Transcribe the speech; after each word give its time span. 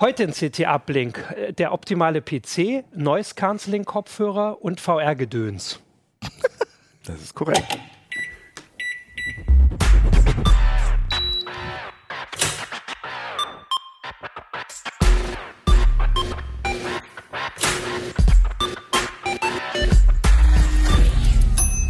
Heute 0.00 0.22
in 0.22 0.32
CT 0.32 0.60
Uplink 0.60 1.30
äh, 1.36 1.52
der 1.52 1.74
optimale 1.74 2.22
PC, 2.22 2.84
Noise 2.94 3.34
Cancelling 3.34 3.84
Kopfhörer 3.84 4.62
und 4.62 4.80
VR 4.80 5.14
Gedöns. 5.14 5.78
Das 7.04 7.20
ist 7.20 7.34
korrekt. 7.34 7.78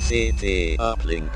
CT 0.08 0.80
Uplink. 0.80 1.30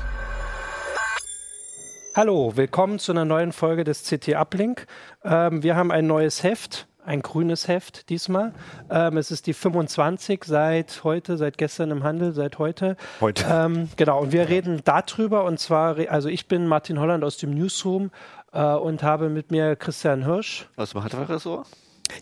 Hallo, 2.15 2.53
willkommen 2.55 2.97
zu 2.97 3.11
einer 3.11 3.25
neuen 3.25 3.51
Folge 3.51 3.83
des 3.83 4.03
CT 4.03 4.35
Uplink. 4.35 4.87
Ähm, 5.25 5.63
wir 5.63 5.75
haben 5.75 5.91
ein 5.91 6.07
neues 6.07 6.43
Heft, 6.43 6.87
ein 7.03 7.21
grünes 7.21 7.67
Heft 7.67 8.07
diesmal. 8.07 8.53
Ähm, 8.89 9.17
es 9.17 9.31
ist 9.31 9.47
die 9.47 9.53
25 9.53 10.45
seit 10.45 11.03
heute, 11.03 11.35
seit 11.35 11.57
gestern 11.57 11.91
im 11.91 12.03
Handel, 12.05 12.31
seit 12.31 12.57
heute. 12.57 12.95
Heute. 13.19 13.45
Ähm, 13.51 13.89
genau, 13.97 14.21
und 14.21 14.31
wir 14.31 14.47
reden 14.47 14.79
darüber 14.85 15.43
und 15.43 15.59
zwar, 15.59 15.97
also 16.09 16.29
ich 16.29 16.47
bin 16.47 16.67
Martin 16.67 17.01
Holland 17.01 17.21
aus 17.25 17.35
dem 17.35 17.53
Newsroom 17.53 18.11
äh, 18.53 18.63
und 18.63 19.03
habe 19.03 19.27
mit 19.27 19.51
mir 19.51 19.75
Christian 19.75 20.23
Hirsch. 20.23 20.69
Aus 20.77 20.91
dem 20.91 21.03
Hardware-Ressort? 21.03 21.67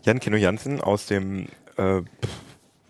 Jan 0.02 0.18
Kino 0.18 0.36
Jansen 0.36 0.80
aus 0.80 1.06
dem, 1.06 1.46
äh, 1.76 2.02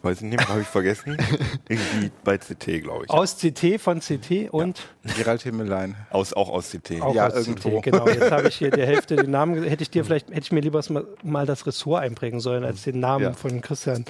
weiß 0.04 0.18
ich 0.22 0.28
nicht, 0.28 0.48
habe 0.48 0.60
ich 0.60 0.66
vergessen. 0.66 1.16
Irgendwie 1.68 2.10
bei 2.24 2.38
CT, 2.38 2.82
glaube 2.82 3.04
ich. 3.04 3.10
Aus 3.10 3.36
CT 3.38 3.80
von 3.80 4.00
CT 4.00 4.50
und 4.52 4.80
Gerald 5.16 5.42
Himmelein. 5.42 5.96
Aus, 6.10 6.32
auch 6.32 6.48
aus 6.50 6.70
CT. 6.70 7.00
auch 7.02 7.14
Ja, 7.14 7.28
aus 7.28 7.46
irgendwo. 7.46 7.78
CT. 7.80 7.82
Genau, 7.84 8.06
jetzt 8.08 8.30
habe 8.30 8.48
ich 8.48 8.56
hier 8.56 8.70
die 8.70 8.82
Hälfte 8.82 9.16
den 9.16 9.30
Namen. 9.30 9.62
Hätte 9.64 9.82
ich 9.82 9.90
dir 9.90 10.04
vielleicht, 10.04 10.28
hätte 10.28 10.40
ich 10.40 10.52
mir 10.52 10.60
lieber 10.60 10.80
mal, 10.90 11.04
mal 11.22 11.46
das 11.46 11.66
Ressort 11.66 12.02
einprägen 12.02 12.40
sollen 12.40 12.64
als 12.64 12.82
den 12.82 13.00
Namen 13.00 13.24
Ja. 13.24 13.32
von 13.32 13.60
Christian. 13.60 14.04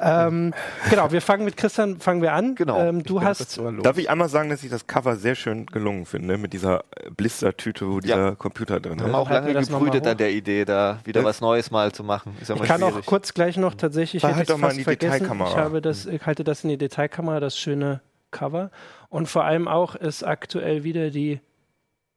Ähm, 0.00 0.54
genau, 0.88 1.10
wir 1.12 1.20
fangen 1.22 1.44
mit 1.44 1.56
Christian, 1.56 2.00
fangen 2.00 2.22
wir 2.22 2.32
an. 2.32 2.54
Genau. 2.54 2.78
Ähm, 2.80 3.02
du 3.02 3.22
hast, 3.22 3.60
Darf 3.82 3.98
ich 3.98 4.10
einmal 4.10 4.28
sagen, 4.28 4.50
dass 4.50 4.62
ich 4.62 4.70
das 4.70 4.86
Cover 4.86 5.16
sehr 5.16 5.34
schön 5.34 5.66
gelungen 5.66 6.06
finde, 6.06 6.38
mit 6.38 6.52
dieser 6.52 6.80
äh, 6.96 7.10
Blistertüte, 7.10 7.88
wo 7.88 8.00
dieser 8.00 8.36
Computer 8.36 8.80
drin 8.80 8.98
Wir 8.98 9.04
haben 9.04 9.10
ist. 9.10 9.16
auch 9.16 9.30
lange 9.30 9.54
gebrütet 9.54 10.06
an 10.06 10.16
der 10.16 10.30
Idee, 10.32 10.64
da 10.64 10.98
wieder 11.04 11.24
was 11.24 11.40
Neues 11.40 11.70
mal 11.70 11.92
zu 11.92 12.04
machen. 12.04 12.36
Ist 12.40 12.48
ja 12.48 12.56
ich 12.56 12.62
kann 12.62 12.82
auch 12.82 13.04
kurz 13.06 13.34
gleich 13.34 13.56
noch 13.56 13.74
tatsächlich, 13.74 14.22
Halt 14.24 14.34
hätte 14.34 14.42
ich 14.42 14.48
doch 14.48 14.58
mal 14.58 14.68
fast 14.68 14.78
in 14.78 14.78
die 14.78 14.84
vergessen. 14.84 15.26
Detailkamera. 15.44 15.50
Ich 15.50 15.56
habe 15.56 15.80
das, 15.80 16.06
ich 16.06 16.26
halte 16.26 16.44
das 16.44 16.64
in 16.64 16.70
die 16.70 16.78
Detailkamera, 16.78 17.40
das 17.40 17.58
schöne 17.58 18.00
Cover. 18.30 18.70
Und 19.08 19.28
vor 19.28 19.44
allem 19.44 19.68
auch 19.68 19.94
ist 19.94 20.22
aktuell 20.22 20.84
wieder 20.84 21.10
die 21.10 21.40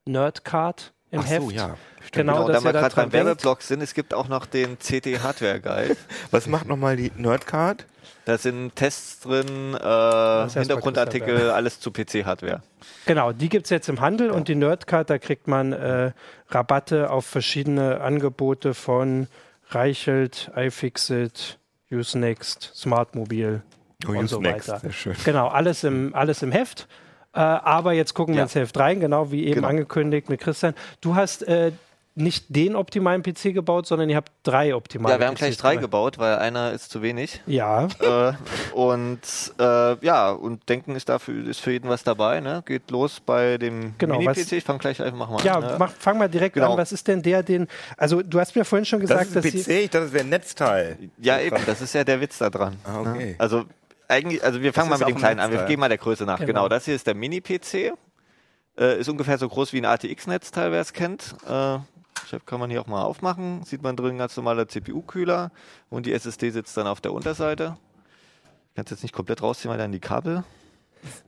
Nerdcard 0.06 0.94
im 1.12 1.22
Ach 1.22 1.30
Heft. 1.30 1.42
so, 1.42 1.52
ja. 1.52 1.78
Stimmt. 2.00 2.12
Genau, 2.14 2.34
Genau, 2.34 2.48
dass 2.48 2.64
da 2.64 2.70
wir 2.70 2.74
gerade 2.74 2.96
beim. 2.96 3.14
Werbeblock 3.14 3.62
sind, 3.62 3.82
es 3.82 3.94
gibt 3.94 4.14
auch 4.14 4.28
noch 4.28 4.46
den 4.46 4.78
CT 4.78 5.24
Hardware 5.24 5.62
Guide. 5.62 5.96
Was 6.32 6.48
macht 6.48 6.68
nochmal 6.68 6.98
die 6.98 7.12
Nerdcard? 7.16 7.86
Da 8.26 8.38
sind 8.38 8.76
Tests 8.76 9.20
drin, 9.22 9.74
äh, 9.74 10.50
Hintergrundartikel, 10.50 11.36
Christoph, 11.36 11.54
alles 11.54 11.80
zu 11.80 11.92
PC-Hardware. 11.92 12.62
Genau, 13.06 13.34
die 13.34 13.50
gibt 13.50 13.66
es 13.66 13.70
jetzt 13.70 13.90
im 13.90 14.00
Handel 14.00 14.32
und 14.32 14.48
die 14.48 14.56
Nerdcard, 14.56 15.10
da 15.10 15.18
kriegt 15.18 15.48
man 15.48 15.74
äh, 15.74 16.12
Rabatte 16.50 17.10
auf 17.10 17.26
verschiedene 17.26 18.00
Angebote 18.02 18.74
von 18.74 19.28
Reichelt, 19.70 20.52
iFixit, 20.56 21.60
Usenext, 21.94 22.72
Smartmobil 22.76 23.62
Oh, 24.06 24.12
und 24.12 24.28
so 24.28 24.38
Usenext, 24.40 24.68
weiter. 24.70 24.80
sehr 24.80 24.92
schön. 24.92 25.16
Genau, 25.24 25.48
alles 25.48 25.84
im, 25.84 26.14
alles 26.14 26.42
im 26.42 26.52
Heft. 26.52 26.88
Äh, 27.34 27.40
aber 27.40 27.94
jetzt 27.94 28.14
gucken 28.14 28.34
wir 28.34 28.40
Ja. 28.40 28.44
ins 28.44 28.56
Heft 28.56 28.78
rein, 28.78 29.00
genau 29.00 29.32
wie 29.32 29.46
eben 29.46 29.56
Genau. 29.56 29.68
angekündigt 29.70 30.30
mit 30.30 30.40
Christian. 30.42 30.74
Du 31.02 31.16
hast 31.16 31.44
äh, 31.48 31.72
nicht 32.16 32.46
den 32.50 32.76
optimalen 32.76 33.24
PC 33.24 33.54
gebaut, 33.56 33.88
sondern 33.88 34.10
ihr 34.10 34.16
habt 34.16 34.32
drei 34.44 34.76
optimale 34.76 35.16
Ja, 35.16 35.20
wir 35.20 35.28
haben 35.28 35.34
PCs 35.34 35.40
gleich 35.40 35.58
drei 35.58 35.76
gebaut. 35.78 36.20
weil 36.20 36.38
einer 36.38 36.72
ist 36.72 36.92
zu 36.92 37.02
wenig. 37.02 37.42
Ja, 37.48 37.88
äh, 38.00 38.34
und 38.74 39.20
äh, 39.60 40.06
ja, 40.06 40.32
und 40.32 40.68
denken 40.70 40.96
ist 40.96 41.10
dafür 41.10 41.48
ist 41.48 41.60
für 41.60 41.72
jeden 41.72 41.90
was 41.90 42.04
dabei. 42.04 42.40
Ne? 42.40 42.62
Geht 42.66 42.92
los 42.92 43.20
bei 43.20 43.58
dem 43.58 43.96
Genau, 43.98 44.20
Mini-PC. 44.20 44.52
Ich 44.54 44.64
fange 44.64 44.80
gleich 44.80 45.02
einfach 45.02 45.30
mal 45.30 45.44
ja 45.44 45.56
an. 45.56 45.62
Ne? 45.64 45.76
mach, 45.80 45.92
fang 45.92 46.18
mal 46.18 46.30
direkt 46.30 46.54
Genau. 46.56 46.74
an. 46.74 46.78
Was 46.78 46.92
ist 46.92 47.08
denn 47.08 47.22
der, 47.24 47.42
den. 47.44 47.68
Also, 47.98 48.22
du 48.22 48.40
hast 48.40 48.56
mir 48.56 48.66
vorhin 48.66 48.86
schon 48.86 49.00
Das 49.02 49.10
gesagt, 49.10 49.30
ist 49.32 49.36
ein 49.38 49.42
dass 49.44 49.52
PC, 49.52 49.64
sie. 49.66 49.74
ich 49.80 49.90
dachte, 49.90 50.06
das 50.06 50.14
wäre 50.14 50.24
ein 50.24 50.30
Netzteil. 50.30 50.98
Ja, 51.18 51.40
eben, 51.40 51.58
das 51.66 51.82
ist 51.82 51.94
ja 51.96 52.04
der 52.04 52.22
Witz 52.22 52.38
da 52.38 52.50
dran. 52.50 52.76
Ah, 52.84 53.00
okay. 53.00 53.26
Ne? 53.32 53.36
Also 53.40 53.66
eigentlich, 54.08 54.44
also 54.44 54.62
wir 54.62 54.72
fangen 54.74 54.90
mal 54.90 54.96
ist 54.96 55.00
mit 55.02 55.10
dem 55.10 55.16
ein 55.16 55.20
kleinen 55.20 55.40
an. 55.40 55.52
Wir 55.52 55.64
gehen 55.64 55.80
mal 55.80 55.90
der 55.90 55.98
Größe 55.98 56.26
nach. 56.26 56.38
Genau. 56.38 56.48
Genau, 56.48 56.70
das 56.70 56.86
hier 56.86 56.94
ist 56.96 57.08
der 57.08 57.16
Mini-PC. 57.16 57.94
Äh, 58.76 59.00
ist 59.00 59.08
ungefähr 59.08 59.38
so 59.38 59.48
groß 59.48 59.72
wie 59.74 59.78
ein 59.78 59.86
ATX-Netzteil, 59.86 60.72
wer 60.72 60.82
es 60.82 60.94
kennt. 60.94 61.36
Äh, 61.48 61.78
Chef 62.28 62.46
kann 62.46 62.60
man 62.60 62.70
hier 62.70 62.82
auch 62.82 62.88
mal 62.88 63.04
aufmachen. 63.04 63.64
Sieht 63.64 63.84
man 63.84 63.96
drin 63.96 64.18
ganz 64.18 64.36
normaler 64.38 64.68
CPU-Kühler 64.68 65.52
und 65.90 66.06
die 66.06 66.14
SSD 66.14 66.50
sitzt 66.52 66.76
dann 66.78 66.88
auf 66.88 67.02
der 67.02 67.14
Unterseite. 67.14 67.78
Ich 68.70 68.76
kann 68.76 68.86
es 68.86 68.92
jetzt 68.92 69.04
nicht 69.04 69.14
komplett 69.14 69.42
rausziehen, 69.42 69.72
weil 69.72 69.78
dann 69.78 69.92
die 69.92 70.00
Kabel. 70.00 70.44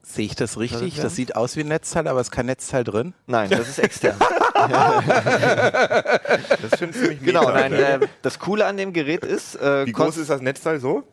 Sehe 0.02 0.26
ich 0.26 0.36
das 0.36 0.58
richtig? 0.58 0.96
Das 0.96 1.16
sieht 1.16 1.36
aus 1.36 1.58
wie 1.58 1.62
ein 1.62 1.68
Netzteil, 1.68 2.08
aber 2.08 2.22
es 2.22 2.28
ist 2.28 2.32
kein 2.32 2.46
Netzteil 2.46 2.84
drin. 2.84 3.14
Nein, 3.28 3.50
das 3.50 3.68
ist 3.68 3.80
extern. 3.80 4.16
Das 4.56 6.72
ist 6.72 6.80
schon 6.80 6.94
ziemlich 6.94 7.22
genau, 7.22 7.42
meta, 7.42 7.54
nein, 7.54 7.72
ne? 7.72 7.78
äh, 7.78 8.08
das 8.22 8.40
Coole 8.40 8.66
an 8.66 8.78
dem 8.78 8.94
Gerät 8.94 9.26
ist, 9.26 9.56
äh, 9.56 9.86
Wie 9.86 9.92
groß 9.92 10.18
ist 10.18 10.30
das 10.30 10.42
Netzteil 10.42 10.80
so? 10.80 11.04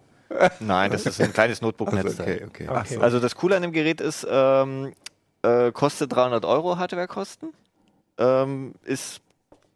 Nein, 0.61 0.91
das 0.91 1.07
ist 1.07 1.21
ein 1.21 1.33
kleines 1.33 1.59
Also, 1.59 1.67
Notebook-Netzteil. 1.67 2.45
okay, 2.47 2.47
okay. 2.47 2.69
Okay. 2.69 2.99
Also 3.03 3.21
das 3.21 3.35
Coole 3.35 3.57
an 3.57 3.63
dem 3.63 3.73
Gerät 3.73 4.01
ist, 4.01 4.27
ähm, 4.31 4.93
äh, 5.43 5.73
kostet 5.73 6.15
300 6.15 6.45
Euro 6.45 6.79
Hardwarekosten, 6.79 7.53
ähm, 8.19 8.75
ist 8.85 9.21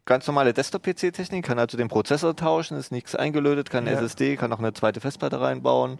ganz 0.06 0.26
normale 0.26 0.54
Desktop-PC-Technik, 0.54 1.44
kann 1.44 1.58
also 1.58 1.76
den 1.76 1.88
Prozessor 1.88 2.34
tauschen, 2.34 2.78
ist 2.78 2.90
nichts 2.92 3.14
eingelötet, 3.14 3.70
kann 3.70 3.86
Ja. 3.86 3.92
SSD, 3.92 4.36
kann 4.36 4.52
auch 4.52 4.58
eine 4.58 4.72
zweite 4.72 5.00
Festplatte 5.00 5.40
reinbauen, 5.40 5.98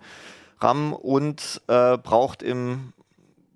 RAM 0.61 0.93
und 0.95 1.61
äh, 1.69 1.99
braucht 1.99 2.43
im 2.43 2.93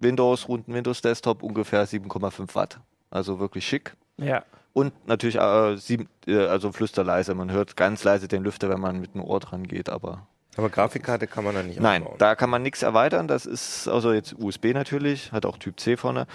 Windows, 0.00 0.49
runden 0.49 0.75
Windows 0.75 1.00
Desktop 1.03 1.43
ungefähr 1.43 1.87
7,5 1.87 2.55
Watt. 2.55 2.81
Also 3.11 3.38
wirklich 3.41 3.66
schick. 3.66 3.94
Ja. 4.19 4.44
Und 4.72 4.93
natürlich 5.09 5.37
äh, 5.37 5.77
sieben, 5.77 6.09
äh, 6.27 6.47
also 6.47 6.71
flüsterleise. 6.72 7.34
Man 7.34 7.50
hört 7.50 7.77
ganz 7.77 8.05
leise 8.05 8.28
den 8.28 8.43
Lüfter, 8.44 8.69
wenn 8.69 8.81
man 8.81 9.00
mit 9.00 9.15
dem 9.15 9.22
Ohr 9.25 9.41
dran 9.41 9.65
geht, 9.67 9.88
aber 9.88 10.27
Aber 10.56 10.69
Grafikkarte 10.71 11.27
kann 11.27 11.44
man 11.44 11.55
da 11.55 11.62
nicht 11.62 11.81
Nein, 11.81 12.03
aufbauen. 12.03 12.19
da 12.19 12.34
kann 12.34 12.50
man 12.50 12.62
nichts 12.62 12.82
erweitern. 12.82 13.27
Das 13.28 13.47
ist 13.47 13.88
also 13.88 14.12
jetzt 14.12 14.34
USB 14.38 14.67
natürlich, 14.72 15.32
hat 15.32 15.44
auch 15.44 15.59
Typ 15.59 15.81
C 15.81 15.97
vorne. 15.97 16.27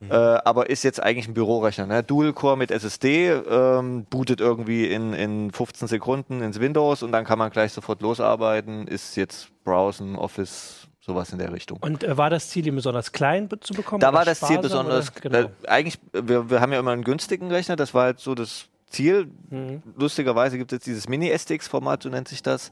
Mhm. 0.00 0.10
Äh, 0.10 0.14
aber 0.14 0.70
ist 0.70 0.82
jetzt 0.82 1.02
eigentlich 1.02 1.28
ein 1.28 1.34
Bürorechner. 1.34 1.86
Ne? 1.86 2.02
Dual-Core 2.02 2.56
mit 2.56 2.70
SSD, 2.70 3.28
ähm, 3.30 4.06
bootet 4.08 4.40
irgendwie 4.40 4.86
in, 4.86 5.12
in 5.12 5.50
15 5.50 5.88
Sekunden 5.88 6.42
ins 6.42 6.58
Windows 6.58 7.02
und 7.02 7.12
dann 7.12 7.24
kann 7.24 7.38
man 7.38 7.50
gleich 7.50 7.72
sofort 7.72 8.00
losarbeiten. 8.00 8.88
Ist 8.88 9.16
jetzt 9.16 9.50
Browsen, 9.62 10.16
Office, 10.16 10.88
sowas 11.00 11.32
in 11.32 11.38
der 11.38 11.52
Richtung. 11.52 11.78
Und 11.82 12.02
äh, 12.02 12.16
war 12.16 12.30
das 12.30 12.48
Ziel, 12.48 12.66
ihn 12.66 12.76
besonders 12.76 13.12
klein 13.12 13.48
zu 13.60 13.74
bekommen? 13.74 14.00
Da 14.00 14.12
war 14.12 14.24
das 14.24 14.40
Ziel 14.40 14.58
besonders? 14.58 15.12
Genau. 15.14 15.38
äh, 15.38 15.48
eigentlich, 15.66 15.98
wir, 16.12 16.48
wir 16.48 16.60
haben 16.62 16.72
ja 16.72 16.78
immer 16.78 16.92
einen 16.92 17.04
günstigen 17.04 17.50
Rechner, 17.50 17.76
das 17.76 17.92
war 17.92 18.04
halt 18.04 18.20
so 18.20 18.34
das 18.34 18.68
Ziel. 18.86 19.30
Mhm. 19.50 19.82
Lustigerweise 19.96 20.56
gibt 20.56 20.72
es 20.72 20.76
jetzt 20.76 20.86
dieses 20.86 21.08
Mini-STX-Format, 21.08 22.02
so 22.02 22.08
nennt 22.08 22.28
sich 22.28 22.42
das. 22.42 22.70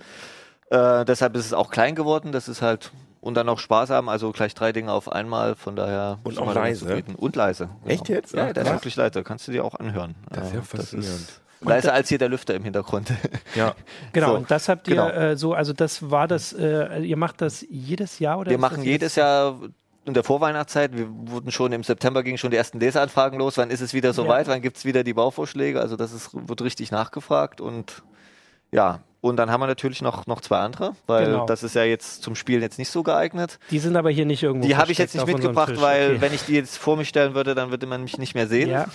Äh, 0.70 1.04
deshalb 1.04 1.36
ist 1.36 1.46
es 1.46 1.52
auch 1.52 1.70
klein 1.70 1.94
geworden, 1.94 2.32
das 2.32 2.48
ist 2.48 2.62
halt, 2.62 2.90
und 3.20 3.34
dann 3.34 3.48
auch 3.48 3.58
sparsam, 3.58 4.08
also 4.08 4.32
gleich 4.32 4.54
drei 4.54 4.72
Dinge 4.72 4.92
auf 4.92 5.10
einmal, 5.10 5.54
von 5.54 5.76
daher. 5.76 6.18
Und 6.24 6.38
auch 6.38 6.54
leise? 6.54 7.02
Und 7.16 7.36
leise. 7.36 7.70
Echt 7.86 8.08
jetzt? 8.08 8.34
Ja, 8.34 8.52
der 8.52 8.64
ist 8.64 8.72
wirklich 8.72 8.96
leise, 8.96 9.22
kannst 9.22 9.48
du 9.48 9.52
dir 9.52 9.64
auch 9.64 9.74
anhören. 9.74 10.14
Das 10.30 10.48
ist 10.48 10.54
ja 10.54 10.62
faszinierend. 10.62 11.40
leiser 11.60 11.92
als 11.92 12.08
hier 12.08 12.18
der 12.18 12.28
Lüfter 12.28 12.54
im 12.54 12.64
Hintergrund. 12.64 13.12
Ja. 13.54 13.74
Genau, 14.12 14.28
So, 14.28 14.36
und 14.36 14.50
das 14.50 14.68
habt 14.68 14.86
ihr 14.88 14.96
genau. 14.96 15.08
äh, 15.08 15.36
so, 15.36 15.54
also 15.54 15.72
das 15.72 16.10
war 16.10 16.28
das, 16.28 16.52
äh, 16.52 17.00
ihr 17.00 17.16
macht 17.16 17.40
das 17.40 17.66
jedes 17.68 18.18
Jahr 18.20 18.38
oder? 18.38 18.50
Wir 18.50 18.58
machen 18.58 18.82
jedes 18.84 19.16
Jahr 19.16 19.58
in 20.04 20.14
der 20.14 20.22
Vorweihnachtszeit, 20.22 20.96
wir 20.96 21.08
wurden 21.10 21.50
schon 21.50 21.72
im 21.72 21.82
September 21.82 22.22
gingen 22.22 22.38
schon 22.38 22.50
die 22.50 22.56
ersten 22.56 22.78
Leseanfragen 22.78 23.38
los, 23.38 23.56
wann 23.58 23.70
ist 23.70 23.80
es 23.80 23.94
wieder 23.94 24.12
soweit, 24.12 24.46
wann 24.46 24.62
gibt 24.62 24.76
es 24.76 24.84
wieder 24.84 25.02
die 25.02 25.12
Bauvorschläge, 25.14 25.80
also 25.80 25.96
das 25.96 26.12
ist, 26.12 26.30
wird 26.32 26.62
richtig 26.62 26.90
nachgefragt 26.92 27.60
und 27.60 28.02
ja, 28.70 29.00
und 29.20 29.36
dann 29.36 29.50
haben 29.50 29.60
wir 29.60 29.66
natürlich 29.66 30.00
noch, 30.02 30.26
noch 30.26 30.40
zwei 30.40 30.58
andere, 30.58 30.92
weil 31.06 31.26
Genau. 31.26 31.46
das 31.46 31.62
ist 31.62 31.74
ja 31.74 31.82
jetzt 31.84 32.22
zum 32.22 32.34
Spielen 32.36 32.62
jetzt 32.62 32.78
nicht 32.78 32.90
so 32.90 33.02
geeignet. 33.02 33.58
Die 33.70 33.78
sind 33.78 33.96
aber 33.96 34.10
hier 34.10 34.24
nicht 34.26 34.42
irgendwo. 34.42 34.66
Die 34.66 34.76
habe 34.76 34.92
ich 34.92 34.98
jetzt 34.98 35.14
nicht 35.14 35.26
mitgebracht, 35.26 35.80
weil 35.80 36.10
Okay. 36.12 36.20
wenn 36.20 36.34
ich 36.34 36.42
die 36.44 36.54
jetzt 36.54 36.78
vor 36.78 36.96
mich 36.96 37.08
stellen 37.08 37.34
würde, 37.34 37.54
dann 37.54 37.70
würde 37.70 37.86
man 37.86 38.02
mich 38.02 38.18
nicht 38.18 38.34
mehr 38.34 38.46
sehen. 38.46 38.70
Ja. 38.70 38.86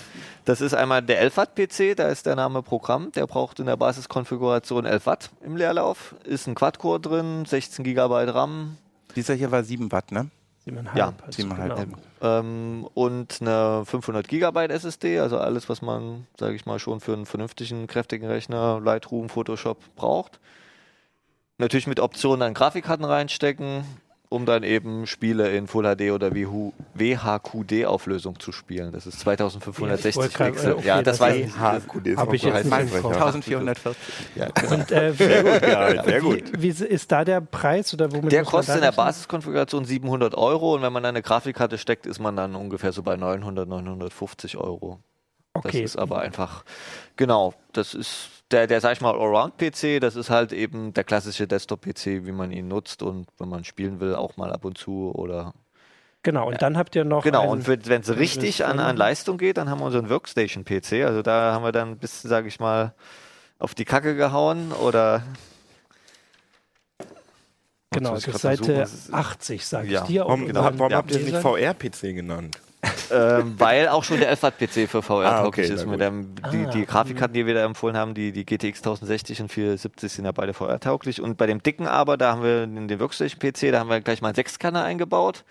Das 0.46 0.62
ist 0.62 0.74
einmal 0.74 1.02
der 1.02 1.20
11 1.20 1.38
Watt 1.38 1.56
PC, 1.56 1.96
da 1.96 2.08
ist 2.08 2.26
der 2.26 2.36
Name 2.36 2.62
Programm, 2.64 3.12
der 3.12 3.28
braucht 3.28 3.60
in 3.60 3.66
der 3.66 3.78
Basiskonfiguration 3.78 4.86
11 4.86 5.06
Watt 5.06 5.30
im 5.46 5.56
Leerlauf, 5.58 6.16
ist 6.24 6.48
ein 6.48 6.56
Quad-Core 6.56 7.00
drin, 7.00 7.46
16 7.46 7.84
GB 7.84 8.00
RAM, 8.32 8.78
Dieser 9.16 9.34
hier 9.36 9.52
war 9.52 9.64
7 9.64 9.92
Watt, 9.92 10.12
ne? 10.12 10.30
Siebeneinhalb, 10.66 10.98
Ja, 10.98 11.14
also 11.26 11.42
siebeneinhalb, 11.42 11.76
genau. 11.76 11.98
ähm, 12.22 12.88
und 12.94 13.42
eine 13.42 13.84
500 13.86 14.28
Gigabyte 14.28 14.72
SSD, 14.72 15.20
also 15.20 15.38
alles, 15.38 15.68
was 15.68 15.82
man, 15.82 16.26
sage 16.40 16.56
ich 16.56 16.66
mal, 16.66 16.80
schon 16.80 17.02
für 17.02 17.14
einen 17.14 17.26
vernünftigen, 17.26 17.86
kräftigen 17.88 18.28
Rechner, 18.28 18.80
Lightroom, 18.80 19.28
Photoshop 19.28 19.78
braucht. 19.96 20.40
Natürlich 21.58 21.88
mit 21.88 22.00
Optionen 22.00 22.40
dann 22.40 22.54
Grafikkarten 22.54 23.06
reinstecken 23.06 23.84
um 24.34 24.46
dann 24.46 24.64
eben 24.64 25.08
Spiele 25.08 25.56
in 25.56 25.68
Full 25.68 25.84
HD 25.96 26.12
oder 26.12 26.32
WHQD-Auflösung 26.34 28.40
zu 28.40 28.52
spielen. 28.52 28.92
Das 28.92 29.08
ist 29.08 29.20
2560 29.20 30.04
Ja, 30.04 30.10
ich 30.10 30.16
wollte 30.16 30.34
grad- 30.38 30.52
Pixel. 30.54 30.72
äh, 30.72 30.74
okay, 30.74 30.88
ja, 30.88 31.02
das, 31.02 31.18
das 31.18 31.20
war 31.20 31.36
ist- 31.36 31.58
HQD 31.58 32.08
ist 32.08 32.18
Hab 32.18 32.34
ich 32.34 32.42
so 32.42 32.48
jetzt 32.50 32.56
heiß 32.56 32.64
nicht 32.66 32.74
im 32.74 32.88
Versprecher. 32.90 33.02
Kopf. 33.02 33.16
1440. 33.16 34.04
ja. 34.36 34.48
Und 34.72 34.92
äh, 34.92 35.20
wie, 35.20 35.70
Ja, 35.70 36.04
sehr 36.04 36.22
gut. 36.22 36.44
wie, 36.58 36.80
wie 36.80 36.86
ist 36.86 37.12
da 37.12 37.24
der 37.24 37.42
Preis 37.42 37.94
oder 37.94 38.12
womit 38.12 38.32
Der 38.32 38.44
kostet 38.44 38.76
in 38.76 38.82
der? 38.82 38.92
Basiskonfiguration 38.92 39.86
700 39.86 40.36
Euro 40.36 40.76
und 40.76 40.82
wenn 40.82 40.94
man 40.94 41.06
eine 41.06 41.22
Grafikkarte 41.22 41.78
steckt, 41.78 42.06
ist 42.06 42.20
man 42.20 42.36
dann 42.36 42.56
ungefähr 42.56 42.92
so 42.92 43.04
bei 43.04 43.16
900, 43.16 43.68
950 43.68 44.58
Euro. 44.58 45.00
Okay. 45.56 45.84
Das 45.84 45.92
ist 45.92 45.98
aber 45.98 46.20
einfach, 46.20 46.64
genau, 47.16 47.54
das 47.74 47.94
ist 47.94 48.43
der, 48.54 48.68
der 48.68 48.80
sag 48.80 48.94
ich 48.94 49.02
mal, 49.02 49.12
Allround-PC, 49.12 50.00
das 50.00 50.16
ist 50.16 50.30
halt 50.30 50.54
eben 50.54 50.94
der 50.94 51.04
klassische 51.04 51.48
Desktop-PC, 51.48 52.26
wie 52.26 52.32
man 52.32 52.52
ihn 52.52 52.68
nutzt 52.68 53.02
und 53.04 53.28
wenn 53.40 53.50
man 53.50 53.64
spielen 53.64 54.00
will, 54.00 54.16
auch 54.16 54.38
mal 54.38 54.52
ab 54.54 54.64
und 54.64 54.78
zu 54.78 55.12
oder. 55.14 55.54
Genau, 56.22 56.48
und 56.48 56.62
dann 56.62 56.78
habt 56.78 56.96
ihr 56.96 57.04
noch. 57.04 57.24
Genau, 57.24 57.42
einen- 57.42 57.52
und 57.66 57.68
wenn 57.88 58.02
es 58.02 58.16
richtig 58.16 58.64
an, 58.66 58.80
an 58.80 58.96
Leistung 58.96 59.38
geht, 59.38 59.58
dann 59.58 59.70
haben 59.70 59.80
wir 59.82 59.86
unseren 59.88 60.10
Workstation-PC, 60.10 61.04
also 61.04 61.22
da 61.22 61.54
haben 61.54 61.64
wir 61.66 61.72
dann 61.74 61.90
ein 61.92 61.98
bisschen, 61.98 62.30
sage 62.30 62.48
ich 62.48 62.60
mal, 62.62 62.94
auf 63.60 63.76
die 63.76 63.84
Kacke 63.86 64.16
gehauen 64.16 64.72
oder. 64.72 65.24
Genau, 67.92 68.16
das 68.16 68.26
ist 68.28 68.40
Seite 68.40 68.64
versuchen, 68.76 69.14
80, 69.14 69.66
sage 69.66 69.88
Ja. 69.90 70.02
ich 70.02 70.08
dir. 70.08 70.22
Warum, 70.22 70.42
Und 70.42 70.48
genau. 70.48 70.64
warum 70.64 70.90
ja, 70.92 70.98
habt 70.98 71.12
ihr 71.12 71.18
es 71.18 71.26
nicht 71.26 71.38
VR-PC 71.38 72.14
genannt? 72.16 72.58
Ähm, 73.12 73.56
weil 73.58 73.88
auch 73.88 74.04
schon 74.04 74.20
der 74.20 74.36
FAT-PC 74.36 74.90
für 74.90 75.02
VR 75.02 75.26
Ah, 75.26 75.42
tauglich 75.44 75.68
okay, 75.68 75.76
ist. 75.76 75.86
Mit 75.86 76.00
dem, 76.00 76.36
die, 76.52 76.66
Ah, 76.66 76.70
die 76.70 76.86
Grafikkarten, 76.86 77.34
die 77.34 77.46
wir 77.46 77.54
da 77.54 77.64
empfohlen 77.64 77.96
haben, 77.98 78.14
die, 78.14 78.32
die 78.32 78.46
GTX 78.46 78.80
1060 78.80 79.42
und 79.42 79.52
470 79.52 80.12
sind 80.12 80.26
ja 80.26 80.32
beide 80.32 80.54
VR 80.54 80.80
tauglich. 80.80 81.22
Und 81.22 81.38
bei 81.38 81.46
dem 81.48 81.64
dicken 81.64 81.88
aber, 81.88 82.18
da 82.18 82.34
haben 82.34 82.44
wir 82.44 82.64
in 82.64 82.88
den 82.88 83.00
Workstation-PC, 83.00 83.72
da 83.72 83.80
haben 83.80 83.90
wir 83.90 84.02
gleich 84.02 84.22
mal 84.22 84.30
einen 84.30 84.36
Sechskanner 84.36 84.84
eingebaut. 84.84 85.44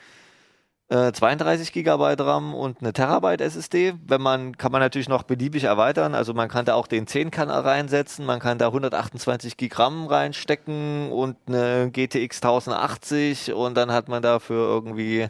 Äh, 0.93 1.13
32 1.13 1.73
GB 1.73 2.17
RAM 2.19 2.55
und 2.55 2.83
eine 2.83 2.93
Terabyte 2.93 3.41
SSD. 3.41 3.95
Wenn 4.07 4.21
man, 4.21 4.59
kann 4.59 4.73
man 4.73 4.83
natürlich 4.83 5.09
noch 5.09 5.23
beliebig 5.23 5.65
erweitern. 5.65 6.15
Also 6.15 6.35
man 6.35 6.51
kann 6.51 6.67
da 6.67 6.75
auch 6.75 6.87
den 6.87 7.07
10-Kanner 7.07 7.65
reinsetzen, 7.65 8.27
man 8.27 8.41
kann 8.41 8.59
da 8.59 8.67
128 8.67 9.57
GB 9.57 9.75
RAM 9.75 10.07
reinstecken 10.07 11.11
und 11.11 11.39
eine 11.47 11.91
GTX 11.91 12.43
1080 12.43 13.55
und 13.55 13.75
dann 13.75 13.91
hat 13.91 14.09
man 14.09 14.23
dafür 14.23 14.69
irgendwie 14.69 15.29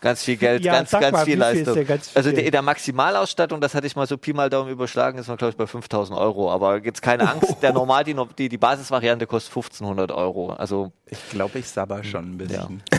ganz 0.00 0.22
viel 0.24 0.36
Geld, 0.36 0.64
Ja, 0.64 0.72
ganz, 0.72 0.90
ganz 0.90 1.12
mal, 1.12 1.24
viel 1.24 1.38
Leistung. 1.38 1.84
ganz 1.86 2.10
also 2.14 2.30
viel? 2.30 2.42
der, 2.42 2.50
der 2.50 2.62
Maximalausstattung, 2.62 3.60
das 3.60 3.74
hatte 3.74 3.86
ich 3.86 3.96
mal 3.96 4.06
so 4.06 4.16
Pi 4.16 4.32
mal 4.32 4.50
Daumen 4.50 4.70
überschlagen, 4.70 5.18
ist 5.18 5.28
man 5.28 5.36
glaube 5.36 5.50
ich 5.52 5.56
bei 5.56 5.66
5000 5.66 6.18
Euro. 6.18 6.50
Aber 6.50 6.78
jetzt 6.82 7.02
keine 7.02 7.28
Angst, 7.30 7.56
der 7.62 7.72
normal, 7.74 8.04
die, 8.04 8.16
die, 8.38 8.48
die 8.48 8.58
Basisvariante 8.58 9.26
kostet 9.26 9.50
1500 9.50 10.12
Euro. 10.12 10.50
Also 10.52 10.92
Ich 11.12 11.30
glaube, 11.30 11.58
ich 11.58 11.68
sabber 11.68 12.04
schon 12.04 12.32
ein 12.34 12.38
bisschen. 12.38 12.82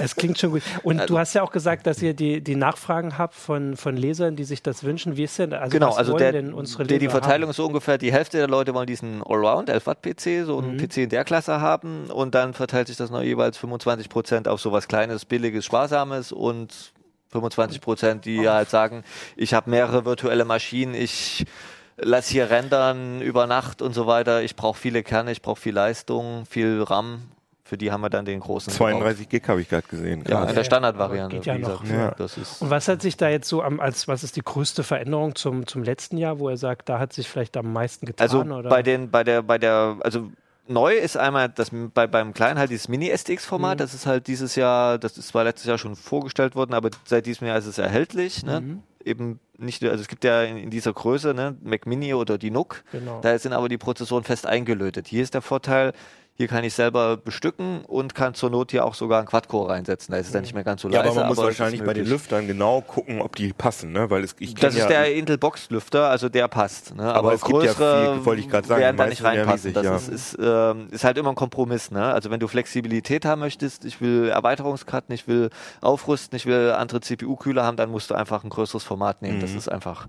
Es 0.00 0.16
klingt 0.16 0.38
schon 0.38 0.50
gut. 0.50 0.62
Und 0.82 1.00
Also 1.00 1.14
du 1.14 1.18
hast 1.18 1.34
ja 1.34 1.42
auch 1.42 1.50
gesagt, 1.52 1.86
dass 1.86 2.02
ihr 2.02 2.14
die, 2.14 2.40
die 2.40 2.54
Nachfragen 2.56 3.18
habt 3.18 3.34
von, 3.34 3.76
von 3.76 3.96
Lesern, 3.96 4.36
die 4.36 4.44
sich 4.44 4.62
das 4.62 4.84
wünschen. 4.84 5.16
Wie 5.16 5.24
ist 5.24 5.38
denn, 5.38 5.52
also 5.52 5.70
genau, 5.72 5.90
was 5.90 5.96
also 5.96 6.12
wollen 6.12 6.22
der, 6.22 6.32
denn 6.32 6.54
unsere 6.54 6.84
der, 6.84 6.98
Leser 6.98 7.06
die 7.06 7.10
Verteilung 7.10 7.42
haben? 7.44 7.50
ist 7.50 7.56
so 7.56 7.66
ungefähr, 7.66 7.98
die 7.98 8.12
Hälfte 8.12 8.38
der 8.38 8.48
Leute 8.48 8.74
wollen 8.74 8.86
diesen 8.86 9.22
Allround 9.22 9.68
11 9.68 9.86
Watt 9.86 10.02
PC, 10.02 10.44
so 10.44 10.58
einen 10.58 10.76
PC 10.76 10.98
in 10.98 11.08
der 11.08 11.24
Klasse 11.24 11.60
haben 11.60 12.10
und 12.10 12.34
dann 12.34 12.54
verteilt 12.54 12.88
sich 12.88 12.96
das 12.96 13.10
noch 13.10 13.22
jeweils 13.22 13.58
25 13.58 14.08
Prozent 14.08 14.48
auf 14.48 14.60
sowas 14.60 14.88
Kleines, 14.88 15.24
Billiges, 15.24 15.64
Sparsames 15.64 16.32
und 16.32 16.92
25 17.30 17.80
Prozent, 17.80 18.24
die 18.24 18.48
halt 18.48 18.70
sagen, 18.70 19.04
ich 19.36 19.54
habe 19.54 19.70
mehrere 19.70 20.04
virtuelle 20.04 20.44
Maschinen, 20.44 20.94
ich 20.94 21.44
lass 22.02 22.28
hier 22.28 22.50
rendern 22.50 23.20
über 23.20 23.46
Nacht 23.46 23.82
und 23.82 23.94
so 23.94 24.06
weiter, 24.06 24.42
ich 24.42 24.56
brauche 24.56 24.78
viele 24.78 25.02
Kerne, 25.02 25.32
ich 25.32 25.42
brauche 25.42 25.60
viel 25.60 25.74
Leistung, 25.74 26.46
viel 26.46 26.82
RAM. 26.82 27.22
Für 27.64 27.78
die 27.78 27.90
haben 27.90 28.02
wir 28.02 28.10
dann 28.10 28.26
den 28.26 28.40
großen. 28.40 28.70
gebaut. 28.70 28.90
32 28.90 29.28
Gig 29.30 29.48
habe 29.48 29.62
ich 29.62 29.68
gerade 29.68 29.86
gesehen. 29.88 30.22
Ja, 30.28 30.44
in 30.44 30.54
der 30.54 30.64
Standardvariante. 30.64 31.36
Geht 31.36 31.46
ja 31.46 31.56
noch. 31.56 31.80
gesagt. 31.80 31.88
Ja. 31.88 32.10
Das 32.18 32.36
ist 32.36 32.60
Und 32.60 32.68
was 32.68 32.86
hat 32.86 33.00
sich 33.00 33.16
da 33.16 33.30
jetzt 33.30 33.48
so 33.48 33.62
am, 33.62 33.80
als 33.80 34.08
was 34.08 34.24
ist 34.24 34.36
die 34.36 34.42
größte 34.42 34.82
Veränderung 34.82 35.36
zum, 35.36 35.66
zum 35.66 35.82
letzten 35.82 36.18
Jahr, 36.18 36.38
wo 36.38 36.50
er 36.50 36.58
sagt, 36.58 36.90
da 36.90 36.98
hat 36.98 37.14
sich 37.14 37.28
vielleicht 37.28 37.56
am 37.56 37.72
meisten 37.72 38.04
getan? 38.04 38.22
Also 38.22 38.42
oder? 38.42 38.68
bei 38.68 38.82
den, 38.82 39.10
bei 39.10 39.24
der, 39.24 39.42
bei 39.42 39.56
der, 39.56 39.96
also 40.00 40.28
neu 40.68 40.94
ist 40.94 41.16
einmal 41.16 41.48
das 41.48 41.70
bei, 41.94 42.06
beim 42.06 42.34
Kleinen 42.34 42.58
halt 42.58 42.70
dieses 42.70 42.88
Mini-STX-Format. 42.88 43.80
Das 43.80 43.94
ist 43.94 44.06
halt 44.06 44.26
dieses 44.26 44.54
Jahr, 44.54 44.98
das 44.98 45.16
ist 45.16 45.28
zwar 45.28 45.44
letztes 45.44 45.66
Jahr 45.66 45.78
schon 45.78 45.96
vorgestellt 45.96 46.54
worden, 46.54 46.74
aber 46.74 46.90
seit 47.04 47.26
diesem 47.26 47.46
Jahr 47.46 47.58
ist 47.58 47.66
es 47.66 47.78
erhältlich. 47.78 48.44
Ne? 48.44 48.80
Eben 49.04 49.40
nicht, 49.58 49.82
also 49.84 50.00
es 50.00 50.08
gibt 50.08 50.24
ja 50.24 50.42
in, 50.42 50.56
in 50.56 50.70
dieser 50.70 50.92
Größe, 50.92 51.34
ne, 51.34 51.56
Mac 51.62 51.86
Mini 51.86 52.14
oder 52.14 52.38
die 52.38 52.50
NUC, 52.50 52.84
Genau. 52.92 53.20
da 53.20 53.38
sind 53.38 53.52
aber 53.52 53.68
die 53.68 53.78
Prozessoren 53.78 54.24
fest 54.24 54.46
eingelötet. 54.46 55.08
Hier 55.08 55.22
ist 55.22 55.34
der 55.34 55.42
Vorteil, 55.42 55.92
hier 56.34 56.48
kann 56.48 56.64
ich 56.64 56.72
selber 56.72 57.18
bestücken 57.18 57.84
und 57.84 58.14
kann 58.14 58.34
zur 58.34 58.48
Not 58.50 58.70
hier 58.70 58.86
auch 58.86 58.94
sogar 58.94 59.18
einen 59.18 59.28
Quad-Core 59.28 59.70
reinsetzen. 59.70 60.12
Da 60.12 60.18
ist 60.18 60.26
es 60.28 60.32
dann 60.32 60.42
nicht 60.42 60.54
mehr 60.54 60.64
ganz 60.64 60.80
so 60.80 60.88
Ja, 60.88 61.02
leise. 61.02 61.10
aber 61.10 61.20
man 61.20 61.28
muss 61.28 61.38
ist 61.38 61.44
wahrscheinlich 61.44 61.84
bei 61.84 61.92
den. 61.92 62.06
Lüftern 62.06 62.46
genau 62.46 62.80
gucken, 62.80 63.20
ob 63.20 63.36
die 63.36 63.52
passen, 63.52 63.92
ne? 63.92 64.08
Weil 64.08 64.24
es, 64.24 64.34
ich 64.38 64.54
Das 64.54 64.74
ist 64.74 64.80
ja, 64.80 64.88
der 64.88 65.14
Intel 65.14 65.36
Box 65.36 65.68
Lüfter, 65.70 66.08
also 66.08 66.28
der 66.30 66.48
passt. 66.48 66.94
Ne? 66.94 67.04
Aber 67.14 67.34
es 67.34 67.42
gibt 67.42 67.62
ja 67.62 67.72
größere 67.72 68.14
viel, 68.14 68.24
wollte 68.24 68.40
ich 68.40 68.48
gerade 68.48 68.66
sagen, 68.66 68.80
werden 68.80 68.96
da 68.96 69.06
nicht 69.06 69.22
reinpassen. 69.22 69.70
riesig, 69.72 69.82
das 69.82 70.08
ist, 70.08 70.34
ist, 70.34 70.38
ähm, 70.42 70.88
ist 70.90 71.04
halt 71.04 71.18
immer 71.18 71.28
ein 71.28 71.34
Kompromiss. 71.34 71.90
Ne? 71.90 72.02
Also 72.02 72.30
wenn 72.30 72.40
du 72.40 72.48
Flexibilität 72.48 73.24
haben 73.24 73.40
möchtest, 73.40 73.84
ich 73.84 74.00
will 74.00 74.28
Erweiterungskarten, 74.28 75.14
ich 75.14 75.28
will 75.28 75.50
aufrüsten, 75.80 76.36
ich 76.36 76.46
will 76.46 76.70
andere 76.72 77.00
CPU-Kühler 77.02 77.62
haben, 77.62 77.76
dann 77.76 77.90
musst 77.90 78.10
du 78.10 78.14
einfach 78.14 78.42
ein 78.42 78.50
größeres 78.50 78.84
Format 78.84 79.20
nehmen. 79.20 79.36
Mhm. 79.36 79.42
Das 79.42 79.52
ist 79.52 79.68
einfach 79.68 80.08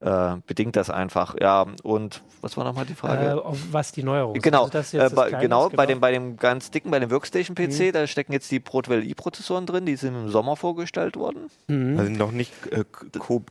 äh, 0.00 0.36
bedingt 0.46 0.76
das 0.76 0.90
einfach. 0.90 1.34
Ja 1.40 1.66
und 1.82 2.22
was 2.42 2.56
war 2.58 2.64
nochmal 2.64 2.84
die 2.84 2.94
Frage? 2.94 3.26
äh, 3.26 3.32
auf 3.32 3.56
was 3.72 3.92
die 3.92 4.02
Neuerung 4.02 4.34
ist. 4.36 4.42
Genau, 4.42 4.64
Also 4.64 4.72
das 4.72 4.92
äh, 4.92 5.08
bei, 5.14 5.30
genau, 5.30 5.68
ist, 5.68 5.76
bei 5.76 5.86
dem, 5.86 6.00
bei 6.00 6.12
dem 6.12 6.36
ganz 6.36 6.70
dicken, 6.70 6.90
bei 6.90 6.98
dem 6.98 7.10
Workstation-PC, 7.10 7.80
Mhm. 7.88 7.92
da 7.92 8.06
stecken 8.06 8.32
jetzt 8.32 8.50
die 8.50 8.60
Broadwell 8.60 9.02
i-Prozessoren 9.04 9.64
drin, 9.64 9.86
die 9.86 9.96
sind 9.96 10.14
im 10.14 10.28
Sommer 10.28 10.56
vorgestellt 10.56 11.16
worden. 11.16 11.48
Mhm. 11.68 11.98
also 11.98 12.10
noch 12.12 12.32
nicht 12.32 12.52
äh, 12.70 12.84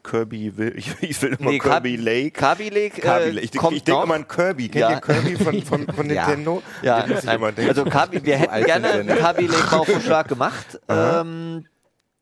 Kirby, 0.03 0.57
will, 0.57 0.73
ich, 0.77 0.93
ich 1.01 1.19
will 1.23 1.35
immer 1.39 1.49
Nee, 1.51 1.59
Kirby 1.59 1.95
Lake. 1.95 2.31
Kaby 2.31 2.69
Lake, 2.69 3.01
äh, 3.01 3.29
Lake. 3.31 3.39
Ich, 3.45 3.51
kommt 3.53 3.75
ich 3.77 3.83
denke 3.83 3.99
noch. 3.99 4.05
immer 4.05 4.15
an 4.15 4.27
Kirby. 4.27 4.69
Kennt 4.69 4.81
Ja. 4.81 4.91
ihr 4.91 5.01
Kirby 5.01 5.35
von, 5.37 5.61
von, 5.63 5.87
von 5.95 6.09
Ja. 6.09 6.27
Nintendo? 6.27 6.61
Ja, 6.83 7.05
ich 7.07 7.19
denken. 7.19 7.67
also 7.67 7.85
Kabi, 7.85 8.23
wir 8.23 8.37
hätten 8.37 8.65
gerne 8.65 8.89
einen 8.91 9.17
Kabi 9.17 9.47
Lake 9.47 9.67
Bauvorschlag 9.71 10.27
gemacht. 10.27 10.79
ähm, 10.87 11.65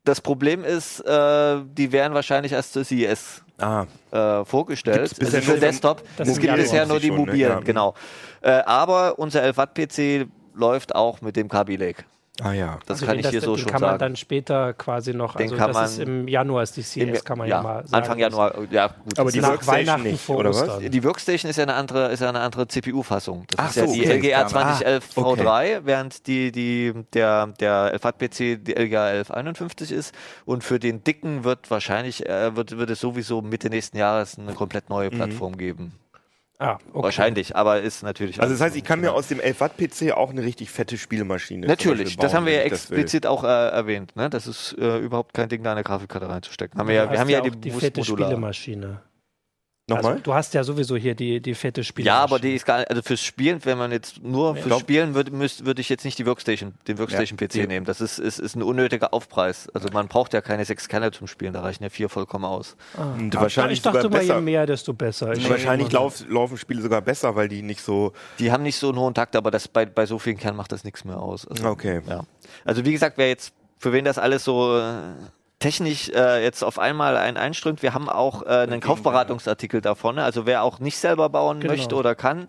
das 0.04 0.20
Problem 0.20 0.64
ist, 0.64 1.00
äh, 1.00 1.60
die 1.64 1.92
wären 1.92 2.14
wahrscheinlich 2.14 2.52
erst 2.52 2.72
zur 2.72 2.84
CES 2.84 3.42
ah, 3.62 3.86
äh, 4.10 4.44
vorgestellt. 4.44 5.14
Gibt's 5.18 5.34
also 5.34 5.52
für 5.52 5.58
Desktop. 5.58 6.02
Es 6.18 6.38
gibt 6.38 6.54
bisher 6.56 6.86
nur 6.86 7.00
die 7.00 7.08
schon, 7.08 7.16
ne? 7.16 7.26
mobilen, 7.26 7.50
Ja. 7.50 7.60
genau. 7.60 7.94
Äh, 8.40 8.50
aber 8.50 9.18
unser 9.18 9.42
11 9.42 9.56
Watt 9.56 9.74
PC 9.74 10.26
läuft 10.54 10.94
auch 10.94 11.20
mit 11.20 11.36
dem 11.36 11.48
Kabi 11.48 11.76
Lake. 11.76 12.04
Ah 12.42 12.52
ja. 12.52 12.78
Das 12.86 12.96
Also 12.96 13.06
kann 13.06 13.16
den- 13.16 13.24
ich 13.24 13.30
hier 13.30 13.40
so 13.40 13.54
den 13.56 13.62
schon 13.62 13.70
kann 13.72 13.80
man 13.80 13.90
sagen. 13.90 13.98
dann 14.00 14.16
später 14.16 14.72
quasi 14.74 15.14
noch, 15.14 15.36
Den 15.36 15.44
also 15.44 15.56
kann 15.56 15.72
das 15.72 15.92
ist 15.92 15.98
man 15.98 16.06
im 16.22 16.28
Januar 16.28 16.62
ist 16.62 16.76
die 16.76 16.82
CS, 16.82 17.24
kann 17.24 17.38
man 17.38 17.48
ja, 17.48 17.62
mal 17.62 17.82
sagen. 17.86 17.94
Anfang 17.94 18.18
Januar, 18.18 18.54
ja 18.70 18.88
gut. 18.88 19.18
Aber 19.18 19.30
die 19.30 19.38
ist- 19.38 19.42
nach 19.42 19.50
Workstation 19.50 19.86
Weihnachten 19.86 20.02
nicht, 20.10 20.20
vor 20.24 20.36
oder 20.38 20.50
was? 20.50 20.62
Ostern. 20.68 20.90
die 20.90 21.04
Workstation 21.04 21.50
ist 21.50 21.56
ja 21.56 21.62
eine 21.62 21.74
andere, 21.74 22.08
ist 22.12 22.20
ja 22.20 22.28
eine 22.28 22.40
andere 22.40 22.66
CPU-Fassung. 22.68 23.44
Das 23.48 23.58
Ach 23.58 23.68
ist 23.70 23.76
ja 23.76 23.86
so, 23.86 23.92
die 23.94 24.00
okay. 24.02 24.34
Ah, 24.34 24.46
2011 24.46 25.08
V3, 25.16 25.80
während 25.84 26.26
die, 26.26 26.52
die, 26.52 26.92
der, 27.12 27.46
der 27.60 27.92
LFAT-PC 27.94 28.56
die 28.64 28.74
LGA 28.74 29.06
1151 29.08 29.92
ist. 29.92 30.14
Und 30.44 30.64
für 30.64 30.78
den 30.78 31.04
dicken 31.04 31.44
wird 31.44 31.70
wahrscheinlich, 31.70 32.26
äh, 32.28 32.56
wird, 32.56 32.76
wird 32.78 32.90
es 32.90 33.00
sowieso 33.00 33.42
Mitte 33.42 33.68
nächsten 33.70 33.96
Jahres 33.96 34.38
eine 34.38 34.54
komplett 34.54 34.90
neue 34.90 35.10
Plattform 35.10 35.56
geben. 35.56 35.92
Ah, 36.58 36.78
okay. 36.92 37.02
Wahrscheinlich, 37.04 37.56
aber 37.56 37.80
ist 37.80 38.02
natürlich. 38.04 38.40
Also 38.40 38.54
das 38.54 38.60
heißt, 38.60 38.76
ich 38.76 38.84
kann 38.84 39.00
mir 39.00 39.08
Ja. 39.08 39.12
aus 39.12 39.26
dem 39.28 39.40
11 39.40 39.60
Watt 39.60 39.72
PC 39.76 40.12
auch 40.12 40.30
eine 40.30 40.42
richtig 40.42 40.70
fette 40.70 40.96
Spielmaschine 40.96 41.66
Natürlich, 41.66 42.04
Beispiel 42.04 42.22
das 42.22 42.30
bauen, 42.32 42.36
haben 42.38 42.46
wir 42.46 42.52
ja 42.52 42.60
will. 42.64 42.72
explizit 42.72 43.26
auch 43.26 43.42
äh, 43.42 43.46
erwähnt. 43.48 44.14
Ne? 44.14 44.30
Das 44.30 44.46
ist 44.46 44.76
äh, 44.78 44.98
überhaupt 44.98 45.34
kein 45.34 45.48
Ding, 45.48 45.62
da 45.64 45.72
eine 45.72 45.82
Grafikkarte 45.82 46.28
reinzustecken. 46.28 46.78
Haben 46.78 46.88
wir, 46.88 46.94
ja, 46.94 47.10
wir 47.10 47.18
haben 47.18 47.28
ja, 47.28 47.40
auch 47.40 47.48
die, 47.48 47.50
die 47.58 47.70
fette 47.72 48.00
modular. 48.00 48.28
Spielemaschine. 48.28 49.00
Nochmal? 49.96 50.12
Also, 50.12 50.22
du 50.24 50.34
hast 50.34 50.54
ja 50.54 50.64
sowieso 50.64 50.96
hier 50.96 51.14
die, 51.14 51.40
die 51.40 51.54
fette 51.54 51.84
Spielemaschine. 51.84 52.18
Ja, 52.18 52.22
aber 52.24 52.38
die 52.38 52.54
ist 52.54 52.64
gar 52.66 52.78
nicht, 52.78 52.90
also 52.90 53.02
fürs 53.02 53.20
Spielen, 53.22 53.64
wenn 53.64 53.78
man 53.78 53.92
jetzt 53.92 54.22
nur 54.22 54.54
fürs 54.54 54.66
glaub- 54.66 54.80
Spielen 54.80 55.14
würde, 55.14 55.32
würde 55.32 55.80
ich 55.80 55.88
jetzt 55.88 56.04
nicht 56.04 56.18
die 56.18 56.26
Workstation, 56.26 56.74
den 56.88 56.98
Workstation-PC 56.98 57.54
Ja. 57.56 57.66
nehmen. 57.66 57.86
Das 57.86 58.00
ist, 58.00 58.18
ist, 58.18 58.38
ist 58.38 58.54
ein 58.56 58.62
unnötiger 58.62 59.12
Aufpreis. 59.14 59.68
Also 59.74 59.88
man 59.92 60.08
braucht 60.08 60.32
ja 60.32 60.40
keine 60.40 60.64
sechs 60.64 60.88
Kerne 60.88 61.10
zum 61.12 61.26
Spielen, 61.26 61.52
da 61.52 61.60
reichen 61.62 61.82
ja 61.82 61.90
vier 61.90 62.08
vollkommen 62.08 62.44
aus. 62.44 62.76
Und 62.96 63.36
Ah, 63.36 63.42
wahrscheinlich 63.42 63.78
ich 63.78 63.82
dachte 63.82 64.02
sogar 64.02 64.22
mal, 64.22 64.36
je 64.36 64.40
mehr, 64.40 64.66
desto 64.66 64.92
besser. 64.92 65.32
Ich 65.32 65.48
Wahrscheinlich 65.48 65.90
lauf, 65.92 66.24
laufen 66.28 66.58
Spiele 66.58 66.82
sogar 66.82 67.00
besser, 67.02 67.34
weil 67.36 67.48
die 67.48 67.62
nicht 67.62 67.80
so. 67.82 68.12
Die 68.38 68.50
haben 68.52 68.62
nicht 68.62 68.76
so 68.78 68.88
einen 68.88 68.98
hohen 68.98 69.14
Takt, 69.14 69.36
aber 69.36 69.50
das 69.50 69.68
bei, 69.68 69.86
bei 69.86 70.06
so 70.06 70.18
vielen 70.18 70.36
Kernen 70.36 70.56
macht 70.56 70.72
das 70.72 70.84
nichts 70.84 71.04
mehr 71.04 71.18
aus. 71.18 71.46
Also, 71.48 71.66
Okay. 71.68 72.00
Ja. 72.08 72.24
Also 72.64 72.84
wie 72.84 72.92
gesagt, 72.92 73.18
wer 73.18 73.28
jetzt, 73.28 73.52
für 73.78 73.92
wen 73.92 74.04
das 74.04 74.18
alles 74.18 74.44
so 74.44 74.78
äh, 74.78 74.92
technisch 75.62 76.08
äh, 76.10 76.42
jetzt 76.42 76.62
auf 76.62 76.78
einmal 76.78 77.16
ein 77.16 77.36
einströmt, 77.36 77.82
wir 77.82 77.94
haben 77.94 78.08
auch 78.08 78.42
äh, 78.42 78.48
einen 78.48 78.80
Kaufberatungsartikel 78.80 79.80
davon. 79.80 80.18
Also 80.18 80.46
wer 80.46 80.62
auch 80.62 80.78
nicht 80.80 80.98
selber 80.98 81.28
bauen 81.28 81.60
Genau. 81.60 81.72
möchte 81.72 81.94
oder 81.94 82.14
kann, 82.14 82.48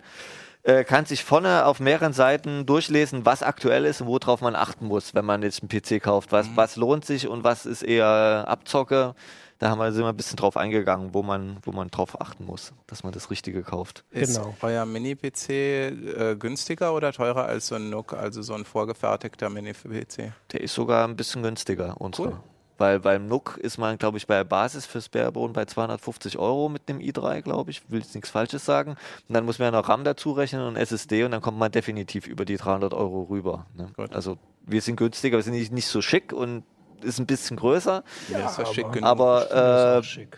äh, 0.64 0.84
kann 0.84 1.06
sich 1.06 1.24
vorne 1.24 1.66
auf 1.66 1.80
mehreren 1.80 2.14
Seiten 2.14 2.66
durchlesen, 2.66 3.26
was 3.26 3.44
aktuell 3.44 3.86
ist 3.86 4.02
und 4.02 4.08
worauf 4.08 4.42
man 4.42 4.56
achten 4.56 4.88
muss, 4.88 5.14
wenn 5.14 5.26
man 5.26 5.42
jetzt 5.44 5.62
einen 5.62 5.70
PC 5.70 6.02
kauft. 6.02 6.32
Was, 6.32 6.48
was 6.56 6.76
lohnt 6.76 7.06
sich 7.06 7.28
und 7.28 7.44
was 7.44 7.66
ist 7.66 7.84
eher 7.84 8.46
Abzocke. 8.48 9.14
Da 9.60 9.70
haben 9.70 9.80
wir, 9.80 9.94
sind 9.94 10.04
wir 10.04 10.10
ein 10.10 10.18
bisschen 10.18 10.36
drauf 10.36 10.58
eingegangen, 10.58 11.14
wo 11.14 11.24
man, 11.24 11.58
wo 11.62 11.72
man 11.72 11.88
drauf 11.90 12.20
achten 12.20 12.46
muss, 12.46 12.74
dass 12.88 13.04
man 13.04 13.14
das 13.14 13.30
Richtige 13.30 13.62
kauft. 13.62 14.04
Ist 14.12 14.36
Genau. 14.36 14.54
euer 14.62 14.86
Mini-PC 14.86 15.50
äh, 15.50 16.36
günstiger 16.38 16.94
oder 16.94 17.14
teurer 17.14 17.46
als 17.46 17.68
so 17.68 17.76
ein 17.76 17.90
NUC, 17.90 18.12
also 18.14 18.42
so 18.42 18.56
ein 18.56 18.66
vorgefertigter 18.66 19.50
Mini-PC? 19.50 20.34
Der 20.52 20.62
ist 20.62 20.74
sogar 20.74 21.08
ein 21.08 21.16
bisschen 21.16 21.44
günstiger, 21.44 21.96
unserer. 22.02 22.28
Cool. 22.30 22.40
Weil 22.84 23.00
beim 23.00 23.30
NUC 23.30 23.56
ist 23.62 23.78
man, 23.78 23.98
glaube 23.98 24.18
ich, 24.18 24.28
bei 24.28 24.36
der 24.36 24.44
Basis 24.44 24.86
fürs 24.86 25.08
Barebone 25.08 25.54
bei 25.54 25.64
250 25.64 26.38
Euro 26.38 26.68
mit 26.68 26.90
dem 26.90 27.00
i3, 27.00 27.42
glaube 27.42 27.72
ich. 27.72 27.90
Will 27.90 28.02
jetzt 28.02 28.14
nichts 28.14 28.30
Falsches 28.30 28.66
sagen. 28.66 28.98
Und 29.30 29.34
dann 29.34 29.46
muss 29.46 29.58
man 29.58 29.68
ja 29.68 29.80
noch 29.80 29.88
RAM 29.88 30.04
dazu 30.04 30.34
rechnen 30.34 30.68
und 30.68 30.76
SSD 30.76 31.24
und 31.24 31.32
dann 31.32 31.40
kommt 31.40 31.58
man 31.58 31.72
definitiv 31.72 32.28
über 32.28 32.44
die 32.44 32.58
300 32.58 32.94
Euro 32.94 33.28
rüber. 33.30 33.68
Ne? 33.74 33.88
Also 34.12 34.38
wir 34.66 34.82
sind 34.82 34.98
günstiger, 34.98 35.38
wir 35.38 35.44
sind 35.44 35.54
nicht, 35.54 35.72
nicht 35.72 35.88
so 35.88 36.02
schick 36.02 36.34
und 36.34 36.66
ist 37.04 37.20
ein 37.20 37.26
bisschen 37.26 37.56
größer. 37.56 38.04
Ja, 38.28 38.50
ist 38.50 38.60
das 38.60 38.74
schick 38.74 38.92
genug. 38.92 39.10
aber 39.10 40.00
äh, 40.00 40.04
schick. 40.04 40.38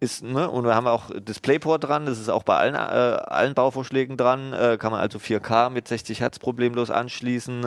ist, 0.00 0.24
ne, 0.24 0.50
und 0.50 0.64
wir 0.64 0.74
haben 0.74 0.88
auch 0.88 1.08
DisplayPort 1.16 1.84
dran, 1.84 2.06
das 2.06 2.18
ist 2.18 2.30
auch 2.30 2.42
bei 2.42 2.56
allen, 2.56 2.74
äh, 2.74 2.78
allen 2.78 3.54
Bauvorschlägen 3.54 4.16
dran, 4.16 4.52
äh, 4.54 4.76
kann 4.76 4.90
man 4.90 5.00
also 5.00 5.20
4K 5.20 5.70
mit 5.70 5.86
60 5.86 6.18
Hertz 6.20 6.40
problemlos 6.40 6.90
anschließen. 6.90 7.62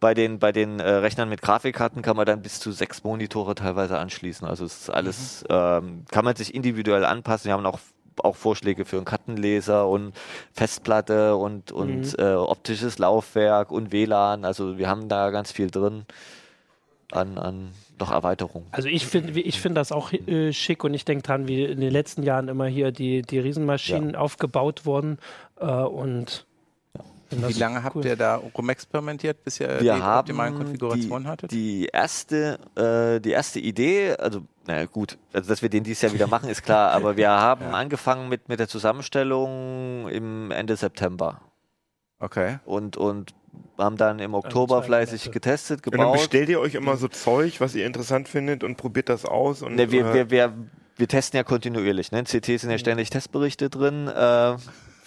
Bei 0.00 0.14
den, 0.14 0.38
bei 0.38 0.52
den 0.52 0.78
äh, 0.78 0.88
Rechnern 0.88 1.28
mit 1.28 1.42
Grafikkarten 1.42 2.02
kann 2.02 2.16
man 2.16 2.24
dann 2.24 2.42
bis 2.42 2.60
zu 2.60 2.70
sechs 2.70 3.02
Monitore 3.02 3.54
teilweise 3.54 3.98
anschließen. 3.98 4.46
Also 4.46 4.64
es 4.64 4.82
ist 4.82 4.90
alles, 4.90 5.44
ähm, 5.48 6.04
kann 6.10 6.24
man 6.24 6.36
sich 6.36 6.54
individuell 6.54 7.04
anpassen. 7.04 7.48
Wir 7.48 7.54
haben 7.54 7.66
auch 7.66 7.80
auch 8.24 8.36
Vorschläge 8.36 8.84
für 8.84 8.96
einen 8.96 9.04
Kartenleser 9.04 9.86
und 9.88 10.12
Festplatte 10.52 11.36
und, 11.36 11.72
und 11.72 12.18
äh, 12.18 12.34
optisches 12.34 12.98
Laufwerk 12.98 13.70
und 13.70 13.92
WLAN. 13.92 14.44
Also 14.44 14.78
wir 14.78 14.88
haben 14.88 15.08
da 15.08 15.30
ganz 15.30 15.52
viel 15.52 15.70
drin 15.70 16.04
an, 17.12 17.38
an 17.38 17.70
noch 17.98 18.10
Erweiterungen. 18.10 18.68
Also 18.70 18.88
ich 18.88 19.06
finde 19.06 19.38
ich 19.40 19.60
find 19.60 19.76
das 19.76 19.92
auch 19.92 20.12
äh, 20.12 20.52
schick 20.52 20.84
und 20.84 20.94
ich 20.94 21.04
denke 21.04 21.22
dran, 21.22 21.48
wie 21.48 21.64
in 21.64 21.80
den 21.80 21.90
letzten 21.90 22.22
Jahren 22.22 22.48
immer 22.48 22.66
hier 22.66 22.92
die, 22.92 23.22
die 23.22 23.38
Riesenmaschinen 23.38 24.14
aufgebaut 24.14 24.86
wurden 24.86 25.18
äh, 25.58 25.66
und 25.66 26.46
Wie 27.30 27.52
lange 27.52 27.82
habt 27.82 27.96
cool. 27.96 28.06
ihr 28.06 28.16
da 28.16 28.36
rumexperimentiert, 28.36 29.44
bis 29.44 29.60
ihr 29.60 29.68
wir 29.68 29.78
die 29.78 29.90
haben 29.92 30.20
optimalen 30.20 30.54
Konfigurationen 30.56 31.24
die, 31.24 31.28
hattet? 31.28 31.50
Die 31.50 31.86
erste, 31.86 32.58
äh, 32.74 33.20
die 33.20 33.32
erste 33.32 33.60
Idee, 33.60 34.14
also 34.14 34.40
na 34.66 34.86
gut, 34.86 35.18
also 35.32 35.48
dass 35.48 35.62
wir 35.62 35.68
den 35.68 35.84
dieses 35.84 36.02
Jahr 36.02 36.12
wieder 36.12 36.26
machen, 36.26 36.48
ist 36.48 36.62
klar, 36.62 36.92
aber 36.94 37.16
wir 37.16 37.30
haben 37.30 37.66
angefangen 37.66 38.28
mit, 38.28 38.48
mit 38.48 38.60
der 38.60 38.68
Zusammenstellung 38.68 40.08
im 40.08 40.50
Ende 40.50 40.76
September 40.76 41.40
okay. 42.18 42.58
und, 42.64 42.96
und 42.96 43.34
haben 43.76 43.96
dann 43.96 44.18
im 44.18 44.34
Oktober 44.34 44.80
zwei 44.80 44.86
fleißig 44.86 45.26
Monate. 45.26 45.30
getestet, 45.30 45.86
Und 45.86 45.94
dann 45.94 46.00
gebaut. 46.00 46.18
bestellt 46.18 46.48
ihr 46.48 46.60
euch 46.60 46.74
immer 46.74 46.96
so 46.96 47.08
Zeug, 47.08 47.60
was 47.60 47.74
ihr 47.74 47.86
interessant 47.86 48.28
findet 48.28 48.64
und 48.64 48.76
probiert 48.76 49.08
das 49.08 49.24
aus. 49.24 49.62
Und, 49.62 49.76
Ne, 49.76 49.90
wir, 49.90 50.06
äh, 50.06 50.14
wir, 50.14 50.30
wir, 50.30 50.54
wir 50.96 51.08
testen 51.08 51.36
ja 51.36 51.44
kontinuierlich. 51.44 52.10
Ne? 52.10 52.20
In 52.20 52.24
CT 52.24 52.60
sind 52.60 52.70
ja 52.70 52.78
ständig 52.78 53.10
Testberichte 53.10 53.70
drin. 53.70 54.08
Äh, 54.08 54.56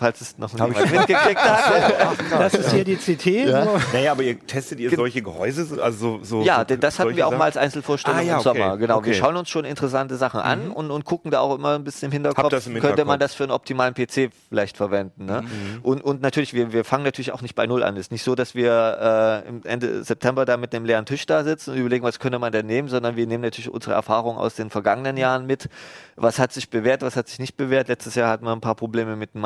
falls 0.02 0.20
es 0.20 0.38
noch 0.38 0.52
Hab 0.60 0.70
ich 0.72 0.76
niemand 0.78 0.92
mitgekriegt 1.08 1.40
hat. 1.40 2.18
Das 2.32 2.54
ist 2.56 2.72
hier 2.72 2.84
die 2.84 2.96
CT. 2.96 3.24
So. 3.50 3.80
Naja, 3.94 4.12
aber 4.12 4.24
ihr 4.24 4.40
testet 4.46 4.80
ihr 4.80 4.90
solche 4.90 5.22
Gehäuse, 5.22 5.64
so- 5.66 5.82
also 5.82 6.18
so, 6.20 6.24
so 6.24 6.42
Ja, 6.44 6.60
so 6.60 6.64
denn 6.66 6.80
das 6.80 6.98
hatten 7.00 7.16
wir 7.16 7.28
auch 7.28 7.32
mal 7.38 7.46
als 7.46 7.58
Einzelvorstellung 7.58 8.20
Ah, 8.20 8.24
ja, 8.24 8.36
im 8.38 8.42
Sommer. 8.42 8.78
Genau, 8.78 8.96
wir 8.96 8.98
Okay. 8.98 9.10
Mhm. 9.12 9.14
schauen 9.16 9.38
uns 9.38 9.50
schon 9.50 9.64
interessante 9.66 10.16
Sachen 10.18 10.40
an 10.42 10.72
und, 10.72 10.92
und 10.92 11.06
gucken 11.06 11.32
da 11.32 11.40
auch 11.40 11.56
immer 11.56 11.76
ein 11.76 11.84
bisschen 11.84 12.08
im 12.08 12.12
Hinterkopf, 12.14 12.52
im 12.52 12.74
könnte 12.74 12.82
man 12.82 12.82
Hinterkopf. 12.96 13.20
das 13.20 13.34
für 13.36 13.44
einen 13.44 13.52
optimalen 13.52 13.94
PC 13.94 14.32
vielleicht 14.50 14.76
verwenden. 14.78 15.26
Ne? 15.26 15.44
Mhm. 15.44 15.80
Und, 15.84 16.04
und 16.04 16.22
natürlich, 16.22 16.54
wir, 16.54 16.74
wir 16.74 16.84
fangen 16.84 17.04
natürlich 17.04 17.32
auch 17.32 17.42
nicht 17.42 17.56
bei 17.56 17.68
Null 17.68 17.84
an. 17.84 17.96
Es 17.96 18.08
ist 18.08 18.12
nicht 18.12 18.24
so, 18.24 18.34
dass 18.36 18.56
wir 18.56 19.44
äh, 19.64 19.68
Ende 19.70 20.04
September 20.04 20.46
da 20.46 20.58
mit 20.58 20.74
einem 20.76 20.86
leeren 20.86 21.06
Tisch 21.06 21.26
da 21.28 21.44
sitzen 21.44 21.72
und 21.72 21.78
überlegen, 21.78 22.04
was 22.04 22.20
könnte 22.20 22.40
man 22.40 22.52
denn 22.52 22.66
nehmen, 22.66 22.88
sondern 22.88 23.16
wir 23.16 23.28
nehmen 23.28 23.44
natürlich 23.44 23.70
unsere 23.70 23.94
Erfahrungen 23.94 24.38
aus 24.40 24.56
den 24.56 24.70
vergangenen 24.70 25.18
Jahren 25.18 25.46
mit. 25.46 25.70
Was 26.16 26.40
hat 26.40 26.52
sich 26.54 26.70
bewährt, 26.70 27.02
was 27.02 27.16
hat 27.16 27.28
sich 27.28 27.40
nicht 27.40 27.58
bewährt. 27.58 27.88
Letztes 27.88 28.16
Jahr 28.16 28.30
hatten 28.30 28.46
wir 28.46 28.52
ein 28.52 28.62
paar 28.62 28.76
Probleme 28.76 29.16
mit 29.16 29.34
dem 29.34 29.42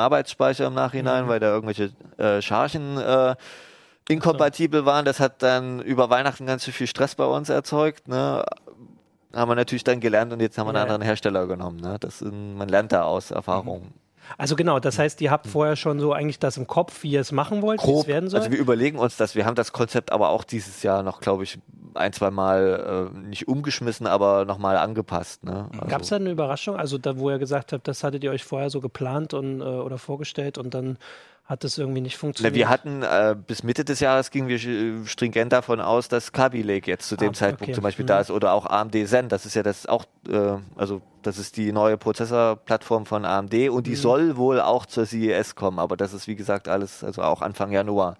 Arbeitsspeicher 0.45 0.67
im 0.67 0.73
Nachhinein, 0.73 1.27
weil 1.27 1.39
da 1.39 1.47
irgendwelche 1.47 1.91
äh, 2.17 2.41
Chargen 2.41 2.97
äh, 2.97 3.35
inkompatibel 4.07 4.85
waren. 4.85 5.05
Das 5.05 5.19
hat 5.19 5.41
dann 5.41 5.81
über 5.81 6.09
Weihnachten 6.09 6.45
ganz 6.45 6.63
schön 6.65 6.73
viel 6.73 6.87
Stress 6.87 7.15
bei 7.15 7.25
uns 7.25 7.49
erzeugt. 7.49 8.07
Ne? 8.07 8.43
Haben 9.33 9.51
wir 9.51 9.55
natürlich 9.55 9.83
dann 9.83 9.99
gelernt 9.99 10.31
und 10.31 10.39
jetzt 10.41 10.57
haben 10.57 10.67
wir 10.67 10.69
einen 10.69 10.77
Ja. 10.77 10.83
anderen 10.83 11.01
Hersteller 11.01 11.47
genommen. 11.47 11.79
Ne? 11.79 11.97
Das 11.99 12.21
man 12.21 12.69
lernt 12.69 12.91
da 12.91 13.03
aus 13.03 13.31
Erfahrung. 13.31 13.93
Also 14.37 14.55
genau, 14.55 14.79
das 14.79 14.99
heißt, 14.99 15.21
ihr 15.21 15.31
habt 15.31 15.47
vorher 15.47 15.75
schon 15.75 15.99
so 15.99 16.13
eigentlich 16.13 16.39
das 16.39 16.57
im 16.57 16.67
Kopf, 16.67 17.03
wie 17.03 17.11
ihr 17.11 17.21
es 17.21 17.31
machen 17.31 17.61
wollt, 17.61 17.81
wie 17.81 17.85
es 17.85 17.91
Grob, 17.91 18.07
werden 18.07 18.29
soll. 18.29 18.39
also 18.39 18.51
wir 18.51 18.59
überlegen 18.59 18.97
uns 18.97 19.17
das. 19.17 19.35
Wir 19.35 19.45
haben 19.45 19.55
das 19.55 19.71
Konzept 19.71 20.11
aber 20.11 20.29
auch 20.29 20.43
dieses 20.43 20.83
Jahr 20.83 21.03
noch, 21.03 21.19
glaube 21.21 21.43
ich, 21.43 21.59
ein, 21.93 22.13
zwei 22.13 22.31
Mal 22.31 23.11
äh, 23.13 23.17
nicht 23.17 23.47
umgeschmissen, 23.47 24.07
aber 24.07 24.45
nochmal 24.45 24.77
angepasst. 24.77 25.43
Ne? 25.43 25.69
Also, 25.73 25.87
Gab 25.87 26.01
es 26.01 26.09
da 26.09 26.17
eine 26.17 26.31
Überraschung? 26.31 26.75
Also 26.75 26.97
da, 26.97 27.17
wo 27.17 27.29
ihr 27.29 27.39
gesagt 27.39 27.73
habt, 27.73 27.87
das 27.87 28.03
hattet 28.03 28.23
ihr 28.23 28.31
euch 28.31 28.43
vorher 28.43 28.69
so 28.69 28.81
geplant 28.81 29.33
und, 29.33 29.61
äh, 29.61 29.63
oder 29.63 29.97
vorgestellt 29.97 30.57
und 30.57 30.73
dann 30.73 30.97
hat 31.45 31.63
es 31.63 31.77
irgendwie 31.77 32.01
nicht 32.01 32.15
Na, 32.15 32.19
funktioniert? 32.19 32.55
wir 32.55 32.69
hatten 32.69 33.03
äh, 33.03 33.35
bis 33.35 33.61
Mitte 33.63 33.85
des 33.85 33.99
Jahres 33.99 34.31
gingen 34.31 34.47
wir 34.47 34.57
äh, 34.57 35.05
stringent 35.05 35.53
davon 35.53 35.79
aus, 35.79 36.07
dass 36.07 36.31
Kaby 36.31 36.61
Lake 36.63 36.89
jetzt 36.89 37.07
zu 37.07 37.15
dem 37.15 37.29
Ah, 37.29 37.33
Zeitpunkt 37.33 37.63
okay. 37.63 37.73
zum 37.73 37.83
Beispiel 37.83 38.03
Mhm. 38.03 38.07
da 38.07 38.19
ist 38.19 38.31
oder 38.31 38.51
auch 38.53 38.65
AMD 38.65 38.95
Zen. 39.07 39.29
Das 39.29 39.45
ist 39.45 39.53
ja 39.55 39.61
das 39.63 39.85
auch, 39.85 40.05
äh, 40.27 40.57
also 40.75 41.01
das 41.21 41.37
ist 41.37 41.57
die 41.57 41.71
neue 41.71 41.97
Prozessorplattform 41.97 43.05
von 43.05 43.25
AMD 43.25 43.69
und 43.69 43.85
die 43.87 43.91
Mhm. 43.91 43.95
soll 43.95 44.37
wohl 44.37 44.59
auch 44.59 44.85
zur 44.85 45.05
CES 45.05 45.55
kommen, 45.55 45.77
aber 45.79 45.95
das 45.97 46.13
ist 46.13 46.27
wie 46.27 46.35
gesagt 46.35 46.67
alles, 46.67 47.03
also 47.03 47.21
auch 47.21 47.41
Anfang 47.41 47.71
Januar. 47.71 48.17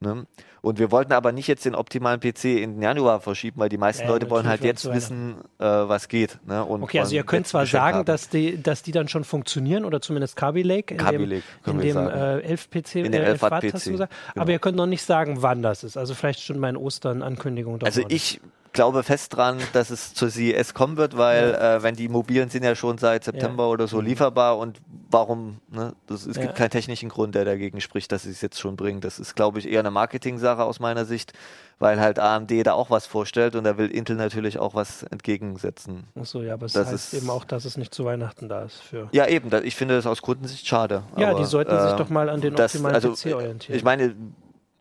Ne? 0.00 0.26
Und 0.66 0.80
wir 0.80 0.90
wollten 0.90 1.12
aber 1.12 1.30
nicht 1.30 1.46
jetzt 1.46 1.64
den 1.64 1.76
optimalen 1.76 2.18
PC 2.18 2.46
in 2.46 2.72
den 2.72 2.82
Januar 2.82 3.20
verschieben, 3.20 3.60
weil 3.60 3.68
die 3.68 3.78
meisten 3.78 4.02
Ja, 4.02 4.08
Leute 4.08 4.28
wollen 4.30 4.48
halt 4.48 4.64
jetzt 4.64 4.92
wissen, 4.92 5.36
äh, 5.60 5.64
was 5.64 6.08
geht. 6.08 6.40
Ne? 6.44 6.66
Okay, 6.68 6.98
also 6.98 7.14
ihr 7.14 7.22
könnt 7.22 7.46
zwar 7.46 7.66
sagen, 7.66 7.98
haben. 7.98 8.04
dass 8.04 8.30
die, 8.30 8.60
dass 8.60 8.82
die 8.82 8.90
dann 8.90 9.06
schon 9.06 9.22
funktionieren 9.22 9.84
oder 9.84 10.00
zumindest 10.00 10.34
Kaby 10.34 10.62
Lake 10.62 10.94
in 10.94 10.98
Kaby 10.98 11.18
dem, 11.18 11.30
Lake, 11.30 11.44
in 11.66 11.80
wir 11.80 11.94
dem 11.94 12.08
äh, 12.08 12.40
11 12.40 12.70
PC, 12.70 12.94
In 12.96 13.12
dem 13.12 13.22
äh, 13.22 13.26
11 13.26 13.42
Watt 13.42 13.62
du 13.62 13.70
PC, 13.70 13.84
genau. 13.84 14.06
Aber 14.34 14.50
ihr 14.50 14.58
könnt 14.58 14.76
noch 14.76 14.86
nicht 14.86 15.04
sagen, 15.04 15.36
wann 15.38 15.62
das 15.62 15.84
ist. 15.84 15.96
Also 15.96 16.14
vielleicht 16.14 16.40
schon 16.40 16.58
mal 16.58 16.70
in 16.70 16.76
Ostern 16.76 17.22
Ankündigung 17.22 17.80
Also 17.84 18.02
ich 18.08 18.40
glaube 18.72 19.02
fest 19.02 19.36
dran, 19.36 19.58
dass 19.72 19.90
es 19.90 20.14
zur 20.14 20.30
CES 20.30 20.74
kommen 20.74 20.96
wird, 20.96 21.16
weil 21.16 21.54
äh, 21.54 21.82
wenn 21.82 21.94
die 21.96 22.08
mobilen 22.08 22.48
sind 22.50 22.62
ja 22.64 22.74
schon 22.74 22.98
seit 22.98 23.24
September 23.24 23.68
oder 23.70 23.86
so 23.88 24.00
lieferbar 24.00 24.58
und 24.58 24.80
warum, 25.10 25.58
ne, 25.70 25.94
das, 26.06 26.26
es 26.26 26.36
Ja. 26.36 26.42
gibt 26.42 26.56
keinen 26.56 26.70
technischen 26.70 27.08
Grund, 27.08 27.34
der 27.34 27.44
dagegen 27.44 27.80
spricht, 27.80 28.12
dass 28.12 28.24
sie 28.24 28.30
es 28.30 28.40
jetzt 28.40 28.58
schon 28.60 28.76
bringen. 28.76 29.00
Das 29.00 29.18
ist, 29.18 29.34
glaube 29.36 29.58
ich, 29.58 29.68
eher 29.70 29.80
eine 29.80 29.90
Marketing-Sache 29.90 30.62
aus 30.64 30.80
meiner 30.80 31.04
Sicht, 31.04 31.32
weil 31.78 32.00
halt 32.00 32.18
AMD 32.18 32.50
da 32.66 32.72
auch 32.72 32.90
was 32.90 33.06
vorstellt 33.06 33.54
und 33.54 33.64
da 33.64 33.76
will 33.78 33.90
Intel 33.90 34.16
natürlich 34.16 34.58
auch 34.58 34.74
was 34.74 35.02
entgegensetzen. 35.04 36.04
Achso, 36.18 36.42
ja, 36.42 36.54
aber 36.54 36.66
es 36.66 36.72
das 36.72 36.88
heißt 36.88 37.12
ist- 37.12 37.22
eben 37.22 37.30
auch, 37.30 37.44
dass 37.44 37.64
es 37.64 37.76
nicht 37.76 37.94
zu 37.94 38.04
Weihnachten 38.04 38.48
da 38.48 38.62
ist. 38.62 38.80
Für 38.82 39.08
Ja, 39.12 39.26
eben, 39.26 39.50
ich 39.64 39.76
finde 39.76 39.94
das 39.96 40.06
aus 40.06 40.22
Kundensicht 40.22 40.66
schade. 40.66 41.02
Ja, 41.16 41.30
aber, 41.30 41.38
die 41.40 41.44
sollten 41.44 41.78
sich 41.80 41.92
äh, 41.92 41.96
doch 41.96 42.08
mal 42.08 42.28
an 42.28 42.40
den 42.40 42.54
das- 42.54 42.74
optimalen 42.74 42.94
also, 42.94 43.12
PC 43.12 43.34
orientieren. 43.34 43.76
Ich 43.76 43.84
meine, 43.84 44.14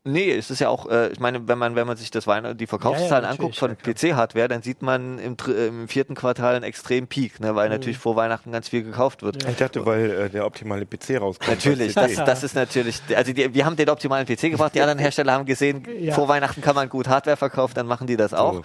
nee, 0.05 0.31
es 0.31 0.49
ist 0.51 0.59
ja 0.59 0.69
auch, 0.69 0.89
äh, 0.89 1.09
ich 1.09 1.19
meine, 1.19 1.47
wenn 1.47 1.57
man, 1.57 1.75
wenn 1.75 1.85
man 1.87 1.97
sich 1.97 2.11
das 2.11 2.27
Weihn 2.27 2.55
die 2.57 2.67
Verkaufszahlen 2.67 3.23
natürlich, 3.23 3.39
anguckt 3.39 3.57
von 3.57 3.71
ja. 3.71 3.75
PC-Hardware, 3.93 4.47
dann 4.47 4.61
sieht 4.61 4.81
man 4.81 5.19
im, 5.19 5.35
dr- 5.35 5.57
im 5.67 5.87
vierten 5.87 6.15
Quartal 6.15 6.55
einen 6.55 6.63
extremen 6.63 7.07
Peak, 7.07 7.39
ne, 7.39 7.51
Mhm. 7.51 7.55
weil 7.55 7.69
natürlich 7.69 7.97
vor 7.97 8.15
Weihnachten 8.15 8.51
ganz 8.51 8.69
viel 8.69 8.83
gekauft 8.83 9.23
wird. 9.23 9.43
Ich 9.47 9.55
dachte, 9.57 9.85
weil 9.85 10.09
äh, 10.11 10.29
der 10.29 10.45
optimale 10.45 10.85
PC 10.85 11.19
rauskommt. 11.19 11.49
Natürlich, 11.49 11.93
das, 11.93 12.13
das 12.15 12.43
ist 12.43 12.55
natürlich, 12.55 13.01
also 13.15 13.33
die, 13.33 13.53
wir 13.53 13.65
haben 13.65 13.75
den 13.75 13.89
optimalen 13.89 14.25
PC 14.25 14.51
gebracht, 14.51 14.75
die 14.75 14.81
anderen 14.81 14.99
Hersteller 15.05 15.33
haben 15.33 15.45
gesehen, 15.45 15.85
Ja. 15.99 16.13
vor 16.13 16.27
Weihnachten 16.27 16.61
kann 16.61 16.75
man 16.75 16.87
gut 16.87 17.07
Hardware 17.07 17.35
verkaufen, 17.37 17.73
dann 17.75 17.87
machen 17.87 18.07
die 18.07 18.15
das 18.17 18.33
auch. 18.33 18.61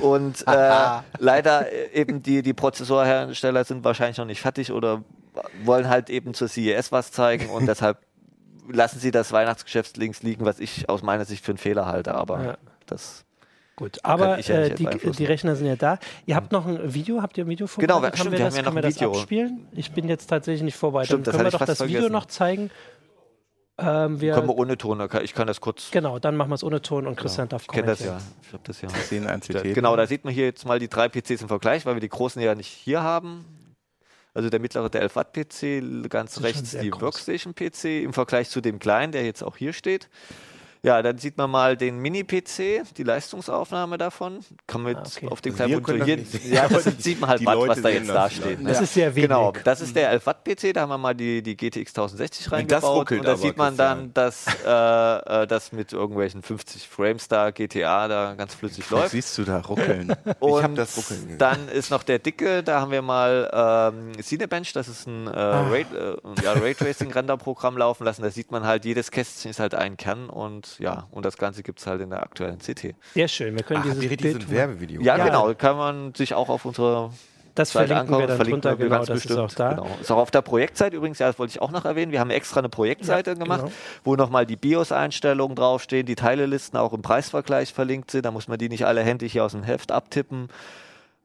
Und 0.00 0.44
äh, 0.46 0.86
leider 1.18 1.72
äh, 1.72 2.00
eben 2.00 2.22
die, 2.22 2.42
die 2.42 2.54
Prozessorhersteller 2.54 3.64
sind 3.64 3.84
wahrscheinlich 3.84 4.18
noch 4.18 4.26
nicht 4.26 4.40
fertig 4.40 4.72
oder 4.72 5.02
wollen 5.64 5.88
halt 5.88 6.10
eben 6.10 6.32
zur 6.34 6.48
CES 6.48 6.92
was 6.92 7.10
zeigen 7.10 7.48
und 7.50 7.66
deshalb 7.68 7.98
lassen 8.68 8.98
sie 8.98 9.10
das 9.10 9.32
Weihnachtsgeschäft 9.32 9.96
links 9.96 10.22
liegen, 10.22 10.44
was 10.44 10.60
ich 10.60 10.88
aus 10.88 11.02
meiner 11.02 11.24
Sicht 11.24 11.44
für 11.44 11.52
einen 11.52 11.58
Fehler 11.58 11.86
halte, 11.86 12.14
aber 12.14 12.44
Ja. 12.44 12.58
das 12.86 13.24
Gut, 13.76 13.98
aber 14.04 14.38
ja 14.38 14.54
äh, 14.54 14.68
nicht 14.68 14.78
die, 15.02 15.10
die 15.10 15.24
Rechner 15.24 15.56
sind 15.56 15.66
ja 15.66 15.74
da. 15.74 15.98
Ihr 16.26 16.36
habt 16.36 16.52
noch 16.52 16.64
ein 16.64 16.94
Video, 16.94 17.20
habt 17.22 17.36
ihr 17.38 17.44
ein 17.44 17.48
Video 17.48 17.66
Genau, 17.76 17.94
vorbereitet? 17.94 18.20
stimmt, 18.20 18.32
wir, 18.32 18.38
wir 18.38 18.44
das, 18.44 18.54
haben 18.54 18.56
ja 18.58 18.62
noch 18.70 18.74
können 18.74 18.84
wir 18.84 19.08
das 19.08 19.18
abspielen? 19.18 19.66
Ich 19.72 19.90
bin 19.90 20.08
jetzt 20.08 20.26
tatsächlich 20.28 20.62
nicht 20.62 20.76
vorbereitet. 20.76 21.08
Stimmt, 21.08 21.26
Dann 21.26 21.32
das 21.32 21.36
können 21.40 21.46
wir 21.46 21.50
doch 21.50 21.66
das 21.66 21.78
fast 21.78 21.88
Video 21.88 22.02
vergessen. 22.02 22.12
noch 22.12 22.26
zeigen. 22.26 22.70
Ähm, 23.76 24.20
wir, 24.20 24.34
können 24.34 24.46
wir 24.46 24.56
ohne 24.56 24.78
Ton, 24.78 25.08
ich 25.24 25.34
kann 25.34 25.48
das 25.48 25.60
kurz, 25.60 25.90
genau, 25.90 26.20
dann 26.20 26.36
machen 26.36 26.50
wir 26.50 26.54
es 26.54 26.62
ohne 26.62 26.80
Ton 26.80 27.08
und 27.08 27.16
Christian 27.16 27.48
darf 27.48 27.62
ich 27.62 27.68
kenne 27.68 27.88
das 27.88 28.04
ja, 28.04 28.18
ich 28.46 28.52
habe 28.52 28.62
das 28.64 28.80
ja. 28.80 28.88
sehen 28.88 29.26
ein 29.26 29.40
CT. 29.40 29.74
Genau, 29.74 29.96
da 29.96 30.06
sieht 30.06 30.24
man 30.24 30.32
hier 30.32 30.44
jetzt 30.44 30.64
mal 30.64 30.78
die 30.78 30.86
drei 30.86 31.08
PCs 31.08 31.42
im 31.42 31.48
Vergleich, 31.48 31.84
weil 31.84 31.94
wir 31.96 32.00
die 32.00 32.08
großen 32.08 32.40
ja 32.40 32.54
nicht 32.54 32.68
hier 32.68 33.02
haben. 33.02 33.44
Also 34.34 34.50
der 34.50 34.58
mittlere, 34.58 34.90
der 34.90 35.02
11 35.02 35.16
Watt 35.16 35.32
PC, 35.32 36.10
ganz 36.10 36.42
rechts 36.42 36.72
die. 36.72 36.92
Workstation 36.92 37.54
PC 37.54 38.02
im 38.02 38.12
Vergleich 38.12 38.50
zu 38.50 38.60
dem 38.60 38.80
kleinen, 38.80 39.12
der 39.12 39.24
jetzt 39.24 39.42
auch 39.42 39.56
hier 39.56 39.72
steht. 39.72 40.08
Ja, 40.84 41.02
dann 41.02 41.18
sieht 41.18 41.36
man 41.38 41.50
mal 41.50 41.76
den 41.76 41.98
Mini-PC, 41.98 42.94
die 42.96 43.02
Leistungsaufnahme 43.02 43.96
davon. 43.96 44.40
Kann 44.66 44.82
man 44.82 44.96
jetzt 44.96 45.16
okay. 45.16 45.28
auf 45.28 45.40
dem 45.40 45.54
Also 45.54 45.80
kleinen 45.80 45.82
Monitor 45.82 46.04
hier, 46.06 46.16
das 46.18 46.44
ja, 46.46 46.64
aber 46.64 46.82
das 46.82 46.94
sieht 46.98 47.20
man 47.20 47.30
halt 47.30 47.46
Watt, 47.46 47.58
was 47.68 47.82
da 47.82 47.88
jetzt 47.88 48.08
das 48.08 48.14
da 48.14 48.30
steht. 48.30 48.58
Das 48.68 48.80
ist 48.80 48.94
sehr 48.94 49.14
wenig. 49.14 49.28
Genau, 49.28 49.52
das 49.64 49.80
ist 49.80 49.96
der 49.96 50.10
11 50.10 50.26
Watt 50.26 50.44
PC, 50.44 50.74
da 50.74 50.82
haben 50.82 50.90
wir 50.90 50.98
mal 50.98 51.14
die, 51.14 51.42
die 51.42 51.56
GTX 51.56 51.90
1060 51.90 52.44
das 52.44 52.52
reingebaut 52.52 53.10
und 53.12 53.24
da 53.24 53.30
aber, 53.32 53.38
sieht 53.38 53.56
man 53.56 53.76
dann, 53.76 54.12
dass 54.12 54.46
äh, 54.64 55.42
äh, 55.42 55.46
das 55.46 55.72
mit 55.72 55.92
irgendwelchen 55.92 56.42
50 56.42 56.86
Frames 56.86 57.28
da 57.28 57.50
GTA 57.50 58.06
da 58.08 58.34
ganz 58.34 58.54
flüssig 58.54 58.84
Was 58.90 59.00
läuft. 59.00 59.10
siehst 59.12 59.38
du 59.38 59.44
da 59.44 59.60
ruckeln? 59.60 60.14
Und 60.40 60.62
hab 60.62 60.74
das 60.74 60.96
Ruckeln 60.96 61.38
dann 61.38 61.68
ist 61.68 61.90
noch 61.90 62.02
der 62.02 62.18
dicke, 62.18 62.62
da 62.62 62.80
haben 62.80 62.90
wir 62.90 63.02
mal 63.02 63.50
ähm, 63.92 64.22
Cinebench, 64.22 64.72
das 64.72 64.88
ist 64.88 65.06
ein 65.06 65.26
äh, 65.28 65.54
Ah. 65.54 65.68
Ray, 65.68 65.82
äh, 65.82 66.42
ja, 66.42 66.52
Raytracing-Renderprogramm 66.52 67.76
laufen 67.76 68.04
lassen. 68.04 68.22
Da 68.22 68.30
sieht 68.30 68.50
man 68.50 68.64
halt, 68.64 68.84
jedes 68.84 69.10
Kästchen 69.10 69.50
ist 69.50 69.60
halt 69.60 69.74
ein 69.74 69.96
Kern 69.96 70.28
und 70.28 70.73
ja, 70.78 71.06
und 71.10 71.24
das 71.24 71.36
Ganze 71.36 71.62
gibt 71.62 71.80
es 71.80 71.86
halt 71.86 72.00
in 72.00 72.10
der 72.10 72.22
aktuellen 72.22 72.58
CT. 72.58 72.94
Sehr 73.14 73.28
schön. 73.28 73.54
Wir 73.54 73.62
können 73.62 73.80
Ach, 73.86 73.94
dieses 73.94 74.16
Bild 74.16 74.42
ein 74.42 74.50
Werbevideo? 74.50 75.00
Ja, 75.02 75.16
Ja. 75.16 75.24
genau, 75.24 75.52
kann 75.54 75.76
man 75.76 76.14
sich 76.14 76.34
auch 76.34 76.48
auf 76.48 76.64
unsere 76.64 77.10
Das 77.54 77.70
Seite 77.72 77.88
verlinken 77.88 78.14
angucken. 78.14 78.20
wir 78.22 78.26
dann 78.28 78.36
verlinken 78.36 78.60
drunter, 78.62 78.78
wir 78.78 78.84
genau, 78.86 78.96
ganz 78.96 79.06
das 79.08 79.16
ist 79.18 79.22
bestimmt. 79.28 79.50
auch 79.50 79.54
da. 79.54 79.68
Genau. 79.74 79.96
Ist 80.00 80.10
auch 80.10 80.16
auf 80.18 80.30
der 80.30 80.42
Projektseite 80.42 80.96
übrigens, 80.96 81.18
ja, 81.20 81.26
das 81.28 81.38
wollte 81.38 81.50
ich 81.52 81.62
auch 81.62 81.70
noch 81.70 81.84
erwähnen. 81.84 82.10
Wir 82.12 82.20
haben 82.20 82.30
extra 82.30 82.58
eine 82.60 82.68
Projektseite 82.68 83.30
Ja, 83.30 83.36
gemacht, 83.36 83.60
genau. 83.62 83.72
wo 84.04 84.16
nochmal 84.16 84.44
die 84.46 84.56
BIOS-Einstellungen 84.56 85.54
draufstehen, 85.56 86.04
die 86.06 86.16
Teilelisten 86.16 86.78
auch 86.78 86.92
im 86.92 87.02
Preisvergleich 87.02 87.72
verlinkt 87.72 88.10
sind. 88.10 88.24
Da 88.26 88.30
muss 88.30 88.48
man 88.48 88.58
die 88.58 88.68
nicht 88.68 88.86
alle 88.86 89.02
händisch 89.02 89.32
hier 89.32 89.44
aus 89.44 89.52
dem 89.52 89.62
Heft 89.62 89.92
abtippen. 89.92 90.48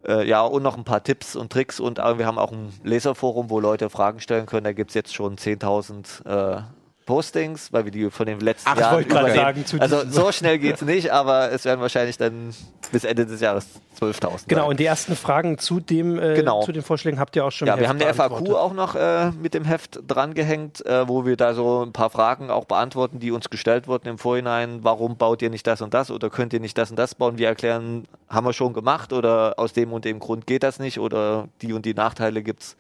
Äh, 0.08 0.26
ja, 0.28 0.42
und 0.44 0.64
noch 0.64 0.78
ein 0.78 0.86
paar 0.86 1.04
Tipps 1.04 1.36
und 1.36 1.52
Tricks. 1.52 1.80
Und 1.80 2.00
äh, 2.00 2.18
wir 2.18 2.26
haben 2.26 2.38
auch 2.38 2.54
ein 2.54 2.72
Leserforum, 2.84 3.50
wo 3.50 3.60
Leute 3.60 3.90
Fragen 3.90 4.22
stellen 4.22 4.46
können. 4.46 4.64
Da 4.64 4.72
gibt 4.72 4.92
es 4.92 4.96
jetzt 4.96 5.14
schon 5.14 5.36
10.000 5.36 6.26
äh, 6.60 6.62
Postings, 7.10 7.74
weil 7.74 7.86
wir 7.86 7.92
die 7.92 8.12
von 8.12 8.28
den 8.28 8.40
letzten 8.40 8.70
Ach, 8.70 8.76
ich 8.76 8.82
Jahren 8.82 8.94
wollte 8.98 9.10
gerade 9.10 9.34
sagen, 9.34 9.66
zu 9.66 9.82
Also 9.82 10.04
so 10.08 10.32
schnell 10.32 10.60
geht 10.60 10.76
es 10.76 10.84
nicht, 10.84 11.12
aber 11.12 11.52
es 11.52 11.66
werden 11.66 11.82
wahrscheinlich 11.82 12.20
dann 12.20 12.54
bis 12.92 13.04
Ende 13.04 13.26
des 13.26 13.42
Jahres 13.42 13.66
12.000 14.00 14.44
Genau, 14.48 14.62
sein. 14.62 14.70
und 14.70 14.80
die 14.80 14.86
ersten 14.86 15.16
Fragen 15.16 15.58
zu, 15.58 15.80
dem, 15.80 16.20
äh, 16.20 16.36
Genau. 16.36 16.62
zu 16.62 16.72
den 16.72 16.84
Vorschlägen 16.84 17.20
habt 17.20 17.36
ihr 17.36 17.44
auch 17.46 17.52
schon 17.52 17.68
Ja, 17.68 17.80
wir 17.80 17.90
haben 17.90 18.00
eine 18.00 18.14
FAQ 18.14 18.54
auch 18.54 18.74
noch 18.74 18.94
äh, 18.94 19.32
mit 19.32 19.56
dem 19.56 19.66
Heft 19.66 20.02
drangehängt, 20.08 20.86
äh, 20.86 21.08
wo 21.08 21.26
wir 21.26 21.36
da 21.36 21.56
so 21.56 21.84
ein 21.84 21.94
paar 21.94 22.12
Fragen 22.12 22.52
auch 22.52 22.66
beantworten, 22.66 23.20
die 23.20 23.32
uns 23.32 23.50
gestellt 23.50 23.88
wurden 23.88 24.08
im 24.08 24.20
Vorhinein. 24.20 24.84
Warum 24.84 25.18
baut 25.18 25.42
ihr 25.42 25.50
nicht 25.50 25.66
das 25.66 25.82
und 25.82 25.96
das 25.96 26.12
oder 26.12 26.30
könnt 26.30 26.54
ihr 26.54 26.60
nicht 26.60 26.78
das 26.78 26.92
und 26.92 27.00
das 27.00 27.16
bauen? 27.16 27.40
Wir 27.40 27.48
erklären, 27.48 28.08
haben 28.30 28.46
wir 28.46 28.54
schon 28.54 28.74
gemacht 28.74 29.14
oder 29.14 29.56
aus 29.58 29.74
dem 29.74 29.94
und 29.94 30.06
dem 30.06 30.20
Grund 30.20 30.46
geht 30.46 30.62
das 30.62 30.78
nicht 30.78 31.00
oder 31.00 31.48
die 31.64 31.74
und 31.74 31.88
die 31.88 31.96
Nachteile 31.96 32.44
gibt's. 32.44 32.78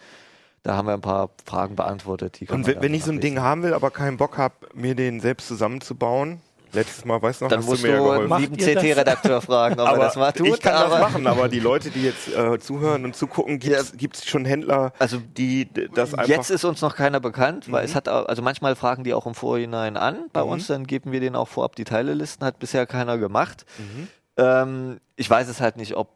Da 0.63 0.75
haben 0.75 0.87
wir 0.87 0.93
ein 0.93 1.01
paar 1.01 1.29
Fragen 1.45 1.75
beantwortet. 1.75 2.39
Und 2.49 2.67
wenn, 2.67 2.81
wenn 2.81 2.93
ich 2.93 3.03
so 3.05 3.11
ein. 3.11 3.19
Ding 3.21 3.39
haben 3.39 3.63
will, 3.63 3.73
aber 3.73 3.91
keinen 3.91 4.17
Bock 4.17 4.37
habe, 4.37 4.55
mir 4.73 4.93
den 4.95 5.19
selbst 5.21 5.47
zusammenzubauen, 5.47 6.41
letztes 6.73 7.05
Mal, 7.05 7.21
weißt 7.21 7.41
du 7.41 7.45
noch, 7.45 7.49
dann 7.49 7.59
hast 7.59 7.65
musst 7.67 7.81
du 7.83 7.87
mir 7.87 7.93
ja 7.93 7.99
du 7.99 8.03
geholfen. 8.27 8.37
lieben? 8.37 8.57
CT-Redakteur 8.57 9.41
fragen, 9.41 9.79
ob 9.79 9.87
er 9.87 9.93
aber 9.93 9.97
das 10.03 10.15
mal 10.17 10.31
tut. 10.33 10.47
ich 10.47 10.59
kann 10.61 10.75
aber 10.75 10.89
das 10.99 10.99
machen, 10.99 11.25
aber 11.27 11.47
die 11.49 11.59
Leute, 11.61 11.89
die 11.89 12.03
jetzt 12.03 12.27
äh, 12.35 12.59
zuhören 12.59 13.05
und 13.05 13.15
zugucken, 13.15 13.57
gibt 13.59 14.15
es 14.17 14.25
schon 14.25 14.45
Händler, 14.45 14.91
Also 14.99 15.17
die 15.19 15.67
das 15.95 16.13
einfach... 16.13 16.27
Jetzt 16.27 16.51
ist 16.51 16.65
uns 16.65 16.81
noch 16.81 16.95
keiner 16.95 17.19
bekannt, 17.19 17.71
weil 17.71 17.85
es 17.85 17.95
hat 17.95 18.07
au- 18.09 18.23
also 18.25 18.41
manchmal 18.41 18.75
fragen 18.75 19.03
die 19.03 19.13
auch 19.13 19.25
im 19.25 19.33
Vorhinein 19.35 19.97
an 19.97 20.25
bei 20.33 20.43
Mhm. 20.43 20.49
uns, 20.49 20.67
dann 20.67 20.85
geben 20.85 21.11
wir 21.11 21.21
denen 21.21 21.35
auch 21.37 21.47
vorab 21.47 21.75
die 21.75 21.85
Teilelisten, 21.85 22.45
hat 22.45 22.59
bisher 22.59 22.85
keiner 22.85 23.17
gemacht. 23.17 23.65
Mhm. 23.79 24.07
Ähm, 24.37 24.99
ich 25.15 25.29
weiß 25.29 25.47
es 25.47 25.59
halt 25.61 25.77
nicht, 25.77 25.95
ob 25.95 26.09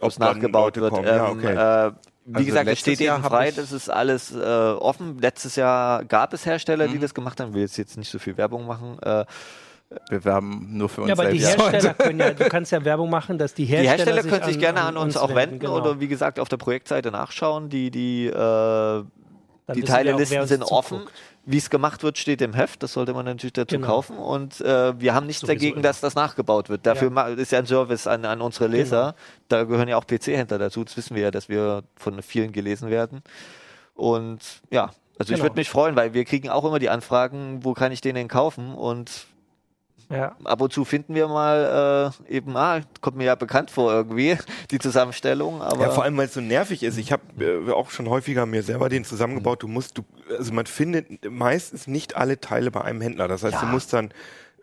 Ob 0.00 0.10
es 0.10 0.18
nachgebaut 0.18 0.76
wird. 0.76 0.92
ja, 1.04 1.30
Ähm, 1.30 1.38
okay. 1.38 1.86
äh, 1.88 1.92
wie 2.30 2.36
Also 2.36 2.46
gesagt, 2.46 2.68
es 2.68 2.78
steht 2.80 3.00
Jahr 3.00 3.22
frei, 3.22 3.50
das 3.50 3.72
ist 3.72 3.88
alles 3.88 4.32
äh, 4.34 4.38
offen. 4.38 5.18
Letztes 5.18 5.56
Jahr 5.56 6.04
gab 6.04 6.32
es 6.32 6.46
Hersteller, 6.46 6.86
Mhm. 6.88 6.92
die 6.92 6.98
das 6.98 7.14
gemacht 7.14 7.40
haben. 7.40 7.48
Ich 7.50 7.54
will 7.54 7.62
jetzt, 7.62 7.76
jetzt 7.76 7.96
nicht 7.96 8.10
so 8.10 8.18
viel 8.18 8.36
Werbung 8.36 8.66
machen. 8.66 8.98
Äh, 9.02 9.24
Wir 10.08 10.24
werben 10.24 10.68
nur 10.70 10.88
für 10.88 11.00
uns 11.02 11.08
Ja, 11.08 11.14
aber 11.14 11.30
die 11.30 11.40
selbst. 11.40 11.58
Hersteller 11.60 11.94
können 11.94 12.20
ja, 12.20 12.30
du 12.32 12.48
kannst 12.48 12.70
ja 12.72 12.84
Werbung 12.84 13.10
machen, 13.10 13.38
dass 13.38 13.54
die 13.54 13.66
die 13.66 13.72
Hersteller, 13.72 14.14
Hersteller 14.14 14.22
können 14.22 14.44
sich 14.44 14.58
gerne 14.60 14.82
an, 14.82 14.96
uns 14.96 15.16
auch 15.16 15.34
wenden 15.34 15.58
genau. 15.58 15.76
oder 15.76 15.98
wie 16.00 16.06
gesagt 16.08 16.38
auf 16.38 16.48
der 16.48 16.58
Projektseite 16.58 17.10
nachschauen. 17.10 17.68
Die, 17.68 17.90
die 17.90 18.26
äh, 18.26 19.04
die 19.74 19.82
Teilelisten 19.82 20.40
uns 20.40 20.48
sind 20.48 20.62
offen. 20.64 20.98
zuguckt. 20.98 21.14
Wie 21.50 21.56
es 21.56 21.68
gemacht 21.70 22.02
wird, 22.02 22.16
steht 22.18 22.40
im 22.42 22.54
Heft. 22.54 22.82
Das 22.82 22.92
sollte 22.92 23.12
man 23.12 23.24
natürlich 23.24 23.52
dazu 23.54 23.74
Genau. 23.76 23.86
kaufen. 23.88 24.16
Und 24.18 24.60
äh, 24.60 24.98
wir 25.00 25.14
haben 25.14 25.26
nichts 25.26 25.40
Sowieso 25.40 25.54
dagegen, 25.54 25.74
immer. 25.74 25.82
dass 25.82 26.00
das 26.00 26.14
nachgebaut 26.14 26.68
wird. 26.68 26.86
Dafür 26.86 27.10
Ja. 27.14 27.26
ist 27.28 27.50
ja 27.52 27.58
ein 27.58 27.66
Service 27.66 28.06
an, 28.06 28.24
an 28.24 28.40
unsere 28.40 28.66
Genau. 28.66 28.76
Leser. 28.78 29.14
Da 29.48 29.64
gehören 29.64 29.88
ja 29.88 29.96
auch 29.96 30.06
PC-Händler 30.06 30.58
dazu. 30.58 30.84
Das 30.84 30.96
wissen 30.96 31.16
wir 31.16 31.22
ja, 31.24 31.30
dass 31.30 31.48
wir 31.48 31.82
von 31.96 32.22
vielen 32.22 32.52
gelesen 32.52 32.88
werden. 32.90 33.22
Und 33.94 34.38
ja, 34.70 34.90
also 35.18 35.32
ich 35.32 35.38
Genau. 35.38 35.42
würde 35.44 35.56
mich 35.56 35.68
freuen, 35.70 35.96
weil 35.96 36.14
wir 36.14 36.24
kriegen 36.24 36.48
auch 36.48 36.64
immer 36.64 36.78
die 36.78 36.88
Anfragen, 36.90 37.64
wo 37.64 37.74
kann 37.74 37.92
ich 37.92 38.00
den 38.00 38.14
denn 38.14 38.28
kaufen? 38.28 38.74
Und 38.74 39.26
Ja. 40.10 40.34
ab 40.44 40.60
und 40.60 40.72
zu 40.72 40.84
finden 40.84 41.14
wir 41.14 41.28
mal 41.28 42.12
äh, 42.28 42.34
eben, 42.34 42.56
ah, 42.56 42.80
kommt 43.00 43.16
mir 43.16 43.24
ja 43.24 43.34
bekannt 43.36 43.70
vor 43.70 43.92
irgendwie, 43.92 44.36
die 44.70 44.78
Zusammenstellung. 44.80 45.62
Aber 45.62 45.82
Ja, 45.84 45.90
vor 45.90 46.02
allem, 46.04 46.16
weil 46.16 46.26
es 46.26 46.34
so 46.34 46.40
nervig 46.40 46.82
ist. 46.82 46.98
Ich 46.98 47.12
habe 47.12 47.22
äh, 47.38 47.70
auch 47.72 47.90
schon 47.90 48.08
häufiger 48.08 48.44
mir 48.44 48.62
selber 48.64 48.88
den 48.88 49.04
zusammengebaut. 49.04 49.62
Du 49.62 49.68
musst, 49.68 49.96
du, 49.98 50.02
also 50.36 50.52
man 50.52 50.66
findet 50.66 51.30
meistens 51.30 51.86
nicht 51.86 52.16
alle 52.16 52.40
Teile 52.40 52.70
bei 52.70 52.82
einem 52.82 53.00
Händler. 53.00 53.28
Das 53.28 53.44
heißt, 53.44 53.54
Ja. 53.54 53.60
du 53.60 53.66
musst 53.66 53.92
dann 53.92 54.10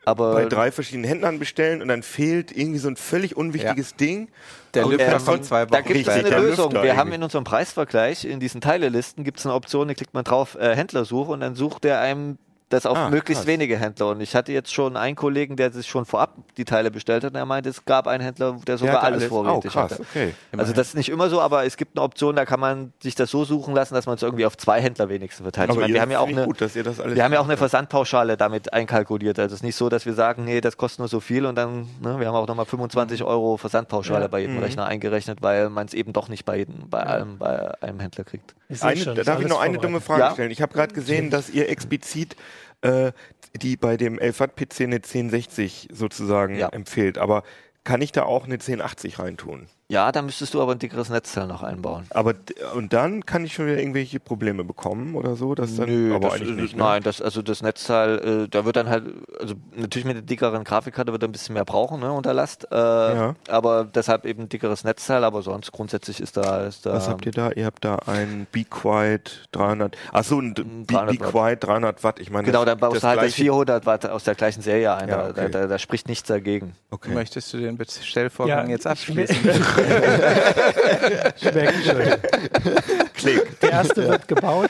aber 0.06 0.34
bei 0.34 0.46
drei 0.46 0.72
verschiedenen 0.72 1.06
Händlern 1.06 1.38
bestellen 1.38 1.82
und 1.82 1.90
dann 1.90 2.02
fehlt 2.04 2.52
irgendwie 2.56 2.80
so 2.80 2.88
ein 2.88 2.96
völlig 2.96 3.36
unwichtiges 3.36 3.96
Ding. 3.96 4.30
Der 4.74 4.86
Und 4.86 4.92
Lüfter 4.94 5.06
er 5.06 5.20
kommt- 5.20 5.46
zwei 5.46 5.64
Wochen 5.64 5.72
Da 5.72 5.82
gibt 5.82 6.00
es 6.00 6.10
eine 6.10 6.24
der 6.30 6.40
Lösung. 6.40 6.72
Lüfter 6.72 6.84
Wir 6.84 6.96
haben 6.96 7.12
in 7.12 7.24
unserem 7.24 7.44
Preisvergleich, 7.44 8.24
in 8.24 8.40
diesen 8.40 8.62
Teilelisten, 8.62 9.24
gibt 9.26 9.40
es 9.40 9.46
eine 9.46 9.54
Option, 9.56 9.88
da 9.90 9.94
klickt 9.94 10.14
man 10.14 10.24
drauf, 10.24 10.56
äh, 10.56 10.76
Händlersuche 10.76 11.32
und 11.32 11.42
dann 11.42 11.56
sucht 11.56 11.84
er 11.84 12.00
einem 12.00 12.38
das 12.70 12.86
auf 12.86 12.98
Ah, 12.98 13.10
möglichst 13.10 13.44
krass. 13.44 13.48
wenige 13.48 13.78
Händler. 13.78 14.08
Und 14.10 14.20
ich 14.20 14.36
hatte 14.36 14.52
jetzt 14.52 14.74
schon 14.74 14.98
einen 14.98 15.16
Kollegen, 15.16 15.56
der 15.56 15.72
sich 15.72 15.88
schon 15.88 16.06
vorab 16.06 16.36
die 16.58 16.66
Teile 16.66 16.92
bestellt 16.92 17.24
hat 17.24 17.32
und 17.32 17.38
er 17.38 17.46
meinte, 17.46 17.70
es 17.70 17.86
gab 17.86 18.08
einen 18.08 18.22
Händler, 18.22 18.52
der 18.54 18.60
Der 18.66 18.78
sogar 18.78 18.96
hatte 18.96 19.06
alles 19.06 19.24
Oh, 19.26 19.30
vorrätig 19.44 19.72
krass, 19.72 19.92
hatte. 19.94 20.02
okay. 20.02 20.34
Also 20.58 20.74
das 20.74 20.90
ist 20.90 20.96
nicht 20.96 21.08
immer 21.10 21.30
so, 21.30 21.40
aber 21.40 21.66
es 21.66 21.78
gibt 21.78 21.96
eine 21.98 22.04
Option, 22.04 22.36
da 22.36 22.44
kann 22.46 22.60
man 22.60 22.92
sich 23.02 23.16
das 23.16 23.30
so 23.32 23.46
suchen 23.46 23.74
lassen, 23.74 23.94
dass 23.94 24.06
man 24.06 24.16
es 24.16 24.22
irgendwie 24.22 24.46
auf 24.46 24.58
zwei 24.58 24.82
Händler 24.82 25.08
wenigstens 25.08 25.44
verteilt. 25.44 25.70
Ich 25.70 25.72
Aber 25.72 25.80
meine, 25.82 25.92
ihr 25.92 25.96
wir 25.96 26.02
haben 26.02 26.12
ja 26.12 26.20
auch 26.20 26.28
ich 26.28 26.36
eine, 26.38 26.46
gut, 26.46 26.60
dass 26.60 26.76
ihr 26.76 26.84
das 26.84 27.00
alles 27.00 27.16
wir 27.16 27.24
haben 27.24 27.32
ja 27.34 27.40
auch 27.40 27.46
eine. 27.46 27.56
Versandpauschale 27.58 28.36
damit 28.36 28.74
einkalkuliert. 28.74 29.40
Also 29.40 29.54
es 29.54 29.60
ist 29.62 29.64
nicht 29.64 29.76
so, 29.78 29.88
dass 29.88 30.06
wir 30.06 30.14
sagen, 30.14 30.44
nee, 30.44 30.60
das 30.60 30.76
kostet 30.78 31.00
nur 31.00 31.08
so 31.08 31.20
viel 31.22 31.46
und 31.46 31.56
dann, 31.56 31.88
ne, 32.02 32.20
wir 32.20 32.28
haben 32.28 32.36
auch 32.36 32.48
nochmal 32.48 32.66
25 32.66 33.24
Euro 33.24 33.56
Versandpauschale 33.58 34.24
Ja. 34.24 34.28
bei 34.28 34.40
jedem 34.40 34.56
Mhm. 34.58 34.64
Rechner 34.64 34.86
eingerechnet, 34.86 35.42
weil 35.42 35.70
man 35.70 35.88
es 35.88 35.94
eben 35.94 36.12
doch 36.12 36.28
nicht 36.28 36.44
bei 36.44 36.58
jedem, 36.58 36.90
bei 36.90 37.04
allem, 37.04 37.38
bei 37.38 37.82
einem 37.82 38.00
Händler 38.02 38.26
kriegt. 38.26 38.56
Ich 38.70 38.84
Eine, 38.84 39.00
schon, 39.00 39.16
darf 39.16 39.26
ich 39.26 39.30
alles 39.30 39.48
noch 39.50 39.62
eine 39.62 39.78
dumme. 39.78 40.02
Frage 40.02 40.20
Ja. 40.22 40.32
stellen? 40.34 40.52
Ich 40.52 40.62
habe 40.62 40.74
gerade 40.74 40.94
gesehen, 40.94 41.30
dass 41.30 41.50
ihr 41.50 41.70
explizit 41.70 42.36
äh, 42.82 43.12
die 43.56 43.78
bei 43.78 43.98
dem 43.98 44.20
11 44.20 44.40
Watt 44.40 44.56
PC 44.56 44.82
eine 44.82 44.96
1060 44.98 45.90
sozusagen 45.92 46.56
Ja. 46.56 46.70
empfiehlt. 46.70 47.18
Aber 47.18 47.44
kann 47.84 48.02
ich 48.02 48.12
da 48.12 48.24
auch 48.24 48.46
eine 48.46 48.56
1080 48.56 49.20
reintun? 49.20 49.68
Ja, 49.90 50.12
da 50.12 50.22
müsstest 50.22 50.54
du 50.54 50.62
aber 50.62 50.74
ein 50.74 50.80
dickeres 50.80 51.08
Netzteil 51.10 51.48
noch 51.48 51.64
einbauen. 51.64 52.08
Aber 52.10 52.34
d- 52.34 52.54
und 52.76 52.92
dann 52.92 53.26
kann 53.26 53.46
ich 53.46 53.54
schon 53.54 53.68
wieder 53.68 53.78
irgendwelche 53.80 54.20
Probleme 54.20 54.66
bekommen 54.66 55.16
oder 55.16 55.38
so? 55.38 55.56
Dass 55.56 55.78
dann, 55.78 56.12
aber 56.12 56.28
das, 56.28 56.34
eigentlich 56.34 56.50
ist- 56.50 56.56
nicht. 56.58 56.76
Ne? 56.76 56.84
Nein, 56.84 57.04
das, 57.04 57.22
also 57.22 57.42
das 57.42 57.62
Netzteil, 57.62 58.44
äh, 58.44 58.48
da 58.50 58.66
wird 58.66 58.76
dann 58.76 58.90
halt, 58.90 59.06
also 59.40 59.54
natürlich 59.78 60.04
mit 60.06 60.16
der 60.18 60.24
dickeren 60.24 60.66
Grafikkarte 60.66 61.14
wird 61.14 61.24
er 61.24 61.30
ein 61.30 61.32
bisschen 61.32 61.54
mehr 61.54 61.64
brauchen, 61.64 62.02
ne, 62.02 62.12
unter 62.12 62.34
Last. 62.34 62.68
Äh, 62.70 62.76
Ja. 62.76 63.36
Aber 63.48 63.86
deshalb 63.86 64.26
eben 64.26 64.44
ein 64.44 64.50
dickeres 64.50 64.84
Netzteil, 64.84 65.24
aber 65.24 65.42
sonst 65.42 65.72
grundsätzlich 65.72 66.20
ist 66.20 66.36
da. 66.36 66.66
Ist 66.66 66.86
da 66.86 66.92
Was 66.92 67.08
habt 67.08 67.26
ihr 67.26 67.32
da? 67.32 67.52
Ihr 67.52 67.66
habt 67.66 67.86
da 67.86 67.96
ein 68.08 68.46
Be 68.52 68.66
Quiet 68.66 69.48
300. 69.54 69.96
Achso, 70.12 70.38
ein 70.42 70.54
Be, 70.54 70.66
300 70.96 71.18
Be 71.18 71.24
Watt. 71.24 71.32
Quiet 71.32 71.64
300 71.64 72.04
Watt. 72.04 72.20
Ich 72.20 72.30
meine, 72.30 72.46
Genau, 72.46 72.66
das- 72.66 72.74
dann 72.74 72.80
baust 72.80 73.04
du 73.04 73.08
halt 73.08 73.18
das 73.20 73.24
gleiche- 73.28 73.42
400 73.44 73.86
Watt 73.86 74.06
aus 74.06 74.26
der 74.26 74.36
gleichen 74.36 74.62
Serie 74.62 74.94
ein. 74.96 75.08
Ja, 75.08 75.18
Da- 75.18 75.30
okay. 75.30 75.50
da, 75.50 75.62
da, 75.62 75.68
da 75.68 75.80
spricht 75.80 76.10
nichts 76.10 76.28
dagegen. 76.28 76.76
Okay. 76.92 77.14
Möchtest 77.14 77.54
du 77.54 77.58
den 77.60 77.78
Bestellvorgang 77.78 78.66
Ja, 78.68 78.72
jetzt 78.74 78.86
abschließen? 78.86 79.38
Schmeckt 81.38 81.84
schön. 81.84 82.16
Klick. 83.14 83.60
Der 83.62 83.72
erste 83.72 84.08
wird 84.08 84.28
gebaut. 84.28 84.70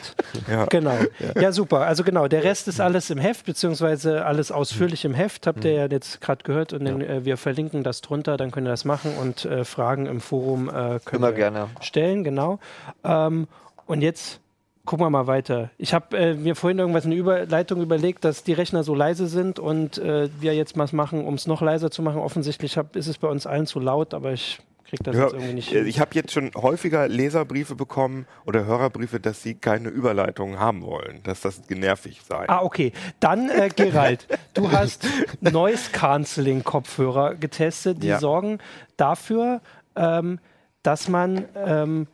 Ja. 0.50 0.66
Genau. 0.66 0.96
Ja. 1.40 1.52
super. 1.52 1.80
Also 1.80 2.04
genau, 2.04 2.28
der 2.28 2.44
Rest 2.44 2.68
ist 2.68 2.80
alles 2.80 3.10
im 3.10 3.18
Heft, 3.18 3.46
beziehungsweise 3.46 4.24
alles 4.24 4.52
ausführlich 4.52 5.04
im 5.04 5.14
Heft. 5.14 5.46
Habt 5.46 5.64
ihr 5.64 5.72
ja 5.72 5.86
jetzt 5.86 6.20
gerade 6.20 6.42
gehört 6.44 6.72
und 6.72 6.84
den, 6.84 7.00
äh, 7.00 7.24
wir 7.24 7.36
verlinken 7.36 7.82
das 7.82 8.00
drunter, 8.00 8.36
dann 8.36 8.50
könnt 8.50 8.66
ihr 8.66 8.70
das 8.70 8.84
machen 8.84 9.16
und 9.20 9.44
äh, 9.44 9.64
Fragen 9.64 10.06
im 10.06 10.20
Forum 10.20 10.68
äh, 10.68 10.72
können 10.72 11.00
Immer 11.12 11.28
wir 11.28 11.32
gerne. 11.32 11.68
stellen, 11.80 12.24
genau. 12.24 12.58
Ähm, 13.04 13.48
und 13.86 14.02
jetzt 14.02 14.40
gucken 14.88 15.04
wir 15.04 15.10
mal 15.10 15.26
weiter. 15.26 15.70
Ich 15.76 15.92
habe 15.92 16.16
äh, 16.16 16.34
mir 16.34 16.56
vorhin 16.56 16.78
irgendwas 16.78 17.04
in 17.04 17.10
der 17.10 17.18
Überleitung 17.18 17.82
überlegt, 17.82 18.24
dass 18.24 18.42
die 18.42 18.54
Rechner 18.54 18.84
so 18.84 18.94
leise 18.94 19.26
sind 19.26 19.58
und 19.58 19.98
äh, 19.98 20.30
wir 20.40 20.54
jetzt 20.54 20.78
was 20.78 20.94
machen, 20.94 21.26
um 21.26 21.34
es 21.34 21.46
noch 21.46 21.60
leiser 21.60 21.90
zu 21.90 22.00
machen. 22.02 22.20
Offensichtlich 22.20 22.78
hab, 22.78 22.96
ist 22.96 23.06
es 23.06 23.18
bei 23.18 23.28
uns 23.28 23.46
allen 23.46 23.66
zu 23.66 23.80
laut, 23.80 24.14
aber 24.14 24.32
ich 24.32 24.60
kriege 24.88 25.02
das 25.04 25.14
Ja, 25.16 25.22
jetzt 25.24 25.32
irgendwie 25.34 25.54
nicht 25.54 25.72
äh, 25.72 25.82
ich 25.82 26.00
habe 26.00 26.10
jetzt 26.14 26.32
schon 26.32 26.50
häufiger 26.54 27.06
Leserbriefe 27.08 27.74
bekommen 27.74 28.26
oder 28.46 28.64
Hörerbriefe, 28.64 29.20
dass 29.20 29.42
sie 29.42 29.54
keine 29.54 29.88
Überleitung 29.88 30.58
haben 30.58 30.82
wollen, 30.82 31.22
dass 31.24 31.40
das 31.42 31.68
nervig 31.68 32.22
sei. 32.26 32.48
Ah, 32.48 32.62
okay. 32.62 32.92
Dann, 33.20 33.50
äh, 33.50 33.68
Gerald, 33.74 34.26
du 34.54 34.70
hast 34.72 35.06
Noise 35.40 35.90
Cancelling 35.92 36.64
Kopfhörer 36.64 37.34
getestet. 37.34 38.02
Die 38.02 38.08
Ja. 38.08 38.18
sorgen 38.18 38.58
dafür, 38.96 39.60
ähm, 39.96 40.38
dass 40.82 41.08
man, 41.08 41.44
ähm, 41.54 42.06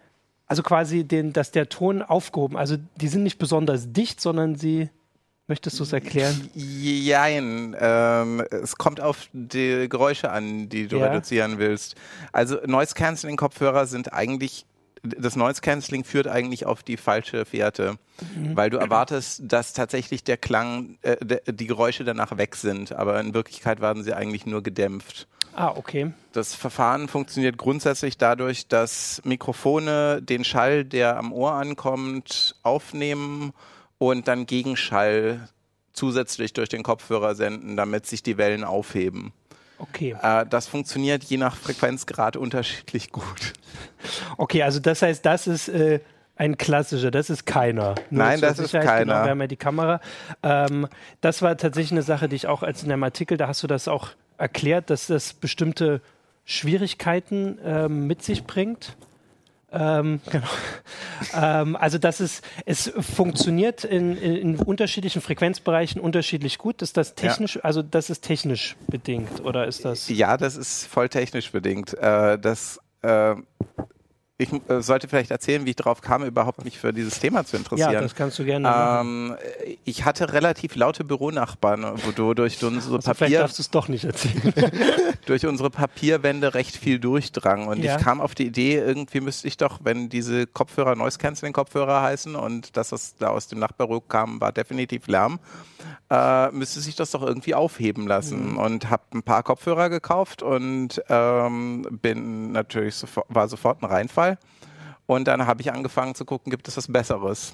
also 0.46 0.62
quasi 0.62 1.04
den, 1.04 1.32
dass 1.32 1.50
der 1.52 1.68
Ton 1.68 2.02
aufgehoben, 2.02 2.56
also 2.56 2.76
die 2.96 3.08
sind 3.08 3.22
nicht 3.22 3.38
besonders 3.38 3.92
dicht, 3.92 4.20
sondern 4.20 4.56
sie 4.56 4.90
Möchtest 5.46 5.78
du 5.78 5.82
es 5.82 5.92
erklären? 5.92 6.48
Jein. 6.54 7.76
Ähm, 7.78 8.42
es 8.50 8.76
kommt 8.76 9.00
auf 9.00 9.28
die 9.32 9.88
Geräusche 9.90 10.30
an, 10.30 10.70
die 10.70 10.86
du 10.88 10.98
Ja. 10.98 11.06
reduzieren 11.08 11.58
willst. 11.58 11.96
Also 12.32 12.56
Noise 12.66 12.94
Cancelling 12.94 13.36
Kopfhörer 13.36 13.86
sind 13.86 14.12
eigentlich 14.12 14.64
das 15.06 15.36
Noise 15.36 15.60
Cancelling 15.60 16.02
führt 16.02 16.26
eigentlich 16.26 16.64
auf 16.64 16.82
die 16.82 16.96
falsche 16.96 17.44
Fährte, 17.44 17.96
weil 18.54 18.70
du 18.70 18.78
erwartest, 18.78 19.42
dass 19.44 19.74
tatsächlich 19.74 20.24
der 20.24 20.38
Klang, 20.38 20.96
äh, 21.02 21.16
de, 21.22 21.40
die 21.52 21.66
Geräusche 21.66 22.04
danach 22.04 22.38
weg 22.38 22.56
sind, 22.56 22.92
aber 22.92 23.20
in 23.20 23.34
Wirklichkeit 23.34 23.82
werden 23.82 24.02
sie 24.02 24.14
eigentlich 24.14 24.46
nur 24.46 24.62
gedämpft. 24.62 25.28
Ah, 25.54 25.72
okay. 25.76 26.14
Das 26.32 26.54
Verfahren 26.54 27.06
funktioniert 27.08 27.58
grundsätzlich 27.58 28.16
dadurch, 28.16 28.66
dass 28.66 29.20
Mikrofone 29.24 30.22
den 30.22 30.42
Schall, 30.42 30.86
der 30.86 31.18
am 31.18 31.34
Ohr 31.34 31.52
ankommt, 31.52 32.56
aufnehmen 32.62 33.52
und 33.98 34.28
dann 34.28 34.46
Gegenschall 34.46 35.48
zusätzlich 35.92 36.52
durch 36.52 36.68
den 36.68 36.82
Kopfhörer 36.82 37.34
senden, 37.34 37.76
damit 37.76 38.06
sich 38.06 38.22
die 38.22 38.36
Wellen 38.36 38.64
aufheben. 38.64 39.32
Okay. 39.78 40.16
Äh, 40.22 40.46
das 40.48 40.66
funktioniert 40.66 41.24
je 41.24 41.36
nach 41.36 41.56
Frequenzgrad 41.56 42.36
unterschiedlich 42.36 43.10
gut. 43.10 43.52
Okay, 44.36 44.62
also 44.62 44.80
das 44.80 45.02
heißt, 45.02 45.24
das 45.24 45.46
ist 45.46 45.68
äh, 45.68 46.00
ein 46.36 46.58
klassischer, 46.58 47.10
das 47.10 47.30
ist 47.30 47.46
keiner. 47.46 47.94
Nur 48.10 48.24
Nein, 48.24 48.40
das 48.40 48.58
ist 48.58 48.70
Sicherheit, 48.70 48.86
keiner. 48.86 49.12
Genau, 49.14 49.24
wir 49.24 49.30
haben 49.30 49.40
ja 49.40 49.46
die 49.46 49.56
Kamera. 49.56 50.00
Ähm, 50.42 50.88
das 51.20 51.42
war 51.42 51.56
tatsächlich 51.56 51.92
eine 51.92 52.02
Sache, 52.02 52.28
die 52.28 52.36
ich 52.36 52.46
auch 52.46 52.62
als 52.62 52.82
in 52.82 52.88
deinem 52.88 53.04
Artikel, 53.04 53.36
da 53.36 53.48
hast 53.48 53.62
du 53.62 53.66
das 53.66 53.88
auch 53.88 54.10
erklärt, 54.36 54.90
dass 54.90 55.06
das 55.06 55.32
bestimmte 55.32 56.00
Schwierigkeiten 56.44 57.58
ähm, 57.64 58.06
mit 58.06 58.22
sich 58.22 58.44
bringt. 58.44 58.96
Ähm, 59.74 60.20
genau. 60.30 60.46
ähm, 61.34 61.76
also 61.76 61.98
dass 61.98 62.20
es, 62.20 62.42
es 62.64 62.92
funktioniert 62.98 63.84
in, 63.84 64.16
in, 64.16 64.56
unterschiedlichen 64.56 65.20
Frequenzbereichen 65.20 66.00
unterschiedlich 66.00 66.58
gut. 66.58 66.82
Ist 66.82 66.96
das 66.96 67.14
technisch, 67.14 67.62
also 67.64 67.82
das 67.82 68.10
ist 68.10 68.22
technisch 68.22 68.76
bedingt 68.86 69.44
oder 69.44 69.66
ist 69.66 69.84
das? 69.84 70.08
Ja, 70.08 70.36
das 70.36 70.56
ist 70.56 70.86
voll 70.86 71.08
technisch 71.08 71.50
bedingt. 71.50 71.94
Äh, 71.94 72.38
das, 72.38 72.80
äh, 73.02 73.34
ich 74.44 74.70
äh, 74.70 74.80
sollte 74.82 75.08
vielleicht 75.08 75.30
erzählen, 75.30 75.66
wie 75.66 75.70
ich 75.70 75.76
darauf 75.76 76.00
kam, 76.00 76.24
überhaupt 76.24 76.64
mich 76.64 76.78
für 76.78 76.92
dieses 76.92 77.18
Thema 77.18 77.44
zu 77.44 77.56
interessieren. 77.56 77.92
Ja, 77.92 78.00
das 78.00 78.14
kannst 78.14 78.38
du 78.38 78.44
gerne 78.44 78.68
machen. 78.68 79.36
Ähm, 79.40 79.76
ich 79.84 80.04
hatte 80.04 80.32
relativ 80.32 80.76
laute 80.76 81.04
Büronachbarn, 81.04 81.84
wo 82.04 82.10
du 82.12 82.34
durch 82.34 82.62
unsere, 82.62 82.96
Also 82.96 83.00
vielleicht 83.14 83.18
Papier, 83.18 83.38
darfst 83.40 83.58
du 83.58 83.62
es 83.62 83.70
doch 83.70 83.88
nicht 83.88 84.04
erzählen. 84.04 84.52
durch 85.26 85.46
unsere 85.46 85.70
Papierwände 85.70 86.54
recht 86.54 86.76
viel 86.76 86.98
durchdrang. 86.98 87.66
Und 87.66 87.82
Ja. 87.82 87.96
ich 87.96 88.02
kam 88.02 88.20
auf 88.20 88.34
die 88.34 88.46
Idee, 88.46 88.76
irgendwie 88.78 89.20
müsste 89.20 89.48
ich 89.48 89.56
doch, 89.56 89.80
wenn 89.82 90.08
diese 90.08 90.46
Kopfhörer 90.46 90.94
Noise 90.94 91.18
Cancelling 91.18 91.52
Kopfhörer 91.52 92.02
heißen 92.02 92.36
und 92.36 92.76
das, 92.76 92.92
was 92.92 93.16
da 93.16 93.28
aus 93.28 93.48
dem 93.48 93.58
Nachbarbüro 93.58 94.00
kam, 94.00 94.40
war 94.40 94.52
definitiv 94.52 95.06
Lärm, 95.08 95.38
äh, 96.10 96.50
müsste 96.50 96.80
sich 96.80 96.96
das 96.96 97.10
doch 97.10 97.22
irgendwie 97.22 97.54
aufheben 97.54 98.06
lassen. 98.06 98.56
Und 98.56 98.90
habe 98.90 99.02
ein 99.14 99.22
paar 99.22 99.42
Kopfhörer 99.42 99.88
gekauft 99.88 100.42
und 100.42 101.02
ähm, 101.08 101.86
bin 102.02 102.52
natürlich 102.52 102.94
sofort, 102.96 103.26
war 103.28 103.48
sofort 103.48 103.82
ein 103.82 103.86
Reinfall. 103.86 104.33
Und 105.06 105.28
dann 105.28 105.46
habe 105.46 105.60
ich 105.60 105.72
angefangen 105.72 106.14
zu 106.14 106.24
gucken, 106.24 106.50
gibt 106.50 106.66
es 106.68 106.76
was 106.76 106.88
Besseres? 106.88 107.52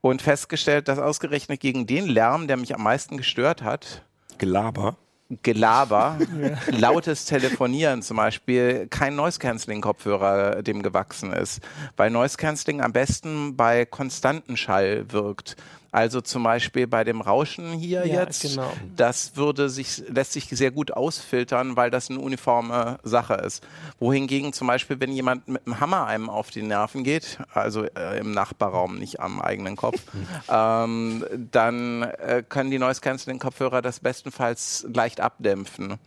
Und 0.00 0.22
festgestellt, 0.22 0.88
dass 0.88 0.98
ausgerechnet 0.98 1.60
gegen 1.60 1.86
den 1.86 2.06
Lärm, 2.06 2.48
der 2.48 2.56
mich 2.56 2.74
am 2.74 2.82
meisten 2.82 3.16
gestört 3.16 3.62
hat, 3.62 4.04
Gelaber. 4.38 4.96
Gelaber, 5.42 6.18
lautes 6.66 7.24
Telefonieren 7.24 8.02
zum 8.02 8.16
Beispiel, 8.16 8.88
kein 8.88 9.14
Noise-Canceling-Kopfhörer 9.16 10.62
dem 10.62 10.82
gewachsen 10.82 11.32
ist, 11.32 11.60
weil 11.96 12.10
Noise-Canceling 12.10 12.80
am 12.80 12.92
besten 12.92 13.56
bei 13.56 13.86
konstanten 13.86 14.56
Schall 14.56 15.10
wirkt. 15.12 15.56
Also 15.92 16.22
zum 16.22 16.42
Beispiel 16.42 16.86
bei 16.86 17.04
dem 17.04 17.20
Rauschen 17.20 17.70
hier 17.72 18.06
Ja, 18.06 18.22
jetzt, 18.22 18.40
genau. 18.40 18.72
das 18.96 19.36
würde 19.36 19.68
sich, 19.68 20.02
lässt 20.08 20.32
sich 20.32 20.46
sehr 20.46 20.70
gut 20.70 20.90
ausfiltern, 20.90 21.76
weil 21.76 21.90
das 21.90 22.08
eine 22.08 22.18
uniforme 22.18 22.98
Sache 23.02 23.34
ist. 23.34 23.62
Wohingegen 23.98 24.54
zum 24.54 24.68
Beispiel, 24.68 24.98
wenn 25.00 25.12
jemand 25.12 25.48
mit 25.48 25.66
einem 25.66 25.80
Hammer 25.80 26.06
einem 26.06 26.30
auf 26.30 26.50
die 26.50 26.62
Nerven 26.62 27.04
geht, 27.04 27.36
also 27.52 27.84
äh, 27.84 28.18
im 28.18 28.32
Nachbarraum, 28.32 28.98
nicht 28.98 29.20
am 29.20 29.42
eigenen 29.42 29.76
Kopf, 29.76 30.00
ähm, 30.48 31.26
dann 31.50 32.04
äh, 32.04 32.42
können 32.48 32.70
die 32.70 32.78
Noise-Canceling-Kopfhörer 32.78 33.82
das 33.82 34.00
bestenfalls 34.00 34.86
leicht 34.94 35.20
abdämpfen. 35.20 35.98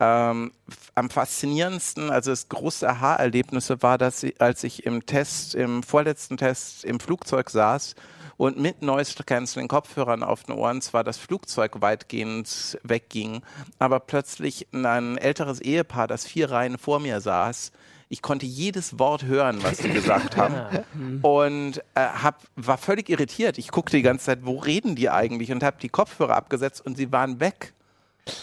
Ähm, 0.00 0.50
am 0.96 1.08
faszinierendsten, 1.08 2.10
also 2.10 2.32
das 2.32 2.48
große 2.48 2.88
Aha-Erlebnisse 2.88 3.80
war, 3.80 3.96
dass 3.96 4.24
ich, 4.24 4.40
als 4.40 4.64
ich 4.64 4.86
im 4.86 5.06
Test, 5.06 5.54
im 5.54 5.84
vorletzten 5.84 6.36
Test 6.36 6.84
im 6.84 6.98
Flugzeug 6.98 7.50
saß 7.50 7.94
und 8.40 8.58
mit 8.58 8.80
Noise-Canceling 8.80 9.68
Kopfhörern 9.68 10.22
auf 10.22 10.44
den 10.44 10.54
Ohren 10.54 10.80
zwar 10.80 11.04
das 11.04 11.18
Flugzeug 11.18 11.82
weitgehend 11.82 12.78
wegging, 12.82 13.42
aber 13.78 14.00
plötzlich 14.00 14.66
ein 14.72 15.18
älteres 15.18 15.60
Ehepaar, 15.60 16.08
das 16.08 16.24
vier 16.24 16.50
Reihen 16.50 16.78
vor 16.78 17.00
mir 17.00 17.20
saß, 17.20 17.70
ich 18.08 18.22
konnte 18.22 18.46
jedes 18.46 18.98
Wort 18.98 19.24
hören, 19.24 19.62
was 19.62 19.76
sie 19.78 19.90
gesagt 19.90 20.38
haben. 20.38 20.54
Und 21.22 21.80
äh, 21.94 22.00
hab, 22.00 22.40
war 22.56 22.78
völlig 22.78 23.10
irritiert. 23.10 23.58
Ich 23.58 23.70
guckte 23.70 23.98
die 23.98 24.02
ganze 24.02 24.24
Zeit, 24.24 24.38
wo 24.44 24.56
reden 24.56 24.96
die 24.96 25.10
eigentlich? 25.10 25.52
Und 25.52 25.62
habe 25.62 25.76
die 25.82 25.90
Kopfhörer 25.90 26.34
abgesetzt 26.34 26.84
und 26.84 26.96
sie 26.96 27.12
waren 27.12 27.40
weg. 27.40 27.74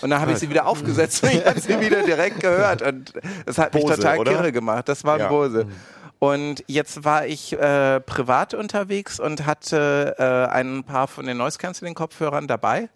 Und 0.01 0.11
dann 0.11 0.21
habe 0.21 0.31
ich 0.31 0.37
sie 0.37 0.49
wieder 0.49 0.67
aufgesetzt 0.67 1.23
und 1.23 1.33
ich 1.33 1.45
habe 1.45 1.59
sie 1.59 1.79
wieder 1.79 2.03
direkt 2.03 2.39
gehört. 2.39 2.81
Und 2.81 3.13
das 3.45 3.57
hat 3.57 3.73
mich 3.73 3.83
Bose, 3.83 3.95
total 3.95 4.19
oder? 4.19 4.31
kirre 4.31 4.51
gemacht. 4.51 4.87
Das 4.87 5.03
war 5.03 5.15
ein 5.15 5.21
Ja. 5.21 5.27
Bose. 5.27 5.67
Und 6.19 6.63
jetzt 6.67 7.03
war 7.03 7.27
ich 7.27 7.53
äh, 7.53 7.99
privat 7.99 8.53
unterwegs 8.53 9.19
und 9.19 9.45
hatte 9.45 10.15
äh, 10.17 10.51
ein 10.51 10.83
paar 10.83 11.07
von 11.07 11.25
den 11.25 11.37
Noise-Canceling-Kopfhörern 11.37 12.47
dabei. 12.47 12.89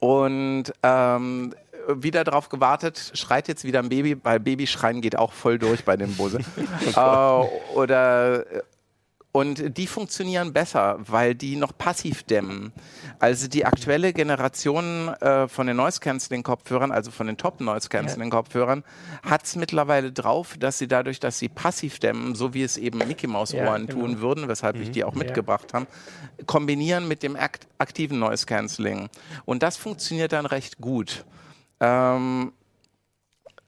Und 0.00 0.72
ähm, 0.82 1.54
wieder 1.88 2.24
drauf 2.24 2.48
gewartet, 2.48 3.12
schreit 3.14 3.48
jetzt 3.48 3.64
wieder 3.64 3.78
ein 3.80 3.88
Baby, 3.88 4.16
weil 4.22 4.40
Babyschreien 4.40 5.00
geht 5.00 5.16
auch 5.16 5.32
voll 5.32 5.58
durch 5.58 5.84
bei 5.84 5.96
dem 5.96 6.14
Bose. 6.16 6.40
äh, 6.96 7.74
oder 7.74 8.44
und 9.38 9.78
die 9.78 9.86
funktionieren 9.86 10.52
besser, 10.52 10.96
weil 10.98 11.36
die 11.36 11.54
noch 11.54 11.78
passiv 11.78 12.24
dämmen. 12.24 12.72
Also 13.20 13.46
die 13.46 13.64
aktuelle 13.64 14.12
Generation 14.12 15.10
äh, 15.20 15.46
von 15.46 15.68
den 15.68 15.76
Noise-Canceling-Kopfhörern, 15.76 16.90
also 16.90 17.12
von 17.12 17.28
den 17.28 17.36
Top-Noise-Canceling-Kopfhörern, 17.36 18.82
hat 19.22 19.44
es 19.44 19.54
mittlerweile 19.54 20.10
drauf, 20.10 20.56
dass 20.58 20.78
sie 20.78 20.88
dadurch, 20.88 21.20
dass 21.20 21.38
sie 21.38 21.48
passiv 21.48 22.00
dämmen, 22.00 22.34
so 22.34 22.52
wie 22.52 22.64
es 22.64 22.76
eben 22.76 22.98
Mickey 22.98 23.28
Mouse 23.28 23.52
Ja, 23.52 23.68
Ohren 23.68 23.86
genau. 23.86 24.00
tun 24.00 24.20
würden, 24.20 24.48
weshalb 24.48 24.74
ich 24.80 24.90
die 24.90 25.04
auch 25.04 25.14
mitgebracht 25.14 25.72
habe, 25.72 25.86
kombinieren 26.46 27.06
mit 27.06 27.22
dem 27.22 27.36
akt 27.36 27.68
aktiven 27.78 28.18
Noise-Canceling. 28.18 29.08
Und 29.44 29.62
das 29.62 29.76
funktioniert 29.76 30.32
dann 30.32 30.46
recht 30.46 30.78
gut. 30.78 31.24
Ähm, 31.78 32.52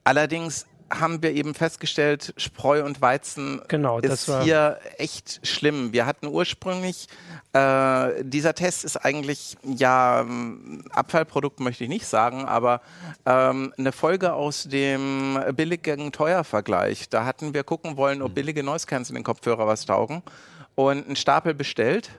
allerdings 0.02 0.66
haben 0.90 1.22
wir 1.22 1.32
eben 1.32 1.54
festgestellt, 1.54 2.34
Spreu 2.36 2.84
und 2.84 3.00
Weizen 3.00 3.62
Genau, 3.68 4.00
das 4.00 4.22
ist 4.22 4.28
war- 4.28 4.42
hier 4.42 4.78
echt 4.98 5.40
schlimm. 5.46 5.92
Wir 5.92 6.04
hatten 6.06 6.26
ursprünglich, 6.26 7.06
äh, 7.52 8.24
dieser 8.24 8.54
Test 8.54 8.84
ist 8.84 8.96
eigentlich, 8.96 9.56
ja, 9.64 10.26
Abfallprodukt 10.90 11.60
möchte 11.60 11.84
ich 11.84 11.90
nicht 11.90 12.06
sagen, 12.06 12.44
aber 12.44 12.80
ähm, 13.26 13.72
eine 13.78 13.92
Folge 13.92 14.32
aus 14.32 14.64
dem 14.64 15.38
billig 15.54 15.82
gegen 15.82 16.12
teuer 16.12 16.44
Vergleich. 16.44 17.08
Da 17.08 17.24
hatten 17.24 17.54
wir 17.54 17.64
gucken 17.64 17.96
wollen, 17.96 18.20
ob 18.22 18.34
billige 18.34 18.62
Noise 18.62 18.86
Cancelling 18.86 19.22
Kopfhörer 19.24 19.66
was 19.66 19.86
taugen 19.86 20.22
und 20.74 21.06
einen 21.06 21.16
Stapel 21.16 21.54
bestellt. 21.54 22.10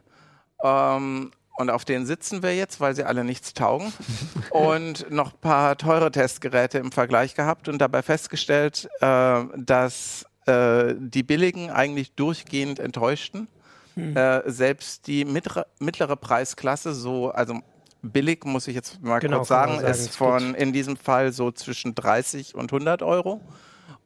Ähm, 0.63 1.31
und 1.61 1.69
auf 1.69 1.85
denen 1.85 2.05
sitzen 2.05 2.43
wir 2.43 2.55
jetzt, 2.55 2.79
weil 2.79 2.95
sie 2.95 3.03
alle 3.03 3.23
nichts 3.23 3.53
taugen. 3.53 3.93
und 4.49 5.09
noch 5.09 5.33
ein 5.33 5.39
paar 5.39 5.77
teure 5.77 6.11
Testgeräte 6.11 6.77
im 6.79 6.91
Vergleich 6.91 7.35
gehabt 7.35 7.69
und 7.69 7.79
dabei 7.79 8.01
festgestellt, 8.01 8.89
äh, 8.99 9.43
dass 9.55 10.25
äh, 10.45 10.95
die 10.97 11.23
billigen 11.23 11.69
eigentlich 11.69 12.13
durchgehend 12.13 12.79
enttäuschten. 12.79 13.47
Äh, 13.95 14.49
selbst 14.49 15.07
die 15.07 15.25
mittlere, 15.25 15.65
mittlere 15.79 16.15
Preisklasse, 16.15 16.93
so, 16.93 17.29
also 17.29 17.59
billig 18.01 18.45
muss 18.45 18.67
ich 18.67 18.75
jetzt 18.75 19.01
mal 19.01 19.19
Genau, 19.19 19.37
kurz 19.37 19.49
sagen, 19.49 19.75
sagen, 19.75 19.87
ist 19.87 20.15
von 20.15 20.55
in 20.55 20.73
diesem 20.73 20.95
Fall 20.97 21.31
so 21.31 21.51
zwischen 21.51 21.93
30 21.93 22.55
und 22.55 22.71
100 22.71 23.03
Euro. 23.03 23.41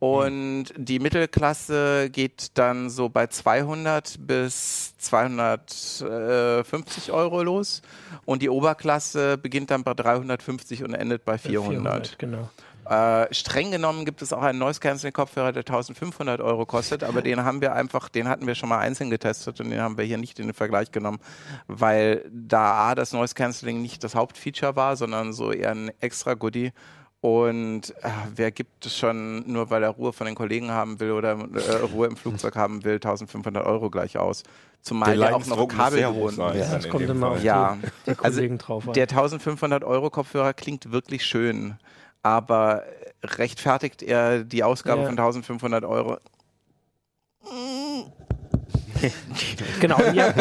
Und 0.05 0.65
die 0.77 0.99
Mittelklasse 0.99 2.11
geht 2.11 2.59
dann 2.59 2.91
so 2.91 3.09
bei 3.09 3.25
200 3.27 4.17
bis 4.19 4.95
250 4.97 7.11
Euro 7.11 7.41
los. 7.41 7.81
Und 8.25 8.43
die 8.43 8.49
Oberklasse 8.49 9.37
beginnt 9.37 9.71
dann 9.71 9.83
bei 9.83 9.95
350 9.95 10.83
und 10.83 10.93
endet 10.93 11.25
bei 11.25 11.39
400. 11.39 12.19
genau. 12.19 12.49
Äh, 12.87 13.33
streng 13.33 13.71
genommen 13.71 14.05
gibt 14.05 14.21
es 14.21 14.31
auch 14.31 14.43
einen 14.43 14.59
Noise 14.59 14.79
Cancelling 14.79 15.13
Kopfhörer, 15.13 15.51
der 15.51 15.61
1500 15.61 16.39
Euro 16.39 16.67
kostet, 16.67 17.03
aber 17.03 17.23
den 17.23 17.43
haben 17.43 17.59
wir 17.59 17.73
einfach, 17.73 18.09
den 18.09 18.27
hatten 18.27 18.45
wir 18.45 18.53
schon 18.53 18.69
mal 18.69 18.77
einzeln 18.77 19.09
getestet 19.09 19.59
und 19.59 19.71
den 19.71 19.81
haben 19.81 19.97
wir 19.97 20.05
hier 20.05 20.19
nicht 20.19 20.37
in 20.37 20.45
den 20.45 20.53
Vergleich 20.53 20.91
genommen, 20.91 21.17
weil 21.65 22.23
da 22.31 22.89
A, 22.89 22.93
das 22.93 23.11
Noise 23.11 23.33
Cancelling 23.33 23.81
nicht 23.81 24.03
das 24.03 24.13
Hauptfeature 24.13 24.75
war, 24.75 24.97
sondern 24.97 25.33
so 25.33 25.51
eher 25.51 25.71
ein 25.71 25.89
extra 25.99 26.35
Goodie 26.35 26.73
Und 27.25 27.89
äh, 28.03 28.09
wer 28.35 28.51
gibt 28.51 28.85
es 28.85 28.95
schon, 28.95 29.51
nur 29.51 29.71
weil 29.71 29.81
er 29.81 29.89
Ruhe 29.89 30.13
von 30.13 30.27
den 30.27 30.35
Kollegen 30.35 30.69
haben 30.69 30.99
will 30.99 31.09
oder 31.09 31.31
äh, 31.31 31.71
Ruhe 31.77 32.05
im 32.05 32.15
Flugzeug 32.17 32.55
haben 32.55 32.83
will, 32.83 32.95
1500 32.95 33.65
Euro 33.65 33.89
gleich 33.89 34.19
aus? 34.19 34.43
Zumal 34.83 35.17
der, 35.17 35.35
auch 35.35 35.43
noch 35.47 35.67
kabelgebunden 35.67 36.35
sein. 36.35 36.59
Ja, 36.59 36.75
das 36.75 36.87
kommt 36.87 37.09
immer 37.09 37.29
auf 37.31 37.43
Ja, 37.43 37.77
die, 37.81 38.11
die 38.11 38.19
also 38.19 38.35
Kollegen 38.37 38.57
drauf 38.59 38.87
an. 38.87 38.93
der 38.93 39.09
1500 39.09 39.83
Euro 39.83 40.11
Kopfhörer 40.11 40.53
klingt 40.53 40.91
wirklich 40.91 41.25
schön, 41.25 41.79
aber 42.21 42.83
rechtfertigt 43.23 44.03
er 44.03 44.43
die 44.43 44.63
Ausgabe 44.63 45.01
Ja. 45.01 45.07
von 45.07 45.17
1500 45.17 45.83
Euro? 45.83 46.17
Genau. 49.79 49.97
Und 49.97 50.13
ihr, 50.15 50.33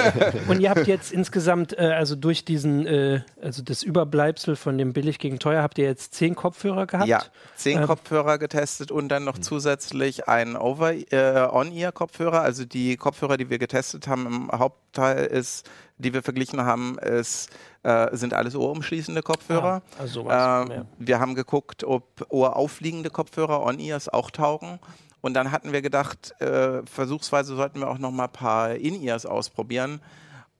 und 0.49 0.61
ihr 0.61 0.71
habt 0.71 0.87
jetzt 0.87 1.13
insgesamt, 1.13 1.77
äh, 1.77 1.93
also 1.93 2.15
durch 2.15 2.45
diesen, 2.45 2.87
äh, 2.87 3.21
also 3.43 3.63
das 3.63 3.83
Überbleibsel 3.83 4.57
von 4.57 4.79
dem 4.79 4.93
billig 4.93 5.19
gegen 5.19 5.39
teuer, 5.39 5.63
habt 5.63 5.79
ihr 5.79 5.85
jetzt 5.85 6.15
zehn 6.15 6.35
Kopfhörer 6.35 6.87
gehabt? 6.87 7.09
Ja, 7.09 7.23
zehn 7.57 7.79
Ähm, 7.79 7.87
Kopfhörer 7.87 8.39
getestet 8.39 8.91
und 8.91 9.09
dann 9.09 9.25
noch 9.25 9.39
zusätzlich 9.39 10.29
einen 10.29 10.57
Over 10.57 10.93
äh, 10.93 11.49
On-Ear-Kopfhörer. 11.51 12.43
Also 12.43 12.65
die 12.65 12.97
Kopfhörer, 12.97 13.37
die 13.37 13.51
wir 13.51 13.59
getestet 13.59 14.07
haben, 14.09 14.27
im 14.27 14.53
Hauptteil 14.53 15.25
ist, 15.27 15.69
die 15.99 16.13
wir 16.13 16.23
verglichen 16.23 16.65
haben, 16.65 16.99
ist, 16.99 17.51
äh, 17.83 18.17
sind 18.17 18.35
alles 18.35 18.57
ohrumschließende 18.57 19.23
Kopfhörer. 19.23 19.83
Ah, 19.97 20.01
also 20.01 20.23
Ähm, 20.23 20.27
ja. 20.29 20.87
Wir 20.99 21.21
haben 21.21 21.35
geguckt, 21.35 21.85
ob 21.85 22.27
ohraufliegende 22.31 23.11
Kopfhörer 23.11 23.63
On-Ears 23.63 24.09
auch 24.09 24.31
taugen. 24.31 24.81
Und 25.25 25.33
dann 25.33 25.53
hatten 25.53 25.73
wir 25.73 25.81
gedacht, 25.81 26.39
äh, 26.43 26.83
versuchsweise 26.85 27.57
sollten 27.57 27.81
wir 27.81 27.89
auch 27.89 27.97
noch 27.97 28.11
mal 28.11 28.25
ein 28.25 28.33
paar 28.33 28.75
In-Ears 28.75 29.25
ausprobieren. 29.25 30.03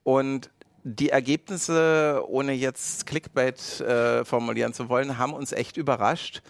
Und 0.05 0.49
die 0.85 1.11
Ergebnisse, 1.11 2.25
ohne 2.29 2.53
jetzt 2.53 3.05
Clickbait 3.05 3.81
äh, 3.83 4.25
formulieren 4.25 4.73
zu 4.73 4.89
wollen, 4.89 5.19
haben 5.19 5.35
uns 5.35 5.53
echt 5.53 5.77
überrascht, 5.77 6.41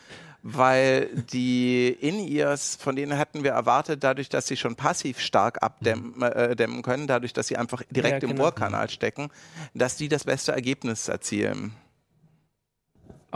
weil 0.45 1.09
die 1.33 1.89
In-Ears, 1.89 2.77
von 2.77 2.95
denen 2.95 3.19
hatten 3.19 3.43
wir 3.43 3.51
erwartet, 3.51 4.05
dadurch, 4.05 4.29
dass 4.29 4.47
sie 4.47 4.57
schon 4.57 4.77
passiv 4.77 5.19
stark 5.19 5.65
abdämmen 5.65 6.23
äh, 6.23 6.55
dämmen 6.55 6.83
können, 6.83 7.09
dadurch, 7.09 7.33
dass 7.33 7.49
sie 7.49 7.57
einfach 7.57 7.83
direkt 7.91 8.23
Ja, 8.23 8.29
im 8.29 8.37
genau. 8.37 8.45
Ohrkanal 8.45 8.91
stecken, 8.91 9.31
dass 9.75 9.97
die 9.97 10.07
das 10.07 10.23
beste 10.23 10.53
Ergebnis 10.53 11.09
erzielen. 11.09 11.75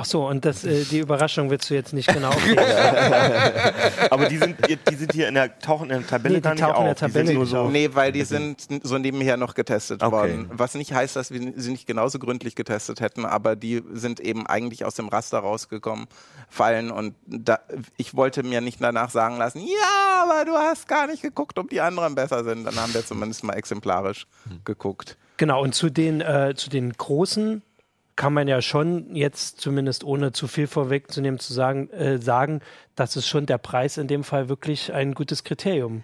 Ach 0.01 0.05
so, 0.05 0.29
und 0.29 0.45
das, 0.45 0.65
äh, 0.65 0.85
die 0.85 1.01
Überraschung 1.01 1.51
willst 1.51 1.69
du 1.71 1.75
jetzt 1.75 1.93
nicht 1.93 2.07
genau. 2.07 2.31
Aber 4.11 4.27
die 4.29 4.37
sind, 4.39 4.57
die 4.89 4.95
sind 4.95 5.13
hier 5.13 5.27
in 5.27 5.35
der, 5.35 5.59
tauchen 5.59 5.91
in 5.91 5.99
der 5.99 6.07
Tabelle 6.07 6.35
Nee, 6.37 6.41
die 6.41 6.43
gar 6.43 6.55
nicht 6.55 6.63
tauchen 6.63 6.77
in 6.77 6.85
der 6.85 6.93
auf. 6.93 6.99
Die 6.99 7.11
sind 7.11 7.27
Tabelle 7.27 7.47
so. 7.47 7.69
Nee, 7.69 7.91
weil 7.95 8.13
die 8.13 8.23
sind 8.23 8.65
so 8.85 8.97
nebenher 8.99 9.37
noch 9.37 9.55
getestet 9.55 10.01
Okay. 10.05 10.13
worden. 10.13 10.51
Was 10.53 10.77
nicht 10.77 10.93
heißt, 10.93 11.17
dass 11.17 11.33
wir 11.33 11.53
sie 11.57 11.73
nicht 11.73 11.89
genauso 11.89 12.21
gründlich 12.21 12.55
getestet 12.55 13.01
hätten, 13.01 13.25
aber 13.27 13.57
die 13.57 13.83
sind 13.93 14.21
eben 14.21 14.47
eigentlich 14.47 14.85
aus 14.85 14.95
dem 14.95 15.09
Raster 15.09 15.39
rausgekommen, 15.41 16.07
fallen 16.49 16.93
und 16.93 17.17
da, 17.27 17.59
ich 17.97 18.15
wollte 18.15 18.45
mir 18.45 18.61
nicht 18.61 18.81
danach 18.81 19.11
sagen 19.11 19.37
lassen, 19.37 19.61
ja, 19.61 20.23
aber 20.23 20.45
du 20.45 20.53
hast 20.53 20.87
gar 20.87 21.09
nicht 21.09 21.23
geguckt, 21.23 21.59
ob 21.59 21.71
die 21.71 21.81
anderen 21.81 22.15
besser 22.15 22.45
sind. 22.45 22.65
Dann 22.65 22.77
haben 22.77 22.95
wir 22.95 23.05
zumindest 23.05 23.43
mal 23.43 23.55
exemplarisch 23.55 24.29
geguckt. 24.65 25.17
Genau, 25.39 25.61
und 25.61 25.75
zu 25.75 25.91
den, 25.91 26.21
äh, 26.21 26.55
zu 26.57 26.71
den 26.71 26.93
großen 26.93 27.63
kann 28.19 28.35
man 28.35 28.49
ja 28.49 28.61
schon 28.61 29.15
jetzt 29.15 29.61
zumindest 29.61 30.03
ohne 30.03 30.33
zu 30.33 30.49
viel 30.49 30.67
vorwegzunehmen 30.67 31.39
zu 31.39 31.55
sagen, 31.55 31.89
äh, 31.91 32.19
sagen, 32.19 32.61
dass 32.97 33.15
es 33.15 33.29
schon 33.29 33.47
der 33.47 33.59
Preis 33.59 33.97
in 33.97 34.09
dem 34.09 34.25
Fall 34.25 34.49
wirklich 34.49 34.93
ein 34.93 35.15
gutes 35.15 35.45
Kriterium. 35.45 36.03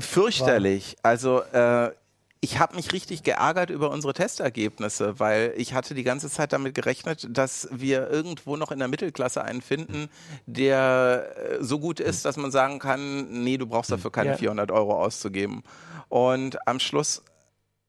Fürchterlich. 0.00 0.96
Also 1.02 1.42
äh, 1.42 1.90
ich 2.40 2.58
habe 2.58 2.74
mich 2.74 2.94
richtig 2.94 3.22
geärgert 3.22 3.68
über 3.68 3.90
unsere 3.90 4.14
Testergebnisse, 4.14 5.20
weil 5.20 5.52
ich 5.58 5.74
hatte 5.74 5.94
die 5.94 6.04
ganze 6.04 6.30
Zeit 6.30 6.54
damit 6.54 6.74
gerechnet, 6.74 7.28
dass 7.28 7.68
wir 7.70 8.08
irgendwo 8.08 8.56
noch 8.56 8.70
in 8.70 8.78
der 8.78 8.88
Mittelklasse 8.88 9.44
einen 9.44 9.60
finden, 9.60 10.08
der 10.46 11.36
äh, 11.36 11.62
so 11.62 11.78
gut 11.78 12.00
ist, 12.00 12.24
dass 12.24 12.38
man 12.38 12.50
sagen 12.50 12.78
kann, 12.78 13.44
nee, 13.44 13.58
du 13.58 13.66
brauchst 13.66 13.92
dafür 13.92 14.10
keine 14.10 14.30
Ja. 14.30 14.36
400 14.38 14.70
Euro 14.70 14.98
auszugeben. 14.98 15.64
Und 16.08 16.66
am 16.66 16.80
Schluss 16.80 17.22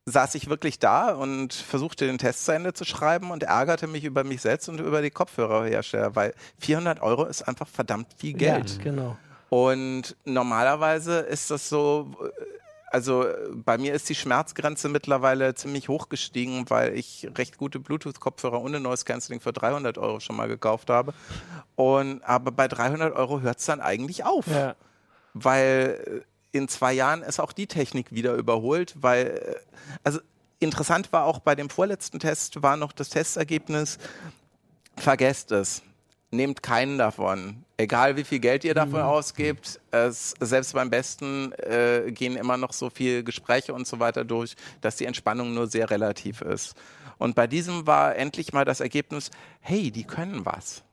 saß 0.05 0.35
ich 0.35 0.49
wirklich 0.49 0.79
da 0.79 1.13
und 1.13 1.53
versuchte 1.53 2.07
den 2.07 2.17
Test 2.17 2.45
zu 2.45 2.51
Ende 2.53 2.73
zu 2.73 2.85
schreiben 2.85 3.29
und 3.31 3.43
ärgerte 3.43 3.87
mich 3.87 4.03
über 4.03 4.23
mich 4.23 4.41
selbst 4.41 4.67
und 4.67 4.79
über 4.79 5.01
die 5.01 5.11
Kopfhörerhersteller, 5.11 6.15
weil 6.15 6.33
400 6.59 7.01
Euro 7.01 7.25
ist 7.25 7.43
einfach 7.43 7.67
verdammt 7.67 8.07
viel 8.17 8.33
Geld. 8.33 8.77
Ja, 8.77 8.83
genau. 8.83 9.17
Und 9.49 10.15
normalerweise 10.25 11.19
ist 11.19 11.51
das 11.51 11.69
so, 11.69 12.15
also 12.89 13.25
bei 13.53 13.77
mir 13.77 13.93
ist 13.93 14.09
die 14.09 14.15
Schmerzgrenze 14.15 14.89
mittlerweile 14.89 15.53
ziemlich 15.53 15.87
hoch 15.87 16.09
gestiegen, 16.09 16.67
weil 16.69 16.97
ich 16.97 17.29
recht 17.37 17.57
gute 17.57 17.79
Bluetooth-Kopfhörer 17.79 18.59
ohne 18.61 18.79
Noise 18.79 19.05
Cancelling 19.05 19.39
für 19.41 19.53
300 19.53 19.97
Euro 19.99 20.19
schon 20.19 20.35
mal 20.35 20.47
gekauft 20.47 20.89
habe. 20.89 21.13
Und, 21.75 22.23
aber 22.23 22.51
bei 22.51 22.67
300 22.67 23.13
Euro 23.15 23.41
hört 23.41 23.59
es 23.59 23.65
dann 23.65 23.81
eigentlich 23.81 24.23
auf, 24.25 24.47
Ja. 24.47 24.75
weil 25.33 26.23
in 26.51 26.67
zwei 26.67 26.93
Jahren 26.93 27.21
ist 27.21 27.39
auch 27.39 27.51
die 27.51 27.67
Technik 27.67 28.11
wieder 28.11 28.33
überholt, 28.35 28.95
weil, 29.01 29.27
äh, 29.27 29.55
also 30.03 30.19
interessant 30.59 31.11
war 31.11 31.25
auch 31.25 31.39
bei 31.39 31.55
dem 31.55 31.69
vorletzten 31.69 32.19
Test, 32.19 32.61
war 32.61 32.77
noch 32.77 32.91
das 32.91 33.09
Testergebnis, 33.09 33.97
vergesst 34.95 35.51
es. 35.51 35.81
Nehmt 36.33 36.63
keinen 36.63 36.97
davon. 36.97 37.65
Egal 37.75 38.15
wie 38.15 38.23
viel 38.23 38.39
Geld 38.39 38.63
ihr 38.63 38.73
dafür 38.73 39.05
ausgebt, 39.07 39.81
es, 39.91 40.33
selbst 40.39 40.73
beim 40.73 40.89
besten 40.89 41.51
äh, 41.53 42.09
gehen 42.11 42.37
immer 42.37 42.55
noch 42.55 42.71
so 42.71 42.89
viel 42.89 43.23
Gespräche 43.23 43.73
und 43.73 43.85
so 43.85 43.99
weiter 43.99 44.23
durch, 44.23 44.55
dass 44.79 44.95
die 44.95 45.05
Entspannung 45.05 45.53
nur 45.53 45.67
sehr 45.67 45.89
relativ 45.89 46.41
ist. 46.41 46.75
Und 47.17 47.35
bei 47.35 47.47
diesem 47.47 47.85
war 47.85 48.15
endlich 48.15 48.53
mal 48.53 48.63
das 48.63 48.79
Ergebnis, 48.79 49.29
hey, 49.59 49.91
die 49.91 50.05
können 50.05 50.45
was. 50.45 50.83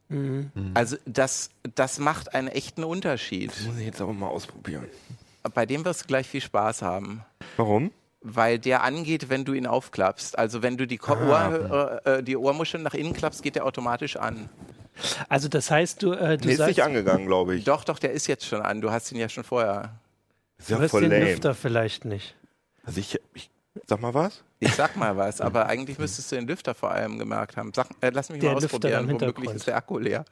Also 0.74 0.96
das, 1.04 1.50
das 1.74 1.98
macht 1.98 2.34
einen 2.34 2.48
echten 2.48 2.82
Unterschied. 2.82 3.52
muss 3.66 3.78
ich 3.78 3.86
jetzt 3.86 4.00
aber 4.00 4.12
mal 4.12 4.28
ausprobieren. 4.28 4.86
Bei 5.54 5.66
dem 5.66 5.84
wirst 5.84 6.02
du 6.02 6.06
gleich 6.06 6.26
viel 6.26 6.40
Spaß 6.40 6.82
haben 6.82 7.24
Warum? 7.56 7.90
weil 8.20 8.58
der 8.58 8.82
angeht, 8.82 9.28
wenn 9.28 9.44
du 9.44 9.52
ihn 9.52 9.66
aufklappst. 9.66 10.38
Also 10.38 10.62
wenn 10.62 10.76
du 10.76 10.86
die, 10.86 10.98
Ko 10.98 11.12
Ohr, 11.14 12.00
äh, 12.04 12.18
äh, 12.18 12.22
die 12.22 12.36
Ohrmuschel 12.36 12.80
nach 12.80 12.94
innen 12.94 13.12
klappst, 13.12 13.42
geht 13.42 13.54
der 13.54 13.64
automatisch 13.64 14.16
an. 14.16 14.48
Also 15.28 15.48
das 15.48 15.70
heißt, 15.70 16.02
du, 16.02 16.12
äh, 16.12 16.36
du 16.36 16.48
Nee, 16.48 16.54
ist 16.54 16.66
nicht 16.66 16.82
angegangen, 16.82 17.26
glaube 17.26 17.54
ich. 17.54 17.64
Doch, 17.64 17.84
doch, 17.84 17.98
der 17.98 18.12
ist 18.12 18.26
jetzt 18.26 18.44
schon 18.44 18.62
an. 18.62 18.80
Du 18.80 18.90
hast 18.90 19.12
ihn 19.12 19.18
ja 19.18 19.28
schon 19.28 19.44
vorher. 19.44 19.92
Ist 20.58 20.68
du 20.68 20.74
ja 20.74 20.80
hörst 20.80 20.90
voll 20.90 21.02
den 21.02 21.12
lame. 21.12 21.30
Lüfter 21.30 21.54
vielleicht 21.54 22.04
nicht. 22.04 22.34
Also 22.82 22.98
ich, 23.00 23.20
ich, 23.34 23.50
sag 23.86 24.00
mal 24.00 24.14
was? 24.14 24.42
Ich 24.60 24.74
sag 24.74 24.96
mal 24.96 25.16
was, 25.16 25.40
aber 25.40 25.66
eigentlich 25.66 25.98
müsstest 25.98 26.32
du 26.32 26.36
den 26.36 26.48
Lüfter 26.48 26.74
vor 26.74 26.90
allem 26.90 27.18
gemerkt 27.18 27.56
haben. 27.56 27.72
Sag, 27.72 27.86
äh, 28.00 28.10
lass 28.12 28.28
mich 28.28 28.40
Der 28.40 28.52
mal 28.52 28.56
ausprobieren. 28.56 29.08
Womöglich 29.08 29.52
ist 29.52 29.68
der 29.68 29.76
Akku 29.76 29.98
leer. 29.98 30.24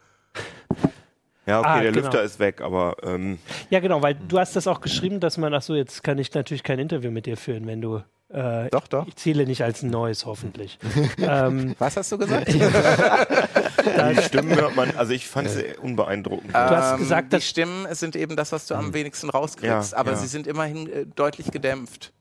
Ja, 1.46 1.60
okay, 1.60 1.68
Ah, 1.68 1.80
der 1.80 1.92
genau. 1.92 2.04
Lüfter 2.04 2.22
ist 2.22 2.38
weg, 2.40 2.60
aber 2.60 2.96
ähm, 3.04 3.38
Ja, 3.70 3.80
genau, 3.80 4.02
weil 4.02 4.14
du 4.16 4.38
hast 4.38 4.56
das 4.56 4.66
auch 4.66 4.80
geschrieben, 4.80 5.20
dass 5.20 5.38
man, 5.38 5.54
ach 5.54 5.62
so, 5.62 5.74
jetzt 5.74 6.02
kann 6.02 6.18
ich 6.18 6.32
natürlich 6.34 6.62
kein 6.64 6.78
Interview 6.78 7.10
mit 7.10 7.26
dir 7.26 7.36
führen, 7.36 7.66
wenn 7.68 7.80
du, 7.80 8.02
äh, 8.30 8.68
Doch, 8.70 8.88
doch. 8.88 9.06
ich 9.06 9.14
zähle 9.16 9.46
nicht 9.46 9.62
als 9.62 9.82
Neues, 9.84 10.26
hoffentlich. 10.26 10.78
ähm, 11.18 11.76
Was 11.78 11.96
hast 11.96 12.10
du 12.10 12.18
gesagt? 12.18 12.48
die 12.52 14.22
Stimmen 14.22 14.54
hört 14.56 14.74
man, 14.74 14.90
also 14.96 15.12
ich 15.12 15.28
fand 15.28 15.48
sie 15.50 15.64
unbeeindruckend. 15.80 16.52
hast 16.52 16.98
gesagt, 16.98 17.32
die 17.32 17.36
dass- 17.36 17.44
Stimmen 17.46 17.86
sind 17.94 18.16
eben 18.16 18.34
das, 18.36 18.50
was 18.52 18.66
du 18.66 18.74
am 18.74 18.92
wenigsten 18.94 19.30
rauskriegst, 19.30 19.92
Ja, 19.92 19.98
aber 19.98 20.12
ja. 20.12 20.16
sie 20.16 20.26
sind 20.26 20.46
immerhin 20.48 20.90
äh, 20.92 21.06
deutlich 21.06 21.50
gedämpft. 21.52 22.12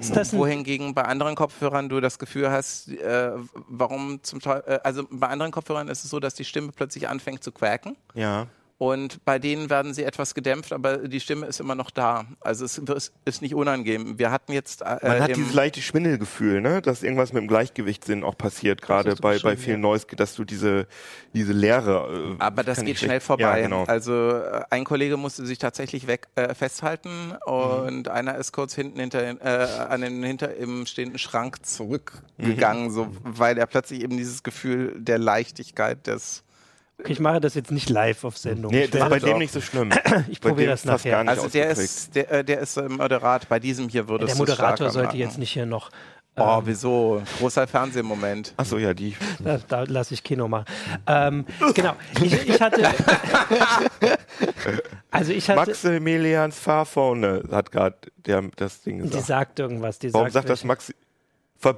ist 0.00 0.16
das 0.16 0.32
Wohingegen 0.34 0.94
bei 0.94 1.02
anderen 1.02 1.34
Kopfhörern 1.36 1.88
du 1.88 2.00
das 2.00 2.18
Gefühl 2.18 2.50
hast, 2.50 2.88
äh, 2.88 3.30
warum 3.68 4.20
zum 4.22 4.40
Teufel, 4.40 4.64
äh, 4.66 4.78
also 4.82 5.04
bei 5.10 5.28
anderen 5.28 5.52
Kopfhörern 5.52 5.86
ist 5.88 6.04
es 6.04 6.10
so, 6.10 6.18
dass 6.20 6.34
die 6.34 6.44
Stimme 6.44 6.70
plötzlich 6.74 7.08
anfängt 7.08 7.42
zu 7.44 7.52
quaken 7.52 7.96
ja. 8.14 8.46
Und 8.78 9.24
bei 9.24 9.38
denen 9.38 9.70
werden 9.70 9.94
sie 9.94 10.02
etwas 10.02 10.34
gedämpft, 10.34 10.72
aber 10.72 10.98
die 10.98 11.20
Stimme 11.20 11.46
ist 11.46 11.60
immer 11.60 11.76
noch 11.76 11.90
da. 11.90 12.26
Also 12.40 12.64
es 12.64 12.78
ist, 13.24 13.42
nicht 13.42 13.54
unangenehm. 13.54 14.18
Wir 14.18 14.32
hatten 14.32 14.52
jetzt 14.52 14.82
äh, 14.82 14.98
Man 15.02 15.22
hat 15.22 15.36
dieses 15.36 15.54
leichte 15.54 15.80
Schwindelgefühl, 15.80 16.60
ne? 16.60 16.82
dass 16.82 17.02
irgendwas 17.02 17.32
mit 17.32 17.42
dem 17.42 17.48
Gleichgewichtssinn 17.48 18.24
auch 18.24 18.36
passiert, 18.36 18.82
gerade 18.82 19.14
bei, 19.16 19.38
bei 19.38 19.56
vielen. 19.56 19.80
Noise, 19.80 20.06
dass 20.16 20.34
du 20.34 20.44
diese, 20.44 20.86
diese 21.34 21.52
Leere. 21.52 22.36
Äh, 22.38 22.42
aber 22.42 22.64
das 22.64 22.84
geht 22.84 22.98
schnell 22.98 23.20
vorbei. 23.20 23.60
Ja, 23.60 23.64
genau. 23.64 23.84
Also 23.84 24.12
äh, 24.12 24.62
ein 24.70 24.84
Kollege 24.84 25.16
musste 25.16 25.46
sich 25.46 25.58
tatsächlich 25.58 26.06
weg 26.06 26.28
äh, 26.34 26.54
festhalten 26.54 27.32
und 27.44 28.08
einer 28.08 28.36
ist 28.36 28.52
kurz 28.52 28.74
hinten 28.74 28.98
hinter 28.98 29.22
äh, 29.22 29.86
an 29.88 30.00
den 30.00 30.22
hinter 30.22 30.54
im 30.56 30.86
stehenden 30.86 31.18
Schrank 31.18 31.64
zurückgegangen, 31.64 32.90
so 32.90 33.08
weil 33.22 33.58
er 33.58 33.66
plötzlich 33.66 34.02
eben 34.02 34.16
dieses 34.16 34.42
Gefühl 34.42 34.94
der 34.98 35.18
Leichtigkeit 35.18 36.06
des 36.06 36.43
okay, 37.00 37.12
ich 37.12 37.20
mache 37.20 37.40
das 37.40 37.54
jetzt 37.54 37.70
nicht 37.70 37.88
live 37.90 38.24
auf 38.24 38.36
Sendung. 38.38 38.72
Nee, 38.72 38.86
das 38.88 39.02
ist 39.02 39.08
bei 39.08 39.18
dem 39.18 39.38
nicht 39.38 39.52
so 39.52 39.60
schlimm. 39.60 39.90
Ich 40.28 40.40
probiere 40.40 40.70
das 40.70 40.84
nachher. 40.84 41.22
nicht 41.22 41.28
Also 41.30 41.48
der 41.48 41.66
ausgeprägt. 41.72 41.90
ist, 41.90 42.14
der, 42.14 42.30
äh, 42.30 42.44
der 42.44 42.60
ist 42.60 42.76
äh, 42.76 42.88
moderat. 42.88 43.48
Bei 43.48 43.58
diesem 43.58 43.88
hier 43.88 44.08
würde 44.08 44.24
der 44.26 44.32
es 44.32 44.38
so 44.38 44.42
Moderator 44.44 44.90
sollte 44.90 45.16
jetzt 45.16 45.38
nicht 45.38 45.50
hier 45.52 45.66
noch, 45.66 45.90
Oh, 46.36 46.60
wieso? 46.64 47.22
Großer 47.38 47.68
Fernsehmoment. 47.68 48.54
Achso, 48.56 48.76
ja, 48.76 48.92
die. 48.92 49.14
da, 49.38 49.56
da 49.68 49.84
lasse 49.84 50.14
ich 50.14 50.24
Kino 50.24 50.48
machen. 50.48 50.64
Ähm, 51.06 51.44
genau, 51.74 51.92
ich, 52.20 52.48
ich 52.48 52.60
hatte, 52.60 52.82
also 55.12 55.32
ich 55.32 55.48
hatte, 55.48 55.60
Maximilians 55.70 56.58
Fahrphone 56.58 57.44
hat 57.52 57.70
gerade 57.70 57.96
das 58.56 58.82
Ding 58.82 58.98
die 59.02 59.10
gesagt. 59.10 59.26
sagt 59.26 59.58
irgendwas, 59.60 60.00
die 60.00 60.12
Warum 60.12 60.26
sagt, 60.26 60.48
sagt 60.48 60.48
das 60.50 60.64
Maxi? 60.64 60.94
Ver 61.56 61.76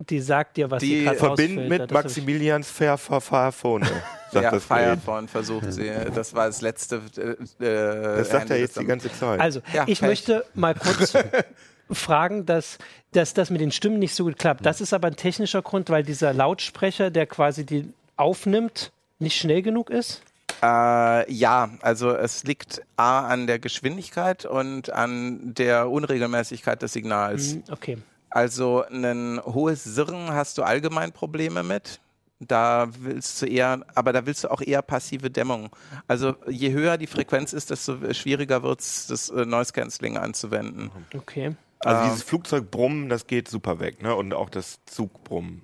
die 0.00 0.20
sagt 0.20 0.56
dir, 0.56 0.70
was 0.70 0.80
Die 0.82 0.86
sie 0.98 1.04
gerade 1.04 1.16
verbind 1.18 1.50
ausfiltert. 1.58 1.68
mit 1.68 1.80
Das 1.82 1.90
Maximilians 1.92 2.70
Fahrphone. 2.70 3.86
Sagt 4.32 4.44
ja, 4.44 4.50
das 4.50 4.68
Gerät. 4.68 4.84
Firephone 5.02 5.28
versucht 5.28 5.72
sie. 5.72 5.90
Das 6.14 6.34
war 6.34 6.46
das 6.46 6.60
letzte. 6.60 6.96
Äh, 7.16 8.16
Das 8.18 8.30
sagt 8.30 8.50
er 8.50 8.58
jetzt 8.58 8.78
die 8.78 8.84
ganze 8.84 9.12
Zeit. 9.12 9.40
Also, 9.40 9.60
Ja, 9.72 9.84
ich 9.86 10.00
Pech. 10.00 10.08
möchte 10.08 10.44
mal 10.54 10.74
kurz 10.74 11.14
fragen, 11.90 12.46
dass, 12.46 12.78
dass 13.12 13.34
das 13.34 13.50
mit 13.50 13.60
den 13.60 13.70
Stimmen 13.72 13.98
nicht 13.98 14.14
so 14.14 14.24
gut 14.24 14.38
klappt. 14.38 14.64
Das 14.66 14.80
ist 14.80 14.92
aber 14.92 15.08
ein 15.08 15.16
technischer 15.16 15.62
Grund, 15.62 15.88
weil 15.90 16.02
dieser 16.02 16.32
Lautsprecher, 16.32 17.10
der 17.10 17.26
quasi 17.26 17.64
die 17.64 17.92
aufnimmt, 18.16 18.92
nicht 19.18 19.38
schnell 19.38 19.62
genug 19.62 19.90
ist. 19.90 20.22
Äh, 20.62 21.30
ja, 21.32 21.70
also 21.82 22.10
es 22.14 22.44
liegt 22.44 22.82
A 22.96 23.26
an 23.26 23.46
der 23.46 23.58
Geschwindigkeit 23.58 24.46
und 24.46 24.90
an 24.90 25.54
der 25.54 25.90
Unregelmäßigkeit 25.90 26.80
des 26.82 26.92
Signals. 26.94 27.52
Hm, 27.52 27.62
Okay. 27.70 27.98
Also 28.30 28.84
ein 28.90 29.40
hohes 29.46 29.84
Sirren 29.84 30.30
hast 30.34 30.58
du 30.58 30.62
allgemein 30.62 31.12
Probleme 31.12 31.62
mit. 31.62 32.00
Da 32.38 32.88
willst 32.98 33.40
du 33.40 33.46
eher, 33.46 33.80
aber 33.94 34.12
da 34.12 34.26
willst 34.26 34.44
du 34.44 34.50
auch 34.50 34.60
eher 34.60 34.82
passive 34.82 35.30
Dämmung. 35.30 35.70
Also 36.06 36.34
je 36.48 36.70
höher 36.72 36.98
die 36.98 37.06
Frequenz 37.06 37.54
ist, 37.54 37.70
desto 37.70 38.12
schwieriger 38.12 38.62
wird 38.62 38.80
es, 38.80 39.06
das 39.06 39.30
äh, 39.30 39.46
Noise 39.46 39.72
Cancelling 39.72 40.18
anzuwenden. 40.18 40.90
Okay. 41.14 41.56
Also 41.80 42.02
Ähm. 42.02 42.10
dieses 42.10 42.22
Flugzeugbrummen, 42.24 43.08
das 43.08 43.26
geht 43.26 43.48
super 43.48 43.80
weg, 43.80 44.02
ne? 44.02 44.14
Und 44.14 44.34
auch 44.34 44.50
das 44.50 44.80
Zugbrummen. 44.84 45.62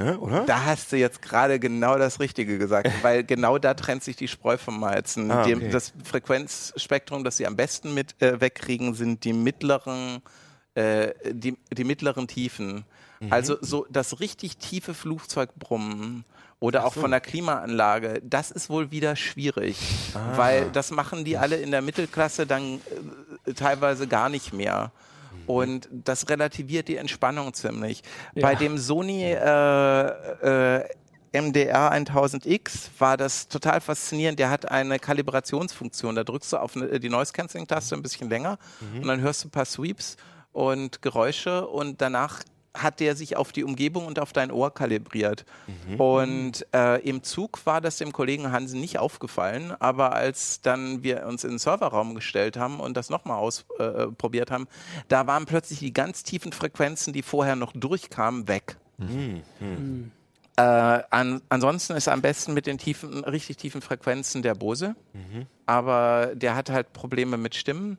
Ne, 0.00 0.16
oder? 0.20 0.44
Da 0.46 0.64
hast 0.64 0.92
du 0.92 0.96
jetzt 0.96 1.22
gerade 1.22 1.58
genau 1.58 1.98
das 1.98 2.20
Richtige 2.20 2.56
gesagt, 2.58 2.88
weil 3.02 3.24
genau 3.24 3.58
da 3.58 3.74
trennt 3.74 4.04
sich 4.04 4.14
die 4.14 4.28
Spreu 4.28 4.56
vom 4.56 4.80
Weizen. 4.80 5.28
Ah, 5.32 5.42
okay. 5.42 5.70
Das 5.70 5.92
Frequenzspektrum, 6.04 7.24
das 7.24 7.36
sie 7.36 7.46
am 7.48 7.56
besten 7.56 7.94
mit 7.94 8.14
äh, 8.22 8.40
wegkriegen, 8.40 8.94
sind 8.94 9.24
die 9.24 9.32
mittleren, 9.32 10.22
äh, 10.74 11.12
die, 11.32 11.56
die 11.72 11.82
mittleren 11.82 12.28
Tiefen. 12.28 12.84
Mhm. 13.20 13.32
Also 13.32 13.56
so 13.60 13.86
das 13.90 14.20
richtig 14.20 14.58
tiefe 14.58 14.94
Flugzeugbrummen 14.94 16.24
oder 16.60 16.84
auch 16.86 16.94
von 16.94 17.10
der 17.12 17.20
Klimaanlage, 17.20 18.20
das 18.24 18.50
ist 18.50 18.68
wohl 18.68 18.90
wieder 18.90 19.14
schwierig, 19.16 19.78
Ah. 20.14 20.36
weil 20.36 20.70
das 20.72 20.90
machen 20.90 21.24
die 21.24 21.36
alle 21.38 21.56
in 21.56 21.70
der 21.70 21.82
Mittelklasse 21.82 22.46
dann 22.46 22.80
äh, 23.46 23.52
teilweise 23.54 24.06
gar 24.08 24.28
nicht 24.28 24.52
mehr. 24.52 24.90
Mhm. 25.32 25.44
Und 25.46 25.88
das 25.92 26.28
relativiert 26.28 26.88
die 26.88 26.96
Entspannung 26.96 27.54
ziemlich. 27.54 28.02
Ja. 28.34 28.42
Bei 28.42 28.54
dem 28.56 28.76
Sony 28.78 29.22
äh, 29.24 30.76
äh, 30.80 30.84
MDR 31.32 31.92
1000X 31.92 32.88
war 32.98 33.16
das 33.16 33.48
total 33.48 33.80
faszinierend. 33.80 34.38
Der 34.38 34.50
hat 34.50 34.70
eine 34.70 34.98
Kalibrationsfunktion. 34.98 36.14
Da 36.14 36.24
drückst 36.24 36.52
du 36.54 36.56
auf 36.56 36.74
eine, 36.74 36.98
die 36.98 37.10
Noise 37.10 37.32
Cancelling 37.32 37.66
Taste 37.66 37.94
ein 37.94 38.02
bisschen 38.02 38.30
länger 38.30 38.58
und 38.94 39.06
dann 39.06 39.20
hörst 39.20 39.44
du 39.44 39.48
ein 39.48 39.50
paar 39.50 39.66
Sweeps 39.66 40.16
und 40.52 41.02
Geräusche 41.02 41.68
und 41.68 42.00
danach 42.00 42.42
hat 42.74 43.00
der 43.00 43.16
sich 43.16 43.36
auf 43.36 43.52
die 43.52 43.64
Umgebung 43.64 44.06
und 44.06 44.18
auf 44.18 44.32
dein 44.32 44.50
Ohr 44.50 44.72
kalibriert. 44.72 45.44
Und 45.98 46.66
äh, 46.74 47.00
im 47.02 47.22
Zug 47.22 47.64
war 47.66 47.80
das 47.80 47.96
dem 47.98 48.12
Kollegen 48.12 48.52
Hansen 48.52 48.80
nicht 48.80 48.98
aufgefallen, 48.98 49.72
aber 49.78 50.12
als 50.12 50.60
dann 50.60 51.02
wir 51.02 51.26
uns 51.26 51.44
in 51.44 51.50
den 51.50 51.58
Serverraum 51.58 52.14
gestellt 52.14 52.56
haben 52.56 52.80
und 52.80 52.96
das 52.96 53.10
nochmal 53.10 53.38
ausprobiert 53.38 54.50
äh, 54.50 54.52
haben, 54.52 54.68
da 55.08 55.26
waren 55.26 55.46
plötzlich 55.46 55.78
die 55.80 55.92
ganz 55.92 56.22
tiefen 56.22 56.52
Frequenzen, 56.52 57.12
die 57.12 57.22
vorher 57.22 57.56
noch 57.56 57.72
durchkamen, 57.74 58.48
weg. 58.48 58.76
Äh, 60.56 60.62
an, 61.10 61.40
ansonsten 61.48 61.94
ist 61.94 62.08
am 62.08 62.20
besten 62.20 62.52
mit 62.52 62.66
den 62.66 62.78
tiefen, 62.78 63.22
richtig 63.24 63.58
tiefen 63.58 63.80
Frequenzen 63.80 64.42
der 64.42 64.54
Bose, 64.56 64.96
aber 65.66 66.32
der 66.34 66.56
hat 66.56 66.70
halt 66.70 66.92
Probleme 66.92 67.36
mit 67.36 67.54
Stimmen. 67.54 67.96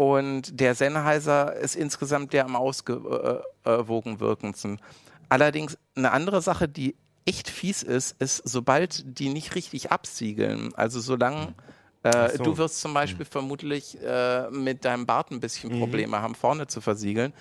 Und 0.00 0.58
der 0.58 0.74
Sennheiser 0.74 1.54
ist 1.56 1.76
insgesamt 1.76 2.32
der 2.32 2.46
am 2.46 2.56
ausgewogen 2.56 4.18
wirkendsten. 4.18 4.80
Allerdings 5.28 5.76
eine 5.94 6.12
andere 6.12 6.40
Sache, 6.40 6.70
die 6.70 6.96
echt 7.26 7.50
fies 7.50 7.82
ist, 7.82 8.18
ist, 8.18 8.40
sobald 8.48 9.18
die 9.18 9.28
nicht 9.28 9.54
richtig 9.56 9.92
absiegeln, 9.92 10.74
also 10.74 11.00
solange 11.00 11.54
äh, 12.02 12.34
so. 12.34 12.44
du 12.44 12.56
wirst 12.56 12.80
zum 12.80 12.94
Beispiel 12.94 13.26
vermutlich 13.26 14.02
äh, 14.02 14.48
mit 14.50 14.86
deinem 14.86 15.04
Bart 15.04 15.32
ein 15.32 15.40
bisschen 15.40 15.78
Probleme 15.78 16.22
haben, 16.22 16.34
vorne 16.34 16.66
zu 16.66 16.80
versiegeln, 16.80 17.34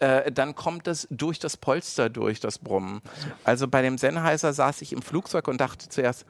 äh, 0.00 0.32
dann 0.32 0.56
kommt 0.56 0.88
es 0.88 1.06
durch 1.08 1.38
das 1.38 1.56
Polster 1.56 2.10
durch, 2.10 2.40
das 2.40 2.58
Brummen. 2.58 3.00
Also 3.44 3.68
bei 3.68 3.80
dem 3.80 3.96
Sennheiser 3.96 4.52
saß 4.52 4.82
ich 4.82 4.92
im 4.92 5.02
Flugzeug 5.02 5.46
und 5.46 5.60
dachte 5.60 5.88
zuerst, 5.88 6.26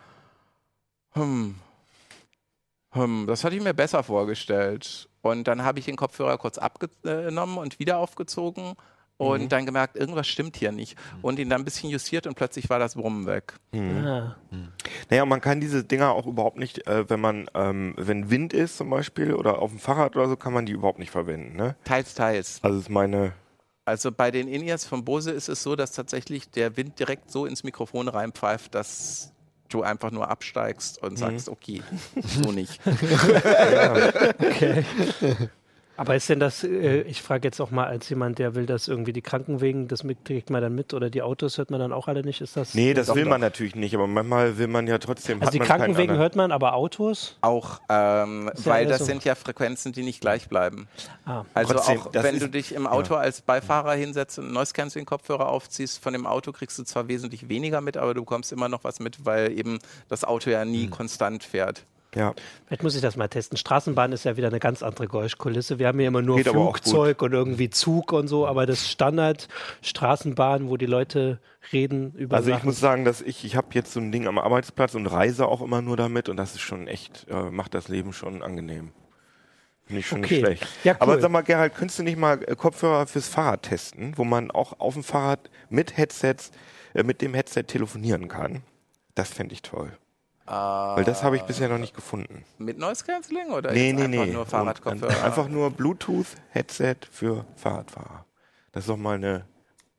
hm, 1.13 1.55
hm, 2.91 3.27
das 3.27 3.43
hatte 3.43 3.57
ich 3.57 3.63
mir 3.63 3.73
besser 3.73 4.03
vorgestellt. 4.03 5.09
Und 5.23 5.49
dann 5.49 5.65
habe 5.65 5.79
ich 5.79 5.85
den 5.87 5.97
Kopfhörer 5.97 6.37
kurz 6.37 6.59
abgenommen 6.59 7.59
und 7.59 7.79
wieder 7.79 7.99
aufgezogen 7.99 8.75
und 9.17 9.53
dann 9.53 9.67
gemerkt, 9.67 9.97
irgendwas 9.97 10.27
stimmt 10.27 10.57
hier 10.57 10.73
nicht. 10.73 10.97
Und 11.23 11.39
ihn 11.39 11.49
dann 11.49 11.63
ein 11.63 11.65
bisschen 11.65 11.91
justiert 11.91 12.27
und 12.27 12.35
plötzlich 12.35 12.69
war 12.71 12.79
das 12.79 12.95
Brummen 12.97 13.27
weg. 13.27 13.55
Ah. 13.75 14.35
Naja, 15.11 15.25
man 15.25 15.41
kann 15.41 15.61
diese 15.61 15.85
Dinger 15.85 16.13
auch 16.13 16.27
überhaupt 16.27 16.59
nicht, 16.59 16.87
äh, 16.89 17.09
wenn 17.09 17.21
man, 17.21 17.49
ähm, 17.55 17.95
wenn 17.97 18.31
Wind 18.31 18.53
ist 18.53 18.77
zum 18.77 18.91
Beispiel 18.91 19.35
oder 19.35 19.61
auf 19.61 19.71
dem 19.71 19.79
Fahrrad 19.79 20.17
oder 20.17 20.29
so, 20.29 20.37
kann 20.37 20.53
man 20.53 20.67
die 20.67 20.73
überhaupt 20.73 20.99
nicht 20.99 21.11
verwenden. 21.11 21.57
Ne? 21.57 21.77
Teils, 21.85 22.15
teils. 22.15 22.59
Also 22.63 22.79
ist 22.79 22.91
meine, 22.91 23.33
Also 23.85 24.11
bei 24.13 24.31
den 24.31 24.49
In-Ears 24.49 24.87
von 24.87 25.05
Bose 25.05 25.31
ist 25.31 25.49
es 25.49 25.63
so, 25.63 25.77
dass 25.77 25.93
tatsächlich 25.93 26.51
der 26.51 26.77
Wind 26.77 26.99
direkt 26.99 27.31
so 27.31 27.47
ins 27.47 27.63
Mikrofon 27.63 28.09
reinpfeift, 28.09 28.75
dass 28.75 29.33
du 29.75 29.83
einfach 29.83 30.11
nur 30.11 30.29
absteigst 30.29 31.03
und 31.03 31.19
sagst, 31.19 31.49
okay, 31.49 31.83
so 32.23 32.53
nicht. 32.53 32.81
Okay. 34.43 34.85
Aber 36.03 36.17
ist 36.17 36.29
denn 36.29 36.41
das, 36.41 36.65
äh, 36.65 37.03
ich 37.03 37.23
frage 37.23 37.47
jetzt 37.47 37.61
auch 37.61 37.71
mal 37.71 37.87
als 37.87 38.09
jemand, 38.09 38.41
der 38.41 38.57
will, 38.57 38.67
dass 38.67 38.89
irgendwie 38.89 39.13
die 39.13 39.23
Krankenwegen, 39.23 39.87
das 39.87 40.05
kriegt 40.25 40.51
man 40.51 40.61
dann 40.61 40.75
mit 40.75 40.95
oder 40.95 41.11
die 41.11 41.23
Autos 41.23 41.59
hört 41.59 41.71
man 41.71 41.79
dann 41.79 41.93
auch 41.93 42.09
alle 42.09 42.23
nicht? 42.23 42.41
Ist 42.41 42.57
das? 42.57 42.75
nee, 42.75 42.93
das 42.93 43.15
will 43.15 43.23
doch. 43.23 43.31
man 43.31 43.41
natürlich 43.41 43.77
nicht, 43.77 43.95
aber 43.95 44.09
manchmal 44.09 44.59
will 44.59 44.67
man 44.67 44.89
ja 44.89 44.99
trotzdem. 44.99 45.39
also 45.41 45.47
hat 45.47 45.55
die 45.55 45.61
Krankenwegen 45.61 46.17
hört 46.17 46.35
man, 46.35 46.51
aber 46.51 46.75
Autos? 46.75 47.37
Auch, 47.41 47.81
ähm, 47.89 48.51
ja 48.53 48.67
weil 48.73 48.87
das 48.87 48.99
so. 48.99 49.05
sind 49.05 49.25
ja 49.25 49.37
Frequenzen, 49.37 49.93
die 49.93 50.03
nicht 50.03 50.21
gleich 50.21 50.49
bleiben. 50.49 50.89
Ah. 51.25 51.45
Also 51.55 51.75
Trotzdem, 51.75 52.01
auch 52.01 52.09
wenn 52.13 52.35
ist- 52.35 52.43
du 52.43 52.49
dich 52.49 52.75
im 52.75 52.89
Auto 52.89 53.15
als 53.15 53.41
Beifahrer 53.41 53.95
hinsetzt 53.95 54.41
und 54.41 54.47
einen 54.47 54.55
Noise 54.55 54.73
Cancelling 54.73 55.07
Kopfhörer 55.07 55.49
aufziehst, 55.49 56.03
von 56.03 56.13
dem 56.15 56.27
Auto 56.27 56.51
kriegst 56.51 56.79
du 56.81 56.83
zwar 56.83 57.07
wesentlich 57.07 57.49
weniger 57.49 57.81
mit, 57.81 57.97
aber 57.97 58.13
du 58.15 58.23
bekommst 58.23 58.51
immer 58.51 58.69
noch 58.69 58.83
was 58.83 58.99
mit, 58.99 59.25
weil 59.25 59.57
eben 59.57 59.79
das 60.09 60.25
Auto 60.25 60.51
ja 60.51 60.65
nie 60.65 60.89
konstant 60.89 61.45
fährt. 61.45 61.85
Ja, 62.15 62.35
Vielleicht 62.67 62.83
muss 62.83 62.95
ich 62.95 63.01
das 63.01 63.17
mal 63.17 63.29
testen. 63.29 63.57
Straßenbahn 63.57 64.13
ist 64.13 64.25
ja 64.25 64.37
wieder 64.37 64.49
eine 64.49 64.61
ganz 64.61 64.83
andere 64.83 65.07
Geräuschkulisse. 65.09 65.79
Wir 65.79 65.89
haben 65.89 65.99
hier 65.99 66.09
immer 66.09 66.21
nur 66.21 66.37
Geht 66.37 66.49
Flugzeug 66.49 67.23
und 67.23 67.33
irgendwie 67.33 67.71
Zug 67.71 68.13
und 68.13 68.29
so, 68.29 68.47
aber 68.47 68.67
das 68.67 68.91
Standard 68.91 69.49
Straßenbahn, 69.81 70.69
wo 70.69 70.77
die 70.77 70.87
Leute 70.87 71.41
reden 71.73 72.13
über 72.13 72.37
also 72.37 72.51
ich 72.51 72.57
Sachen. 72.57 72.67
muss 72.67 72.81
sagen, 72.81 73.05
dass 73.05 73.23
ich, 73.23 73.45
ich 73.45 73.57
habe 73.57 73.69
jetzt 73.73 73.93
so 73.93 74.01
ein 74.01 74.13
Ding 74.13 74.27
am 74.27 74.39
Arbeitsplatz 74.39 74.95
und 74.95 75.07
reise 75.07 75.47
auch 75.49 75.63
immer 75.63 75.81
nur 75.81 75.97
damit 75.97 76.29
und 76.29 76.37
das 76.37 76.55
ist 76.55 76.61
schon 76.61 76.87
echt, 76.87 77.27
äh, 77.31 77.51
macht 77.51 77.73
das 77.75 77.89
Leben 77.89 78.13
schon 78.13 78.43
angenehm. 78.43 78.93
Finde 79.87 80.01
ich 80.01 80.07
schon 80.07 80.23
Okay. 80.25 80.35
nicht 80.35 80.45
schlecht. 80.47 80.67
Ja, 80.85 80.93
cool. 80.93 80.99
Aber 81.01 81.21
sag 81.21 81.31
mal, 81.31 81.41
Gerald, 81.43 81.75
könntest 81.75 81.99
du 81.99 82.03
nicht 82.03 82.19
mal 82.19 82.43
äh, 82.47 82.55
Kopfhörer 82.57 83.07
fürs 83.07 83.29
Fahrrad 83.29 83.63
testen, 83.63 84.13
wo 84.17 84.25
man 84.25 84.51
auch 84.51 84.79
auf 84.81 84.95
dem 84.95 85.03
Fahrrad 85.03 85.51
mit 85.71 85.97
Headsets, 85.97 86.51
äh, 86.95 87.03
mit 87.03 87.23
dem 87.23 87.33
Headset 87.35 87.65
telefonieren 87.65 88.29
kann? 88.29 88.63
Das 89.15 89.31
fände 89.31 89.55
ich 89.55 89.63
toll. 89.63 89.93
Weil 90.53 91.05
das 91.05 91.23
habe 91.23 91.37
ich 91.37 91.43
bisher 91.43 91.69
noch 91.69 91.79
nicht 91.79 91.95
gefunden. 91.95 92.45
Mit 92.59 92.79
Noise 92.79 93.05
Cancelling 93.05 93.51
oder 93.51 93.73
Nee, 93.73 93.93
nee, 93.93 94.03
einfach 94.05 94.27
nee. 94.27 94.33
nur 94.33 94.47
Fahrradkopfhörer? 94.47 95.25
Einfach 95.25 95.49
nur 95.49 95.71
Bluetooth-Headset 95.71 96.97
für 97.11 97.45
Fahrradfahrer. 97.57 98.25
Das 98.73 98.85
ist 98.85 98.89
doch 98.89 98.97
mal 98.97 99.17
eine, 99.17 99.45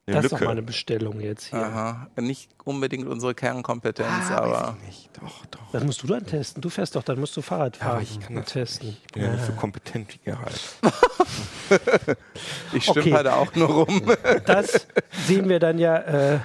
eine 0.08 0.16
das 0.18 0.26
ist 0.26 0.32
Lücke. 0.32 0.36
doch 0.42 0.46
mal 0.48 0.52
eine 0.52 0.62
Bestellung 0.62 1.20
jetzt 1.22 1.46
hier. 1.46 1.60
Aha. 1.60 2.08
Nicht 2.18 2.50
unbedingt 2.66 3.08
unsere 3.08 3.34
Kernkompetenz, 3.36 4.08
ah, 4.30 4.36
aber 4.38 4.52
weiß 4.52 4.74
ich 4.82 4.86
nicht. 4.88 5.10
Doch, 5.22 5.46
doch. 5.48 5.72
Das 5.72 5.84
musst 5.84 6.04
du 6.04 6.08
dann 6.08 6.26
testen. 6.26 6.62
Du 6.62 6.70
fährst 6.70 6.96
doch, 6.96 7.04
dann 7.04 7.20
musst 7.20 7.36
du 7.38 7.42
Fahrrad 7.42 7.78
Ja, 7.78 7.84
fahren 7.86 8.02
ich 8.04 8.20
kann 8.20 8.36
das 8.36 8.46
testen. 8.46 8.90
Ich 8.90 9.12
bin 9.14 9.24
ja 9.24 9.32
nicht 9.32 9.46
so 9.46 9.54
kompetent 9.54 10.14
wie 10.14 10.20
Gerald. 10.20 10.60
ich 12.74 12.84
stümper 12.84 13.00
Okay. 13.14 13.24
da 13.24 13.36
auch 13.36 13.54
nur 13.56 13.68
rum. 13.70 14.12
Das 14.46 14.88
sehen 15.26 15.50
wir 15.50 15.60
dann 15.60 15.78
ja 15.80 15.98
äh, 15.98 16.40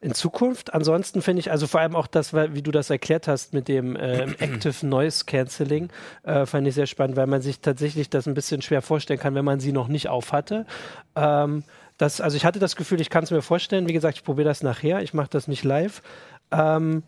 in 0.00 0.14
Zukunft. 0.14 0.74
Ansonsten 0.74 1.22
finde 1.22 1.40
ich, 1.40 1.50
also 1.50 1.66
vor 1.66 1.80
allem 1.80 1.96
auch 1.96 2.06
das, 2.06 2.34
wie 2.34 2.62
du 2.62 2.70
das 2.70 2.90
erklärt 2.90 3.28
hast 3.28 3.54
mit 3.54 3.68
dem 3.68 3.96
ähm, 3.98 4.34
Active 4.38 4.86
Noise 4.86 5.24
Cancelling, 5.24 5.90
äh, 6.22 6.46
fand 6.46 6.66
ich 6.66 6.74
sehr 6.74 6.86
spannend, 6.86 7.16
weil 7.16 7.26
man 7.26 7.40
sich 7.40 7.60
tatsächlich 7.60 8.10
das 8.10 8.26
ein 8.26 8.34
bisschen 8.34 8.62
schwer 8.62 8.82
vorstellen 8.82 9.20
kann, 9.20 9.34
wenn 9.34 9.44
man 9.44 9.60
sie 9.60 9.72
noch 9.72 9.88
nicht 9.88 10.08
auf 10.08 10.32
hatte. 10.32 10.66
Ähm, 11.14 11.64
das, 11.98 12.20
also 12.20 12.36
ich 12.36 12.44
hatte 12.44 12.58
das 12.58 12.76
Gefühl, 12.76 13.00
ich 13.00 13.08
kann 13.08 13.24
es 13.24 13.30
mir 13.30 13.42
vorstellen. 13.42 13.88
Wie 13.88 13.94
gesagt, 13.94 14.18
ich 14.18 14.24
probiere 14.24 14.48
das 14.48 14.62
nachher. 14.62 15.02
Ich 15.02 15.14
mache 15.14 15.30
das 15.30 15.48
nicht 15.48 15.64
live. 15.64 16.02
Ähm, 16.50 17.02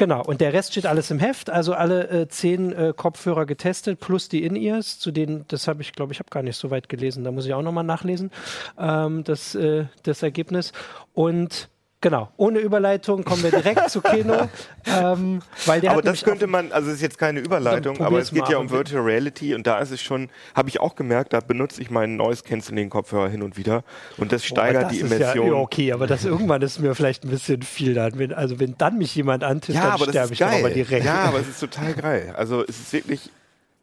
Genau, 0.00 0.24
und 0.24 0.40
der 0.40 0.54
Rest 0.54 0.72
steht 0.72 0.86
alles 0.86 1.10
im 1.10 1.18
Heft, 1.18 1.50
also 1.50 1.74
alle 1.74 2.08
äh, 2.08 2.26
zehn 2.26 2.72
äh, 2.72 2.94
Kopfhörer 2.96 3.44
getestet, 3.44 4.00
plus 4.00 4.30
die 4.30 4.44
In-Ears, 4.44 4.98
zu 4.98 5.10
denen, 5.10 5.44
das 5.48 5.68
habe 5.68 5.82
ich, 5.82 5.92
glaube 5.92 6.14
ich, 6.14 6.20
habe 6.20 6.30
gar 6.30 6.42
nicht 6.42 6.56
so 6.56 6.70
weit 6.70 6.88
gelesen, 6.88 7.22
da 7.22 7.30
muss 7.30 7.44
ich 7.44 7.52
auch 7.52 7.60
nochmal 7.60 7.84
nachlesen, 7.84 8.30
ähm, 8.78 9.24
das, 9.24 9.54
äh, 9.54 9.84
das 10.02 10.22
Ergebnis. 10.22 10.72
Und 11.12 11.68
Genau, 12.02 12.30
ohne 12.38 12.60
Überleitung 12.60 13.24
kommen 13.24 13.42
wir 13.42 13.50
direkt 13.50 13.90
zu 13.90 14.00
Keno. 14.00 14.48
Ähm, 14.86 15.42
weil 15.66 15.82
der 15.82 15.90
aber 15.92 16.00
das 16.00 16.24
könnte 16.24 16.46
man, 16.46 16.72
also 16.72 16.88
es 16.88 16.96
ist 16.96 17.02
jetzt 17.02 17.18
keine 17.18 17.40
Überleitung, 17.40 18.00
aber 18.00 18.18
es 18.18 18.32
geht 18.32 18.48
ja 18.48 18.56
um 18.56 18.70
Virtual 18.70 19.02
Reality 19.02 19.54
und 19.54 19.66
da 19.66 19.78
ist 19.78 19.90
es 19.90 20.00
schon, 20.00 20.30
habe 20.54 20.70
ich 20.70 20.80
auch 20.80 20.96
gemerkt, 20.96 21.34
da 21.34 21.40
benutze 21.40 21.82
ich 21.82 21.90
meinen 21.90 22.16
Noise 22.16 22.42
Cancelling 22.42 22.88
Kopfhörer 22.88 23.28
hin 23.28 23.42
und 23.42 23.58
wieder 23.58 23.84
und 24.16 24.32
das 24.32 24.40
Boah, 24.42 24.46
steigert 24.48 24.84
das 24.84 24.92
die 24.92 25.00
Immersion. 25.00 25.46
Ja, 25.48 25.52
ja, 25.52 25.58
okay, 25.58 25.92
aber 25.92 26.06
das 26.06 26.24
irgendwann 26.24 26.62
ist 26.62 26.80
mir 26.80 26.94
vielleicht 26.94 27.24
ein 27.24 27.30
bisschen 27.30 27.60
viel 27.60 27.92
dann. 27.92 28.18
Wenn, 28.18 28.32
also 28.32 28.58
wenn 28.58 28.74
dann 28.78 28.96
mich 28.96 29.14
jemand 29.14 29.44
antippt, 29.44 29.76
Ja, 29.76 29.98
dann 29.98 30.08
sterbe 30.08 30.32
ich 30.32 30.38
doch 30.38 30.46
aber 30.46 30.62
geil. 30.62 30.72
direkt. 30.72 31.04
Ja, 31.04 31.24
aber 31.24 31.40
es 31.40 31.48
ist 31.48 31.60
total 31.60 31.92
geil. 31.92 32.32
Also 32.34 32.64
es 32.66 32.80
ist 32.80 32.92
wirklich 32.94 33.30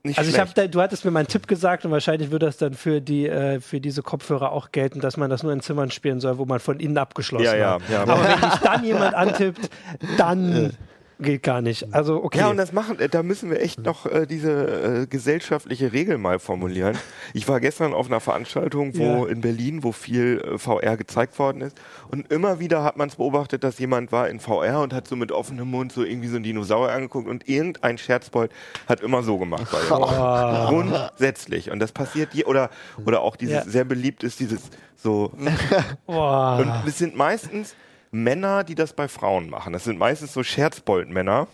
nicht 0.08 0.18
Also 0.18 0.30
ich 0.32 0.40
habe, 0.40 0.50
schlecht. 0.50 0.74
du 0.74 0.82
hattest 0.82 1.06
mir 1.06 1.12
meinen 1.12 1.28
Tipp 1.28 1.48
gesagt 1.48 1.86
und 1.86 1.92
wahrscheinlich 1.92 2.32
würde 2.32 2.48
das 2.48 2.58
dann 2.58 2.74
für 2.74 3.00
die 3.02 3.28
äh, 3.28 3.60
für 3.60 3.80
diese 3.80 4.02
Kopfhörer 4.02 4.52
auch 4.52 4.72
gelten, 4.72 5.00
dass 5.00 5.16
man 5.18 5.30
das 5.30 5.44
nur 5.44 5.54
in 5.54 5.62
Zimmern 5.62 5.92
spielen 5.92 6.20
soll, 6.20 6.38
wo 6.38 6.46
man 6.46 6.60
von 6.60 6.80
innen 6.80 6.98
abgeschlossen 6.98 7.46
Ja, 7.46 7.56
ja, 7.56 7.74
hat. 7.76 7.82
ja. 7.92 8.02
Aber 8.04 8.18
wenn 8.24 8.50
dich 8.50 8.60
dann 8.62 8.84
jemand 8.84 9.14
antippt, 9.16 9.70
dann 10.18 10.72
geht 11.20 11.44
gar 11.44 11.62
nicht. 11.62 11.94
Also 11.94 12.24
okay. 12.24 12.40
Ja, 12.40 12.50
und 12.50 12.58
das 12.58 12.72
machen, 12.74 13.00
äh, 13.00 13.10
da 13.10 13.24
müssen 13.24 13.50
wir 13.50 13.60
echt 13.62 13.80
noch 13.80 14.06
äh, 14.06 14.26
diese 14.28 15.02
äh, 15.04 15.08
gesellschaftliche 15.08 15.92
Regel 15.94 16.18
mal 16.18 16.40
formulieren. 16.40 16.98
Ich 17.34 17.48
war 17.48 17.60
gestern 17.60 17.94
auf 17.94 18.08
einer 18.08 18.20
Veranstaltung, 18.20 18.96
wo 18.98 19.26
Ja. 19.26 19.32
in 19.32 19.42
Berlin, 19.42 19.84
wo 19.84 19.92
viel 19.92 20.42
äh, 20.42 20.58
VR 20.58 20.96
gezeigt 20.98 21.40
worden 21.40 21.62
ist. 21.62 21.78
Und 22.10 22.32
immer 22.32 22.60
wieder 22.60 22.84
hat 22.84 22.98
man 22.98 23.10
es 23.10 23.16
beobachtet, 23.16 23.64
dass 23.64 23.80
jemand 23.80 24.12
war 24.12 24.30
in 24.30 24.40
VR 24.40 24.82
und 24.82 24.94
hat 24.94 25.08
so 25.08 25.16
mit 25.16 25.32
offenem 25.32 25.70
Mund 25.70 25.92
so 25.92 26.04
irgendwie 26.04 26.28
so 26.28 26.36
einen 26.36 26.44
Dinosaurier 26.44 26.94
angeguckt 26.94 27.28
und 27.28 27.48
irgendein 27.50 27.98
Scherzbold 27.98 28.52
hat 28.88 29.02
immer 29.02 29.24
so 29.24 29.38
gemacht. 29.38 29.68
Bei 29.72 29.80
ihm. 29.98 30.68
Grundsätzlich. 30.68 31.72
Und 31.72 31.80
das 31.80 31.92
passiert 31.92 32.34
je, 32.34 32.46
oder, 32.46 32.70
oder 33.06 33.22
auch 33.22 33.36
dieses 33.36 33.56
Ja. 33.56 33.64
sehr 33.66 33.86
beliebt 33.86 34.24
ist, 34.24 34.40
dieses 34.40 34.62
so 34.96 35.32
Boah. 36.06 36.58
und 36.60 36.88
es 36.88 36.98
sind 36.98 37.16
meistens 37.16 37.76
Männer, 38.12 38.64
die 38.64 38.76
das 38.76 38.94
bei 38.94 39.08
Frauen 39.08 39.50
machen. 39.50 39.74
Das 39.74 39.84
sind 39.84 40.00
meistens 40.00 40.34
so 40.34 40.44
Scherzbold-Männer. 40.44 41.48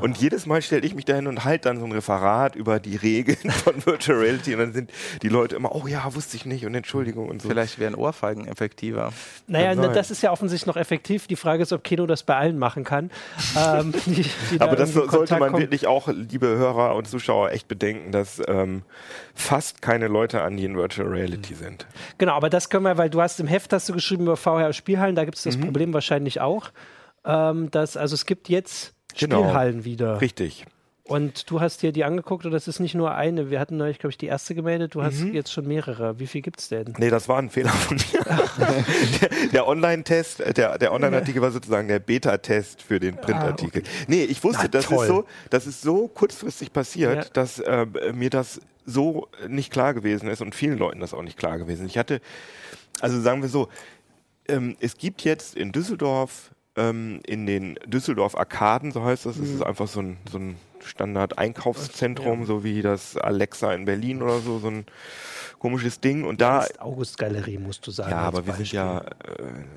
Und 0.00 0.16
jedes 0.18 0.46
Mal 0.46 0.62
stelle 0.62 0.86
ich 0.86 0.94
mich 0.94 1.04
dahin 1.04 1.26
und 1.26 1.44
halte 1.44 1.68
dann 1.68 1.78
so 1.78 1.84
ein 1.84 1.92
Referat 1.92 2.56
über 2.56 2.80
die 2.80 2.96
Regeln 2.96 3.50
von 3.50 3.84
Virtual 3.86 4.18
Reality. 4.18 4.54
Und 4.54 4.60
dann 4.60 4.72
sind 4.72 4.90
die 5.22 5.28
Leute 5.28 5.56
immer, 5.56 5.74
oh 5.74 5.86
ja, 5.86 6.14
wusste 6.14 6.36
ich 6.36 6.46
nicht 6.46 6.64
und 6.66 6.74
Entschuldigung 6.74 7.28
und 7.28 7.42
so. 7.42 7.48
Vielleicht 7.48 7.78
wären 7.78 7.94
Ohrfeigen 7.94 8.46
effektiver. 8.48 9.12
Naja, 9.46 9.74
Kann 9.74 9.80
ne, 9.80 9.92
das 9.92 10.10
ist 10.10 10.22
ja 10.22 10.32
offensichtlich 10.32 10.66
noch 10.66 10.76
effektiv. 10.76 11.26
Die 11.26 11.36
Frage 11.36 11.62
ist, 11.62 11.72
ob 11.72 11.84
Kino 11.84 12.06
das 12.06 12.22
bei 12.22 12.36
allen 12.36 12.58
machen 12.58 12.84
kann. 12.84 13.10
ähm, 13.56 13.92
die, 14.06 14.24
die 14.50 14.58
da 14.58 14.66
Aber 14.66 14.76
das 14.76 14.92
sollte 14.92 15.38
man 15.38 15.50
kommen. 15.50 15.62
wirklich 15.62 15.86
auch, 15.86 16.08
liebe 16.08 16.46
Hörer 16.46 16.94
und 16.94 17.06
Zuschauer, 17.06 17.50
echt 17.50 17.68
bedenken, 17.68 18.10
dass 18.12 18.42
ähm, 18.48 18.82
fast 19.40 19.82
keine 19.82 20.06
Leute 20.08 20.42
an 20.42 20.56
die 20.56 20.64
in 20.64 20.76
Virtual 20.76 21.08
Reality 21.08 21.54
sind. 21.54 21.86
Genau, 22.18 22.34
aber 22.34 22.50
das 22.50 22.70
können 22.70 22.84
wir, 22.84 22.96
weil 22.98 23.10
du 23.10 23.20
hast 23.20 23.40
im 23.40 23.46
Heft 23.46 23.72
hast 23.72 23.88
du 23.88 23.92
geschrieben 23.92 24.22
über 24.24 24.36
VR-Spielhallen, 24.36 25.16
da 25.16 25.24
gibt 25.24 25.36
es 25.38 25.44
das 25.44 25.56
Mhm. 25.56 25.62
Problem 25.62 25.92
wahrscheinlich 25.94 26.40
auch. 26.40 26.70
Ähm, 27.24 27.70
dass, 27.70 27.96
also 27.96 28.14
es 28.14 28.24
gibt 28.26 28.48
jetzt 28.48 28.94
Genau. 29.18 29.40
Spielhallen 29.42 29.84
wieder. 29.84 30.20
Richtig. 30.20 30.66
Und 31.02 31.50
du 31.50 31.60
hast 31.60 31.82
dir 31.82 31.90
die 31.90 32.04
angeguckt 32.04 32.46
und 32.46 32.52
das 32.52 32.68
ist 32.68 32.78
nicht 32.78 32.94
nur 32.94 33.12
eine. 33.12 33.50
Wir 33.50 33.58
hatten 33.58 33.76
neulich, 33.76 33.98
glaube 33.98 34.12
ich, 34.12 34.18
die 34.18 34.26
erste 34.26 34.54
gemeldet. 34.54 34.94
Du 34.94 35.00
Mhm. 35.00 35.04
hast 35.06 35.20
jetzt 35.24 35.52
schon 35.52 35.66
mehrere. 35.66 36.20
Wie 36.20 36.28
viel 36.28 36.40
gibt 36.40 36.60
es 36.60 36.68
denn? 36.68 36.94
Nee, 36.98 37.10
das 37.10 37.28
war 37.28 37.38
ein 37.40 37.50
Fehler 37.50 37.70
von 37.70 37.96
mir. 37.96 38.24
der 39.20 39.28
der 39.52 39.66
Online-Test, 39.66 40.40
äh, 40.40 40.54
der, 40.54 40.78
der 40.78 40.92
Online-Artikel 40.92 41.42
war 41.42 41.50
sozusagen 41.50 41.88
der 41.88 41.98
Beta-Test 41.98 42.82
für 42.82 43.00
den 43.00 43.16
Printartikel. 43.16 43.82
Nee, 44.06 44.22
ich 44.22 44.42
wusste, 44.44 44.62
Na, 44.64 44.68
das 44.68 44.86
toll. 44.86 45.04
ist 45.04 45.08
so, 45.08 45.24
das 45.50 45.66
ist 45.66 45.82
so 45.82 46.06
kurzfristig 46.08 46.72
passiert, 46.72 47.24
Ja. 47.24 47.30
dass 47.32 47.58
äh, 47.58 47.86
mir 48.14 48.30
das 48.30 48.60
so 48.86 49.28
nicht 49.48 49.72
klar 49.72 49.94
gewesen 49.94 50.28
ist 50.28 50.40
und 50.42 50.54
vielen 50.54 50.78
Leuten 50.78 51.00
das 51.00 51.14
auch 51.14 51.22
nicht 51.22 51.38
klar 51.38 51.58
gewesen. 51.58 51.86
Ich 51.86 51.98
hatte, 51.98 52.20
also 53.00 53.20
sagen 53.20 53.42
wir 53.42 53.48
so, 53.48 53.68
ähm, 54.48 54.76
es 54.80 54.96
gibt 54.96 55.22
jetzt 55.22 55.54
in 55.54 55.72
Düsseldorf, 55.72 56.50
ähm, 56.76 57.20
in 57.26 57.46
den 57.46 57.78
Düsseldorf 57.86 58.36
Arkaden, 58.36 58.92
so 58.92 59.04
heißt 59.04 59.26
das, 59.26 59.36
Mhm. 59.36 59.44
ist 59.56 59.62
einfach 59.62 59.88
so 59.88 60.00
ein, 60.00 60.16
so 60.30 60.38
ein 60.38 60.56
Standard-Einkaufszentrum, 60.82 62.46
so 62.46 62.64
wie 62.64 62.82
das 62.82 63.16
Alexa 63.16 63.72
in 63.74 63.84
Berlin 63.84 64.22
oder 64.22 64.40
so, 64.40 64.58
so 64.58 64.68
ein 64.68 64.86
komisches 65.60 66.00
Ding. 66.00 66.24
Und 66.24 66.40
da, 66.40 66.62
ist 66.62 66.80
August-Galerie, 66.80 67.58
musst 67.58 67.86
du 67.86 67.92
sagen. 67.92 68.10
ja, 68.10 68.18
aber 68.18 68.44
wir 68.44 68.54
sind 68.54 68.72
ja. 68.72 68.98
Äh, 68.98 69.02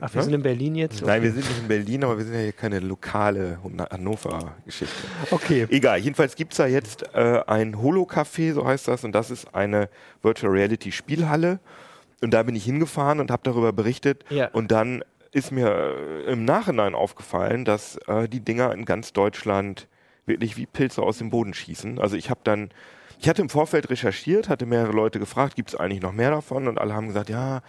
Ach, 0.01 0.11
wir 0.11 0.19
ne? 0.19 0.23
sind 0.23 0.33
in 0.33 0.41
Berlin 0.41 0.75
jetzt? 0.75 1.05
Nein, 1.05 1.21
wir 1.21 1.31
sind 1.31 1.47
nicht 1.47 1.59
in 1.59 1.67
Berlin, 1.67 2.03
aber 2.03 2.17
wir 2.17 2.25
sind 2.25 2.33
ja 2.33 2.39
hier 2.41 2.51
keine 2.51 2.79
lokale 2.79 3.59
Hannover-Geschichte. 3.91 4.95
Okay. 5.29 5.67
Egal, 5.69 5.99
jedenfalls 5.99 6.35
gibt's 6.35 6.57
da 6.57 6.65
jetzt 6.65 7.03
äh, 7.13 7.41
ein 7.45 7.79
Holo-Café, 7.79 8.53
so 8.53 8.65
heißt 8.65 8.87
das, 8.87 9.03
und 9.03 9.11
das 9.11 9.29
ist 9.29 9.53
eine 9.53 9.89
Virtual 10.23 10.51
Reality 10.51 10.91
Spielhalle. 10.91 11.59
Und 12.21 12.31
da 12.31 12.41
bin 12.41 12.55
ich 12.55 12.63
hingefahren 12.63 13.19
und 13.19 13.29
habe 13.29 13.43
darüber 13.43 13.73
berichtet. 13.73 14.23
Ja. 14.29 14.47
Und 14.53 14.71
dann 14.71 15.03
ist 15.33 15.51
mir 15.51 15.95
äh, 16.27 16.31
im 16.31 16.45
Nachhinein 16.45 16.95
aufgefallen, 16.95 17.65
dass 17.65 17.97
äh, 18.07 18.29
die 18.29 18.39
Dinger 18.39 18.71
in 18.71 18.85
ganz 18.85 19.13
Deutschland 19.13 19.87
wirklich 20.25 20.55
wie 20.55 20.65
Pilze 20.65 21.01
aus 21.01 21.17
dem 21.17 21.29
Boden 21.29 21.53
schießen. 21.53 21.99
Also 21.99 22.15
ich 22.15 22.29
habe 22.29 22.39
dann, 22.43 22.69
ich 23.23 23.29
hatte 23.29 23.41
im 23.41 23.47
Vorfeld 23.47 23.89
recherchiert, 23.89 24.49
hatte 24.49 24.65
mehrere 24.65 24.91
Leute 24.91 25.17
gefragt, 25.17 25.55
gibt 25.55 25.69
es 25.69 25.75
eigentlich 25.77 26.01
noch 26.01 26.11
mehr 26.11 26.29
davon? 26.29 26.67
Und 26.67 26.77
alle 26.77 26.93
haben 26.93 27.07
gesagt, 27.07 27.29
ja, 27.29 27.61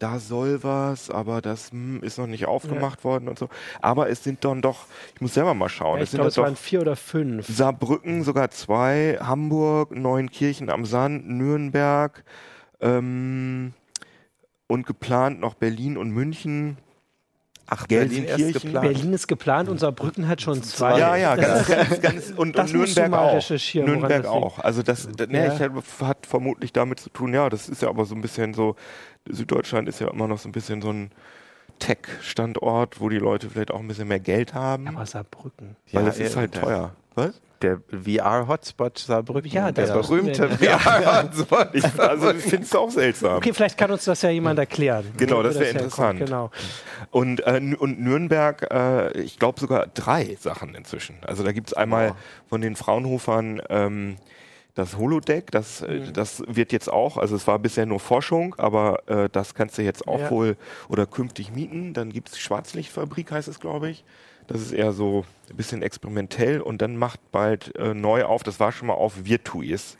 da 0.00 0.18
soll 0.18 0.64
was, 0.64 1.10
aber 1.10 1.40
das 1.40 1.70
hm, 1.70 2.02
ist 2.02 2.18
noch 2.18 2.26
nicht 2.26 2.46
aufgemacht 2.46 3.04
worden 3.04 3.28
und 3.28 3.38
so. 3.38 3.48
Aber 3.80 4.10
es 4.10 4.24
sind 4.24 4.44
dann 4.44 4.62
doch, 4.62 4.86
ich 5.14 5.20
muss 5.20 5.34
selber 5.34 5.54
mal 5.54 5.68
schauen, 5.68 5.98
Ja, 5.98 6.02
es 6.02 6.10
sind 6.10 6.24
es 6.24 6.34
doch 6.34 6.42
waren 6.42 6.56
vier 6.56 6.80
oder 6.80 6.96
fünf. 6.96 7.46
Saarbrücken 7.46 8.24
sogar 8.24 8.50
zwei, 8.50 9.16
Hamburg, 9.20 9.92
Neunkirchen 9.92 10.70
am 10.70 10.84
Sand, 10.84 11.28
Nürnberg 11.28 12.24
ähm, 12.80 13.74
und 14.66 14.88
geplant 14.88 15.38
noch 15.38 15.54
Berlin 15.54 15.98
und 15.98 16.10
München. 16.10 16.78
Ach, 17.68 17.88
Gelsenkirchen. 17.88 18.52
geplant. 18.52 18.86
Berlin 18.88 19.12
ist 19.12 19.26
geplant 19.26 19.68
und 19.68 19.80
Saarbrücken 19.80 20.28
hat 20.28 20.40
schon 20.40 20.62
zwei. 20.62 20.98
Ja, 20.98 21.16
ja, 21.16 21.34
ganz, 21.36 21.66
ganz, 21.66 22.00
ganz 22.00 22.32
und, 22.36 22.56
das 22.56 22.70
und 22.72 22.78
Nürnberg 22.78 23.10
mal 23.10 23.18
auch. 23.18 23.50
Nürnberg 23.74 24.26
auch. 24.26 24.58
Also 24.60 24.82
das, 24.82 25.08
das 25.16 25.28
nee, 25.28 25.46
Ja. 25.46 25.58
hat 26.02 26.26
vermutlich 26.26 26.72
damit 26.72 27.00
zu 27.00 27.10
tun, 27.10 27.34
ja, 27.34 27.48
das 27.48 27.68
ist 27.68 27.82
ja 27.82 27.88
aber 27.88 28.04
so 28.04 28.14
ein 28.14 28.20
bisschen 28.20 28.54
so, 28.54 28.76
Süddeutschland 29.28 29.88
ist 29.88 30.00
ja 30.00 30.08
immer 30.08 30.28
noch 30.28 30.38
so 30.38 30.48
ein 30.48 30.52
bisschen 30.52 30.80
so 30.80 30.90
ein 30.90 31.10
Tech-Standort, 31.78 33.00
wo 33.00 33.08
die 33.08 33.18
Leute 33.18 33.50
vielleicht 33.50 33.70
auch 33.70 33.80
ein 33.80 33.88
bisschen 33.88 34.08
mehr 34.08 34.20
Geld 34.20 34.54
haben, 34.54 34.88
Aber 34.88 35.04
Saarbrücken. 35.06 35.76
weil 35.92 36.02
Ja, 36.02 36.06
das 36.08 36.18
ist 36.18 36.34
ja, 36.34 36.40
halt 36.40 36.54
teuer. 36.54 36.92
Was? 37.14 37.40
Der 37.62 37.80
VR-Hotspot 37.90 38.98
Saarbrücken. 38.98 39.50
Ja, 39.50 39.72
der 39.72 39.86
das 39.86 40.08
berühmte 40.08 40.48
VR-Hotspot. 40.50 41.68
Ich, 41.72 41.84
also 41.98 42.30
ich 42.32 42.42
finde 42.42 42.66
es 42.66 42.74
auch 42.74 42.90
seltsam. 42.90 43.36
Okay, 43.38 43.52
vielleicht 43.52 43.78
kann 43.78 43.90
uns 43.90 44.04
das 44.04 44.22
ja 44.22 44.30
jemand 44.30 44.58
erklären. 44.58 45.04
Genau, 45.16 45.42
das 45.42 45.54
wär 45.58 45.66
herkommt. 45.66 45.82
interessant. 45.84 46.18
Genau. 46.20 46.50
Und, 47.10 47.40
äh, 47.46 47.74
und 47.78 48.00
Nürnberg, 48.00 48.66
äh, 48.70 49.18
ich 49.20 49.38
glaube 49.38 49.58
sogar 49.60 49.86
drei 49.88 50.36
Sachen 50.40 50.74
inzwischen. 50.74 51.16
Also 51.26 51.42
da 51.44 51.52
gibt's 51.52 51.72
einmal 51.72 52.14
von 52.48 52.60
den 52.60 52.76
Fraunhofern 52.76 53.62
ähm, 53.70 54.16
das 54.74 54.98
Holodeck, 54.98 55.50
das, 55.50 55.80
äh, 55.80 56.00
Mhm. 56.00 56.12
das 56.12 56.42
wird 56.46 56.70
jetzt 56.72 56.92
auch, 56.92 57.16
also 57.16 57.34
es 57.34 57.46
war 57.46 57.58
bisher 57.58 57.86
nur 57.86 57.98
Forschung, 58.00 58.54
aber 58.58 59.08
äh, 59.08 59.28
das 59.32 59.54
kannst 59.54 59.78
du 59.78 59.82
jetzt 59.82 60.06
auch 60.06 60.20
Ja. 60.20 60.30
wohl 60.30 60.56
oder 60.88 61.06
künftig 61.06 61.50
mieten. 61.50 61.94
Dann 61.94 62.10
gibt's 62.10 62.38
Schwarzlichtfabrik, 62.38 63.32
heißt 63.32 63.48
es, 63.48 63.58
glaube 63.60 63.88
ich. 63.88 64.04
Das 64.46 64.60
ist 64.60 64.72
eher 64.72 64.92
so 64.92 65.24
ein 65.50 65.56
bisschen 65.56 65.82
experimentell 65.82 66.60
und 66.60 66.82
dann 66.82 66.96
macht 66.96 67.32
bald 67.32 67.74
äh, 67.76 67.94
neu 67.94 68.24
auf, 68.24 68.42
das 68.42 68.60
war 68.60 68.72
schon 68.72 68.88
mal 68.88 68.94
auf 68.94 69.24
Virtuis. 69.24 69.98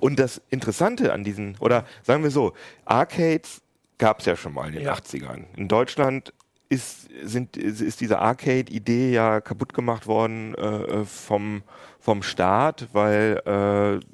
Und 0.00 0.18
das 0.18 0.40
Interessante 0.50 1.12
an 1.12 1.24
diesen, 1.24 1.56
oder 1.60 1.84
sagen 2.02 2.22
wir 2.22 2.30
so, 2.30 2.52
Arcades 2.84 3.62
gab 3.98 4.20
es 4.20 4.26
ja 4.26 4.36
schon 4.36 4.54
mal 4.54 4.68
in 4.68 4.74
den 4.74 4.82
Ja. 4.82 4.94
80ern. 4.94 5.44
In 5.56 5.68
Deutschland 5.68 6.32
ist, 6.68 7.08
sind, 7.22 7.56
ist 7.56 8.00
diese 8.00 8.18
Arcade-Idee 8.18 9.12
ja 9.12 9.40
kaputt 9.40 9.74
gemacht 9.74 10.06
worden 10.06 10.54
äh, 10.54 11.04
vom, 11.04 11.62
vom 12.00 12.22
Staat, 12.22 12.88
weil, 12.92 13.40
äh, 13.44 14.04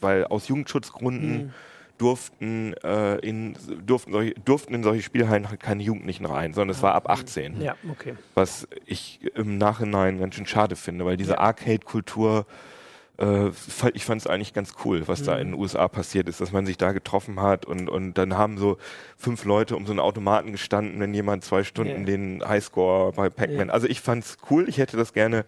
weil 0.00 0.24
aus 0.26 0.48
Jugendschutzgründen 0.48 1.52
durften, 1.98 2.74
äh, 2.84 3.16
in, 3.18 3.56
durften, 3.86 4.12
solche, 4.12 4.34
durften 4.44 4.74
in 4.74 4.82
solche 4.82 5.02
Spielhallen 5.02 5.46
keine 5.58 5.82
Jugendlichen 5.82 6.26
rein, 6.26 6.52
sondern 6.54 6.74
es 6.76 6.82
war 6.82 6.94
ab 6.94 7.08
18 7.08 7.60
Ja, 7.62 7.74
okay. 7.90 8.14
was 8.34 8.68
ich 8.84 9.20
im 9.34 9.58
Nachhinein 9.58 10.18
ganz 10.20 10.34
schön 10.34 10.46
schade 10.46 10.76
finde, 10.76 11.04
weil 11.04 11.16
diese 11.16 11.32
Ja. 11.32 11.38
Arcade-Kultur, 11.38 12.46
äh, 13.18 13.48
ich 13.94 14.04
fand 14.04 14.20
es 14.20 14.26
eigentlich 14.26 14.52
ganz 14.52 14.74
cool, 14.84 15.08
was 15.08 15.22
da 15.22 15.34
Mhm. 15.36 15.40
in 15.40 15.46
den 15.52 15.60
USA 15.60 15.88
passiert 15.88 16.28
ist, 16.28 16.40
dass 16.40 16.52
man 16.52 16.66
sich 16.66 16.76
da 16.76 16.92
getroffen 16.92 17.40
hat 17.40 17.64
und, 17.64 17.88
und 17.88 18.14
dann 18.18 18.36
haben 18.36 18.58
so 18.58 18.76
fünf 19.16 19.44
Leute 19.46 19.74
um 19.76 19.86
so 19.86 19.92
einen 19.92 20.00
Automaten 20.00 20.52
gestanden, 20.52 21.00
wenn 21.00 21.14
jemand 21.14 21.44
zwei 21.44 21.64
Stunden 21.64 22.00
Ja. 22.00 22.04
den 22.04 22.42
Highscore 22.46 23.12
bei 23.12 23.30
Pac-Man. 23.30 23.68
Ja. 23.68 23.72
Also 23.72 23.86
ich 23.86 24.00
fand's 24.02 24.36
cool, 24.50 24.68
ich 24.68 24.76
hätte 24.78 24.96
das 24.98 25.14
gerne 25.14 25.46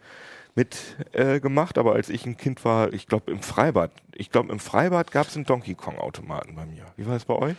mit 0.59 0.97
äh, 1.13 1.41
aber 1.77 1.93
als 1.93 2.09
ich 2.09 2.27
ein 2.27 2.37
Kind 2.37 2.65
war, 2.65 2.93
ich 2.93 3.07
glaube 3.07 3.31
im 3.31 3.43
Freibad, 3.43 3.93
ich 4.13 4.33
glaube 4.33 4.51
im 4.51 4.59
Freibad 4.59 5.13
gab 5.13 5.29
es 5.29 5.37
einen 5.37 5.45
Donkey 5.45 5.77
Kong 5.77 5.99
Automaten 5.99 6.57
bei 6.57 6.67
mir. 6.67 6.85
Wie 6.97 7.07
war 7.07 7.15
es 7.15 7.25
bei 7.25 7.35
euch? 7.35 7.55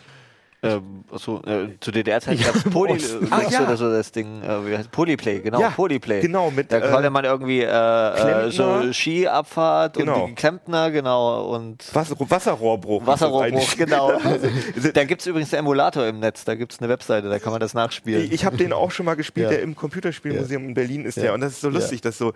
Ähm, 0.62 1.04
achso, 1.10 1.40
äh, 1.46 1.68
zu 1.80 1.90
DDR-Zeiten 1.90 2.42
gab 2.44 2.54
es 2.54 2.64
Poly 2.70 2.98
Ah, 3.30 3.40
ja. 3.50 3.62
oder 3.62 3.78
so 3.78 3.90
das 3.90 4.12
Ding, 4.12 4.42
äh, 4.42 4.66
wie 4.66 4.76
heißt 4.76 4.90
Polyplay, 4.90 5.40
genau, 5.40 5.58
Ja, 5.58 5.70
Polyplay. 5.70 6.20
genau, 6.20 6.50
mit, 6.50 6.70
da 6.70 6.76
äh, 6.78 6.90
konnte 6.90 7.08
man 7.08 7.24
irgendwie 7.24 7.62
äh, 7.62 8.46
äh, 8.46 8.50
so. 8.50 8.92
Skiabfahrt 8.92 9.96
Genau. 9.96 10.24
und 10.24 10.34
Klempner, 10.34 10.90
genau, 10.90 11.54
und 11.54 11.82
Was, 11.94 12.10
Wasserrohrbruch. 12.18 13.00
das 13.00 13.06
Wasserrohrbruch, 13.06 13.74
genau. 13.78 14.12
da 14.94 15.04
gibt 15.04 15.22
es 15.22 15.26
übrigens 15.26 15.54
einen 15.54 15.60
Emulator 15.60 16.06
im 16.06 16.20
Netz, 16.20 16.44
da 16.44 16.54
gibt 16.54 16.72
es 16.74 16.78
eine 16.80 16.90
Webseite, 16.90 17.30
da 17.30 17.38
kann 17.38 17.52
man 17.52 17.60
das 17.60 17.72
nachspielen. 17.72 18.24
Ich, 18.24 18.32
ich 18.32 18.44
habe 18.44 18.58
den 18.58 18.74
auch 18.74 18.90
schon 18.90 19.06
mal 19.06 19.14
gespielt, 19.14 19.44
Ja. 19.44 19.50
der 19.52 19.62
im 19.62 19.74
Computerspielmuseum 19.74 20.68
in 20.68 20.74
Berlin 20.74 21.06
ist 21.06 21.16
Ja. 21.16 21.22
der. 21.22 21.34
Und 21.34 21.40
das 21.40 21.52
ist 21.52 21.62
so 21.62 21.70
lustig, 21.70 22.02
dass 22.02 22.18
so 22.18 22.34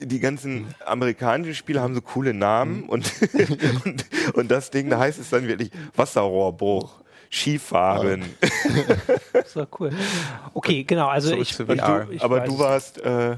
die 0.00 0.20
ganzen 0.20 0.66
amerikanischen 0.84 1.54
Spiele 1.54 1.80
haben 1.80 1.94
so 1.94 2.02
coole 2.02 2.34
Namen 2.34 2.82
und, 2.90 3.10
und, 3.86 4.04
und 4.34 4.50
das 4.50 4.70
Ding, 4.70 4.90
da 4.90 4.98
heißt 4.98 5.18
es 5.18 5.30
dann 5.30 5.46
wirklich 5.48 5.70
Wasserrohrbruch, 5.96 7.00
Skifahren. 7.34 8.24
Das 9.32 9.56
war 9.56 9.66
cool. 9.78 9.90
Okay, 10.54 10.84
genau. 10.84 11.08
Also 11.08 11.30
Zurück 11.30 11.42
ich, 11.42 11.54
zu 11.54 11.64
ich, 12.10 12.22
Aber 12.22 12.40
du 12.40 12.58
warst, 12.58 12.98
äh, 12.98 13.36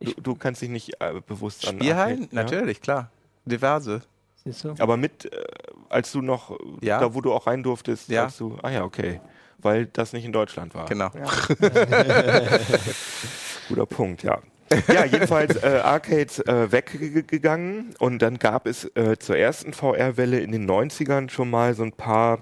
du, 0.00 0.12
du 0.22 0.34
kannst 0.36 0.62
dich 0.62 0.70
nicht 0.70 0.92
äh, 1.00 1.20
bewusst 1.26 1.68
an 1.68 1.76
Spielhallen? 1.76 2.22
Ja? 2.22 2.28
Natürlich, 2.30 2.80
klar. 2.80 3.10
Diverse. 3.44 4.02
Siehst 4.44 4.64
du? 4.64 4.74
Aber 4.78 4.96
mit, 4.96 5.26
äh, 5.26 5.44
als 5.88 6.12
du 6.12 6.22
noch, 6.22 6.58
Ja. 6.80 7.00
da 7.00 7.14
wo 7.14 7.20
du 7.20 7.32
auch 7.32 7.46
rein 7.46 7.62
durftest, 7.62 8.08
Ja. 8.08 8.24
als 8.24 8.38
du, 8.38 8.56
ah 8.62 8.70
ja, 8.70 8.84
okay. 8.84 9.20
Weil 9.58 9.86
das 9.86 10.12
nicht 10.12 10.24
in 10.24 10.32
Deutschland 10.32 10.74
war. 10.74 10.86
Genau. 10.86 11.10
Guter 13.68 13.86
Punkt, 13.86 14.22
ja. 14.22 14.38
Ja, 14.92 15.04
jedenfalls 15.04 15.56
äh, 15.62 15.80
Arcades 15.82 16.38
äh, 16.40 16.72
weggegangen 16.72 17.94
und 17.98 18.20
dann 18.20 18.38
gab 18.38 18.66
es 18.66 18.84
äh, 18.96 19.16
zur 19.18 19.36
ersten 19.36 19.72
VR-Welle 19.72 20.40
in 20.40 20.52
den 20.52 20.68
90ern 20.68 21.30
schon 21.30 21.50
mal 21.50 21.74
so 21.74 21.82
ein 21.82 21.92
paar 21.92 22.38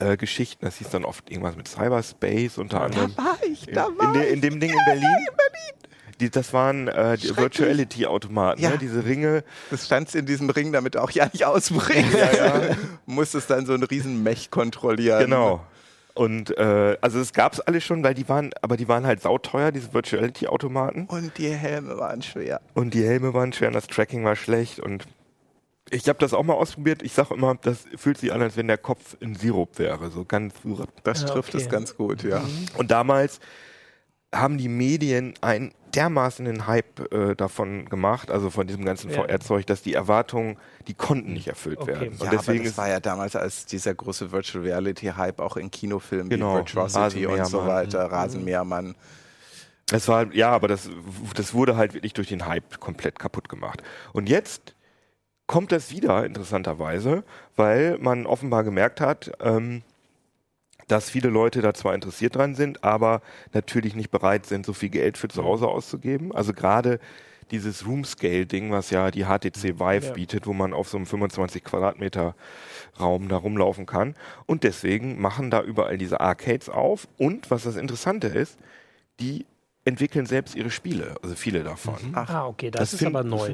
äh, 0.00 0.16
Geschichten. 0.16 0.64
Das 0.64 0.76
hieß 0.76 0.90
dann 0.90 1.04
oft 1.04 1.30
irgendwas 1.30 1.56
mit 1.56 1.68
Cyberspace 1.68 2.58
unter 2.58 2.82
anderem. 2.82 3.16
war 3.16 3.38
ich, 3.50 3.68
In, 3.68 3.76
in, 3.76 4.12
de, 4.12 4.32
in 4.32 4.40
dem 4.40 4.60
Ding 4.60 4.70
in 4.70 4.84
Berlin. 4.86 5.26
Die, 6.20 6.30
das 6.30 6.52
waren 6.52 6.86
äh, 6.88 7.16
die 7.16 7.36
Virtuality-Automaten, 7.36 8.60
Ja. 8.62 8.70
ne? 8.70 8.78
diese 8.78 9.04
Ringe. 9.04 9.42
Das 9.70 9.86
stand 9.86 10.14
in 10.14 10.26
diesem 10.26 10.50
Ring, 10.50 10.70
damit 10.72 10.94
du 10.94 11.02
auch 11.02 11.10
ja 11.10 11.26
nicht 11.32 11.44
ausbrichst. 11.44 12.14
Ja, 12.14 12.32
ja. 12.32 12.76
Musstest 13.06 13.50
dann 13.50 13.66
so 13.66 13.72
einen 13.74 13.82
riesen 13.82 14.22
Mech 14.22 14.50
kontrollieren. 14.50 15.20
Genau. 15.24 15.64
Und 16.14 16.56
äh, 16.58 16.96
also 17.00 17.18
es 17.20 17.32
gab 17.32 17.54
es 17.54 17.60
alle 17.60 17.80
schon, 17.80 18.04
weil 18.04 18.12
die 18.14 18.28
waren, 18.28 18.50
aber 18.60 18.76
die 18.76 18.86
waren 18.86 19.06
halt 19.06 19.22
sauteuer, 19.22 19.72
diese 19.72 19.94
Virtuality-Automaten. 19.94 21.06
Und 21.06 21.38
die 21.38 21.48
Helme 21.48 21.96
waren 21.98 22.20
schwer. 22.22 22.60
Und 22.74 22.92
die 22.94 23.02
Helme 23.02 23.32
waren 23.34 23.52
schwer 23.52 23.68
und 23.68 23.74
das 23.74 23.86
Tracking 23.86 24.22
war 24.24 24.36
schlecht. 24.36 24.78
Und 24.78 25.04
ich 25.92 26.08
habe 26.08 26.18
das 26.18 26.32
auch 26.32 26.42
mal 26.42 26.54
ausprobiert. 26.54 27.02
Ich 27.02 27.12
sage 27.12 27.34
immer, 27.34 27.54
das 27.56 27.84
fühlt 27.96 28.18
sich 28.18 28.32
an, 28.32 28.40
als 28.42 28.56
wenn 28.56 28.66
der 28.66 28.78
Kopf 28.78 29.16
in 29.20 29.34
Sirup 29.34 29.78
wäre. 29.78 30.10
So 30.10 30.24
ganz. 30.24 30.54
Das 31.04 31.20
Ja, 31.22 31.28
trifft 31.28 31.54
okay. 31.54 31.62
es 31.64 31.68
ganz 31.68 31.96
gut, 31.96 32.22
ja. 32.24 32.42
Und 32.78 32.90
damals 32.90 33.40
haben 34.34 34.56
die 34.56 34.68
Medien 34.68 35.34
einen 35.42 35.72
dermaßen 35.94 36.66
Hype 36.66 37.12
äh, 37.12 37.34
davon 37.36 37.84
gemacht, 37.90 38.30
also 38.30 38.48
von 38.48 38.66
diesem 38.66 38.86
ganzen 38.86 39.10
Ja. 39.10 39.16
VR-Zeug, 39.24 39.66
dass 39.66 39.82
die 39.82 39.92
Erwartungen, 39.92 40.56
die 40.88 40.94
konnten 40.94 41.34
nicht 41.34 41.48
erfüllt 41.48 41.78
Okay. 41.80 41.92
werden. 41.92 42.16
Ja, 42.18 42.24
Und 42.24 42.32
deswegen 42.32 42.60
aber 42.60 42.68
das 42.70 42.78
war 42.78 42.88
ja 42.88 42.98
damals 43.00 43.36
als 43.36 43.66
dieser 43.66 43.94
große 43.94 44.32
Virtual 44.32 44.64
Reality 44.64 45.08
Hype 45.08 45.38
auch 45.40 45.58
in 45.58 45.70
Kinofilmen 45.70 46.30
Genau. 46.30 46.54
wie 46.54 46.58
Virtuosity 46.60 47.26
und 47.26 47.44
so 47.44 47.66
weiter, 47.66 48.10
Rasenmähermann. 48.10 48.94
Es 49.92 50.08
war, 50.08 50.32
ja, 50.32 50.50
aber 50.50 50.68
das, 50.68 50.88
das 51.34 51.52
wurde 51.52 51.76
halt 51.76 51.92
wirklich 51.92 52.14
durch 52.14 52.28
den 52.28 52.46
Hype 52.46 52.80
komplett 52.80 53.18
kaputt 53.18 53.50
gemacht. 53.50 53.82
Und 54.14 54.30
jetzt 54.30 54.71
kommt 55.52 55.70
das 55.70 55.90
wieder, 55.90 56.24
interessanterweise, 56.24 57.24
weil 57.56 57.98
man 57.98 58.24
offenbar 58.24 58.64
gemerkt 58.64 59.02
hat, 59.02 59.32
ähm, 59.38 59.82
dass 60.88 61.10
viele 61.10 61.28
Leute 61.28 61.60
da 61.60 61.74
zwar 61.74 61.94
interessiert 61.94 62.36
dran 62.36 62.54
sind, 62.54 62.82
aber 62.82 63.20
natürlich 63.52 63.94
nicht 63.94 64.10
bereit 64.10 64.46
sind, 64.46 64.64
so 64.64 64.72
viel 64.72 64.88
Geld 64.88 65.18
für 65.18 65.28
zu 65.28 65.44
Hause 65.44 65.68
auszugeben. 65.68 66.34
Also 66.34 66.54
gerade 66.54 67.00
dieses 67.50 67.86
Room-Scale-Ding, 67.86 68.72
was 68.72 68.88
ja 68.88 69.10
die 69.10 69.24
HTC 69.24 69.78
Vive 69.78 70.06
Ja. 70.06 70.12
bietet, 70.14 70.46
wo 70.46 70.54
man 70.54 70.72
auf 70.72 70.88
so 70.88 70.96
einem 70.96 71.04
25 71.04 71.62
Quadratmeter 71.62 72.34
Raum 72.98 73.28
da 73.28 73.36
rumlaufen 73.36 73.84
kann. 73.84 74.14
Und 74.46 74.64
deswegen 74.64 75.20
machen 75.20 75.50
da 75.50 75.62
überall 75.62 75.98
diese 75.98 76.20
Arcades 76.20 76.70
auf. 76.70 77.08
Und 77.18 77.50
was 77.50 77.64
das 77.64 77.76
Interessante 77.76 78.28
ist, 78.28 78.56
die 79.20 79.44
entwickeln 79.84 80.26
selbst 80.26 80.54
ihre 80.54 80.70
Spiele, 80.70 81.16
also 81.22 81.34
viele 81.34 81.64
davon. 81.64 81.96
Ah, 82.14 82.46
okay, 82.46 82.70
das, 82.70 82.80
Das 82.80 82.92
ist 82.94 82.98
find- 83.00 83.14
aber 83.16 83.24
neu. 83.24 83.52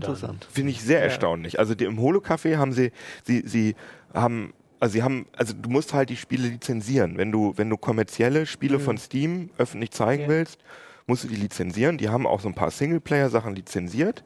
Finde 0.50 0.70
ich 0.70 0.82
sehr 0.82 0.98
Ja. 0.98 1.04
erstaunlich. 1.06 1.58
Also 1.58 1.74
die, 1.74 1.84
im 1.84 1.98
Holo-Café 1.98 2.56
haben 2.58 2.72
sie, 2.72 2.92
sie, 3.24 3.42
sie 3.46 3.74
haben, 4.12 4.52
also 4.78 4.92
sie 4.92 5.02
haben, 5.02 5.26
also 5.36 5.54
du 5.54 5.70
musst 5.70 5.94
halt 5.94 6.10
die 6.10 6.16
Spiele 6.16 6.48
lizenzieren. 6.48 7.16
Wenn 7.16 7.32
du, 7.32 7.54
wenn 7.56 7.70
du 7.70 7.76
kommerzielle 7.78 8.44
Spiele 8.46 8.78
von 8.78 8.98
Steam 8.98 9.50
öffentlich 9.56 9.90
zeigen 9.92 10.24
Mhm. 10.24 10.30
Ja. 10.30 10.36
willst, 10.36 10.58
musst 11.06 11.24
du 11.24 11.28
die 11.28 11.36
lizenzieren. 11.36 11.96
Die 11.96 12.10
haben 12.10 12.26
auch 12.26 12.40
so 12.40 12.48
ein 12.48 12.54
paar 12.54 12.70
Singleplayer-Sachen 12.70 13.54
lizenziert, 13.54 14.22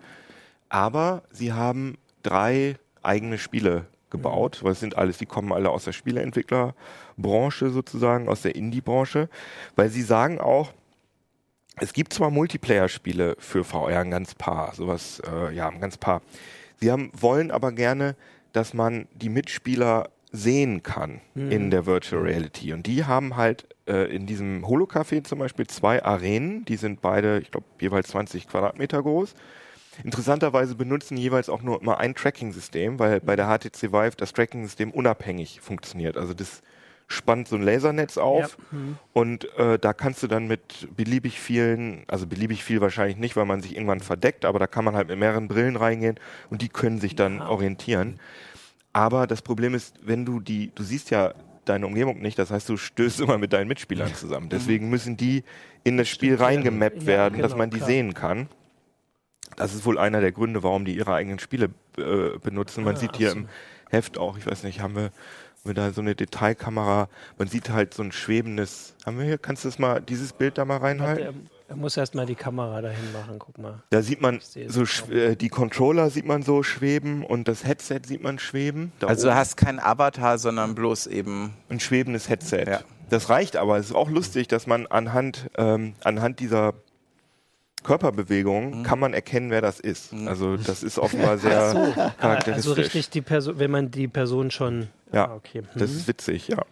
aber 0.68 1.22
sie 1.30 1.52
haben 1.52 1.96
drei 2.24 2.76
eigene 3.04 3.38
Spiele 3.38 3.86
gebaut, 4.10 4.58
Mhm. 4.60 4.64
weil 4.66 4.72
es 4.72 4.80
sind 4.80 4.98
alles, 4.98 5.18
die 5.18 5.26
kommen 5.26 5.52
alle 5.52 5.70
aus 5.70 5.84
der 5.84 5.92
Spieleentwicklerbranche 5.92 7.70
sozusagen, 7.70 8.28
aus 8.28 8.42
der 8.42 8.56
Indie-Branche, 8.56 9.28
weil 9.76 9.88
sie 9.88 10.02
sagen 10.02 10.40
auch, 10.40 10.72
es 11.76 11.92
gibt 11.92 12.12
zwar 12.12 12.30
Multiplayer-Spiele 12.30 13.36
für 13.38 13.64
VR, 13.64 14.00
ein 14.00 14.10
ganz 14.10 14.34
paar, 14.34 14.74
sowas, 14.74 15.22
äh, 15.26 15.54
ja, 15.54 15.68
ein 15.68 15.80
ganz 15.80 15.96
paar. 15.96 16.22
Sie 16.80 16.90
haben, 16.90 17.10
wollen 17.14 17.50
aber 17.50 17.72
gerne, 17.72 18.16
dass 18.52 18.74
man 18.74 19.08
die 19.14 19.28
Mitspieler 19.28 20.10
sehen 20.32 20.82
kann 20.82 21.20
in 21.34 21.70
der 21.70 21.84
Virtual 21.84 22.22
Reality. 22.22 22.72
Und 22.72 22.86
die 22.86 23.04
haben 23.04 23.36
halt 23.36 23.66
äh, 23.86 24.14
in 24.14 24.26
diesem 24.26 24.64
Holocafé 24.64 25.22
zum 25.24 25.38
Beispiel 25.38 25.66
zwei 25.66 26.02
Arenen, 26.02 26.64
die 26.64 26.76
sind 26.76 27.02
beide, 27.02 27.38
ich 27.40 27.50
glaube, 27.50 27.66
jeweils 27.80 28.08
20 28.08 28.48
Quadratmeter 28.48 29.02
groß. 29.02 29.34
Interessanterweise 30.04 30.74
benutzen 30.74 31.18
jeweils 31.18 31.50
auch 31.50 31.60
nur 31.60 31.82
immer 31.82 31.98
ein 31.98 32.14
Tracking-System, 32.14 32.98
weil 32.98 33.20
bei 33.20 33.36
der 33.36 33.46
HTC 33.46 33.92
Vive 33.92 34.16
das 34.16 34.32
Tracking-System 34.32 34.90
unabhängig 34.90 35.60
funktioniert. 35.60 36.16
Also 36.16 36.32
das 36.32 36.62
spannt 37.08 37.48
so 37.48 37.56
ein 37.56 37.62
Lasernetz 37.62 38.16
auf 38.18 38.56
Ja. 38.72 38.78
Mhm. 38.78 38.98
und 39.12 39.58
äh, 39.58 39.78
da 39.78 39.92
kannst 39.92 40.22
du 40.22 40.26
dann 40.28 40.46
mit 40.46 40.88
beliebig 40.96 41.38
vielen, 41.40 42.04
also 42.08 42.26
beliebig 42.26 42.64
viel 42.64 42.80
wahrscheinlich 42.80 43.16
nicht, 43.18 43.36
weil 43.36 43.44
man 43.44 43.60
sich 43.60 43.74
irgendwann 43.76 44.00
verdeckt, 44.00 44.44
aber 44.44 44.58
da 44.58 44.66
kann 44.66 44.84
man 44.84 44.94
halt 44.94 45.08
mit 45.08 45.18
mehreren 45.18 45.48
Brillen 45.48 45.76
reingehen 45.76 46.18
und 46.50 46.62
die 46.62 46.68
können 46.68 47.00
sich 47.00 47.14
dann 47.14 47.40
orientieren. 47.42 48.18
Aber 48.94 49.26
das 49.26 49.42
Problem 49.42 49.74
ist, 49.74 49.96
wenn 50.02 50.24
du 50.24 50.40
die, 50.40 50.70
du 50.74 50.82
siehst 50.82 51.10
ja 51.10 51.34
deine 51.64 51.86
Umgebung 51.86 52.20
nicht, 52.20 52.38
das 52.38 52.50
heißt, 52.50 52.68
du 52.68 52.76
stößt 52.76 53.20
immer 53.20 53.38
mit 53.38 53.52
deinen 53.52 53.68
Mitspielern 53.68 54.14
zusammen. 54.14 54.48
Deswegen 54.48 54.90
müssen 54.90 55.16
die 55.16 55.44
in 55.84 55.96
das 55.96 56.08
Spiel 56.08 56.34
reingemappt 56.36 57.02
Ja, 57.02 57.06
werden, 57.06 57.38
dass 57.40 57.52
genau, 57.52 57.58
man 57.58 57.70
die 57.70 57.76
klar. 57.78 57.88
sehen 57.88 58.14
kann. 58.14 58.48
Das 59.56 59.74
ist 59.74 59.84
wohl 59.84 59.98
einer 59.98 60.20
der 60.20 60.32
Gründe, 60.32 60.62
warum 60.62 60.84
die 60.84 60.96
ihre 60.96 61.14
eigenen 61.14 61.38
Spiele 61.38 61.70
äh, 61.98 62.38
benutzen. 62.42 62.84
Man 62.84 62.96
Ah, 62.96 62.98
sieht 62.98 63.16
hier 63.16 63.30
so. 63.30 63.36
im 63.38 63.48
Heft 63.90 64.16
auch, 64.18 64.38
ich 64.38 64.46
weiß 64.46 64.62
nicht, 64.64 64.80
haben 64.80 64.96
wir, 64.96 65.10
wir 65.64 65.74
da 65.74 65.92
so 65.92 66.00
eine 66.00 66.14
Detailkamera, 66.14 67.08
man 67.38 67.48
sieht 67.48 67.70
halt 67.70 67.94
so 67.94 68.02
ein 68.02 68.12
schwebendes, 68.12 68.94
haben 69.06 69.18
wir 69.18 69.24
hier, 69.24 69.38
kannst 69.38 69.64
du 69.64 69.68
das 69.68 69.78
mal, 69.78 70.00
dieses 70.00 70.32
Bild 70.32 70.58
da 70.58 70.64
mal 70.64 70.74
Warte, 70.80 70.84
reinhalten? 70.86 71.24
er, 71.24 71.34
er 71.68 71.76
muss 71.76 71.96
erst 71.96 72.14
mal 72.14 72.26
die 72.26 72.34
Kamera 72.34 72.80
dahin 72.80 73.12
machen, 73.12 73.38
guck 73.38 73.58
mal. 73.58 73.82
Da 73.90 74.02
sieht 74.02 74.20
man 74.20 74.40
so, 74.66 74.82
äh, 75.12 75.36
die 75.36 75.48
Controller 75.48 76.10
sieht 76.10 76.26
man 76.26 76.42
so 76.42 76.62
schweben 76.62 77.24
und 77.24 77.46
das 77.48 77.64
Headset 77.64 78.00
sieht 78.06 78.22
man 78.22 78.38
schweben. 78.38 78.92
Da 78.98 79.06
Also 79.06 79.24
du 79.24 79.28
oben 79.30 79.38
hast 79.38 79.56
kein 79.56 79.78
Avatar, 79.78 80.38
sondern 80.38 80.74
bloß 80.74 81.06
eben. 81.06 81.54
ein 81.68 81.80
schwebendes 81.80 82.28
Headset. 82.28 82.64
Ja. 82.66 82.80
Das 83.08 83.28
reicht 83.28 83.56
aber. 83.56 83.76
Es 83.76 83.86
ist 83.86 83.94
auch 83.94 84.08
lustig, 84.10 84.48
dass 84.48 84.66
man 84.66 84.86
anhand, 84.86 85.50
ähm, 85.56 85.94
anhand 86.02 86.40
dieser 86.40 86.74
Körperbewegung 87.82 88.78
Mhm. 88.78 88.82
kann 88.84 88.98
man 88.98 89.14
erkennen, 89.14 89.50
wer 89.50 89.60
das 89.60 89.80
ist. 89.80 90.12
Also 90.26 90.56
das 90.56 90.82
ist 90.82 90.98
offenbar 90.98 91.38
sehr 91.38 91.52
charakteristisch. 92.20 92.68
Also 92.70 92.72
richtig 92.72 93.10
die 93.10 93.20
Person, 93.22 93.58
wenn 93.58 93.70
man 93.70 93.90
die 93.90 94.08
Person 94.08 94.50
schon. 94.50 94.88
Ja, 95.12 95.26
Ah, 95.28 95.34
okay. 95.34 95.62
Das 95.74 95.90
Mhm. 95.90 95.96
ist 95.98 96.08
witzig, 96.08 96.48
ja. 96.48 96.62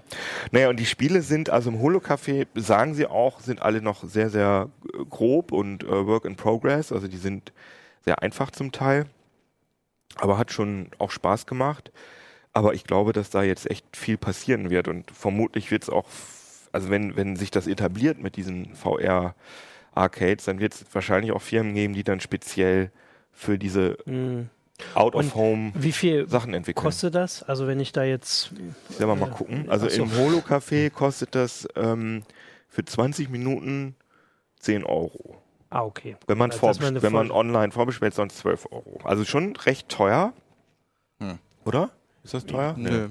Naja, 0.51 0.71
und 0.71 0.79
die 0.81 0.87
Spiele 0.87 1.21
sind, 1.23 1.51
also 1.51 1.69
im 1.71 1.79
Holo-Café, 1.81 2.47
sagen 2.55 2.95
sie 2.95 3.07
auch, 3.07 3.41
sind 3.41 3.61
alle 3.61 3.83
noch 3.83 4.03
sehr, 4.05 4.31
sehr 4.31 4.71
äh, 4.95 5.05
grob 5.05 5.53
und 5.53 5.85
äh, 5.85 6.07
Work 6.07 6.25
in 6.25 6.37
Progress. 6.37 6.91
Also 6.91 7.07
die 7.07 7.19
sind 7.19 7.53
sehr 8.03 8.23
einfach 8.23 8.51
zum 8.51 8.73
Teil, 8.73 9.05
aber 10.17 10.39
hat 10.39 10.53
schon 10.53 10.89
auch 10.99 11.11
Spaß 11.11 11.47
gemacht. 11.47 11.93
Aber 12.53 12.73
ich 12.75 12.85
glaube, 12.85 13.13
dass 13.13 13.31
da 13.31 13.43
jetzt 13.43 13.71
echt 13.71 13.85
viel 13.97 14.17
passieren 14.17 14.71
wird 14.71 14.89
und 14.89 15.11
vermutlich 15.11 15.71
wird 15.71 15.83
es 15.85 15.91
auch, 15.91 16.07
also 16.73 16.89
wenn, 16.91 17.17
wenn 17.17 17.37
sich 17.37 17.51
das 17.51 17.67
etabliert 17.67 18.19
mit 18.23 18.37
diesen 18.37 18.75
VR-Arcades, 19.95 20.45
dann 20.45 20.59
wird 20.61 20.75
es 20.75 20.85
wahrscheinlich 20.93 21.33
auch 21.33 21.43
Firmen 21.43 21.75
geben, 21.75 21.95
die 21.95 22.05
dann 22.05 22.21
speziell 22.21 22.91
für 23.33 23.59
diese 23.59 23.97
Mhm. 24.07 24.49
Out-of-Home 24.95 25.73
Wie 25.75 25.93
viel 25.93 26.27
Sachen 26.29 26.55
entwickeln. 26.55 26.83
kostet 26.83 27.15
das? 27.15 27.43
Also 27.43 27.67
wenn 27.67 27.81
ich 27.81 27.93
da 27.93 28.03
jetzt. 28.03 28.51
Selber 28.89 29.15
mal 29.15 29.29
Äh, 29.29 29.33
gucken. 29.33 29.69
Also 29.69 29.89
so. 29.89 30.03
im 30.03 30.11
Holo-Café 30.17 30.89
kostet 30.91 31.35
das 31.35 31.69
ähm, 31.77 32.23
für 32.69 32.85
20 32.85 33.29
Minuten 33.29 33.95
10 34.61 34.85
Euro. 34.85 35.37
Ah, 35.69 35.83
okay. 35.85 36.17
Wenn 36.27 36.39
man, 36.39 36.51
Also, 36.51 36.67
man 36.83 37.01
wenn 37.03 37.13
man 37.13 37.31
online 37.31 37.73
vorbestellt, 37.73 38.15
sonst 38.15 38.39
12 38.39 38.67
Euro. 38.73 38.99
Also 39.05 39.25
schon 39.25 39.55
recht 39.57 39.89
teuer. 39.91 40.33
Hm. 41.21 41.39
Oder? 41.67 41.91
Ist 42.25 42.35
das 42.35 42.47
teuer? 42.47 42.75
Nö. 42.77 43.11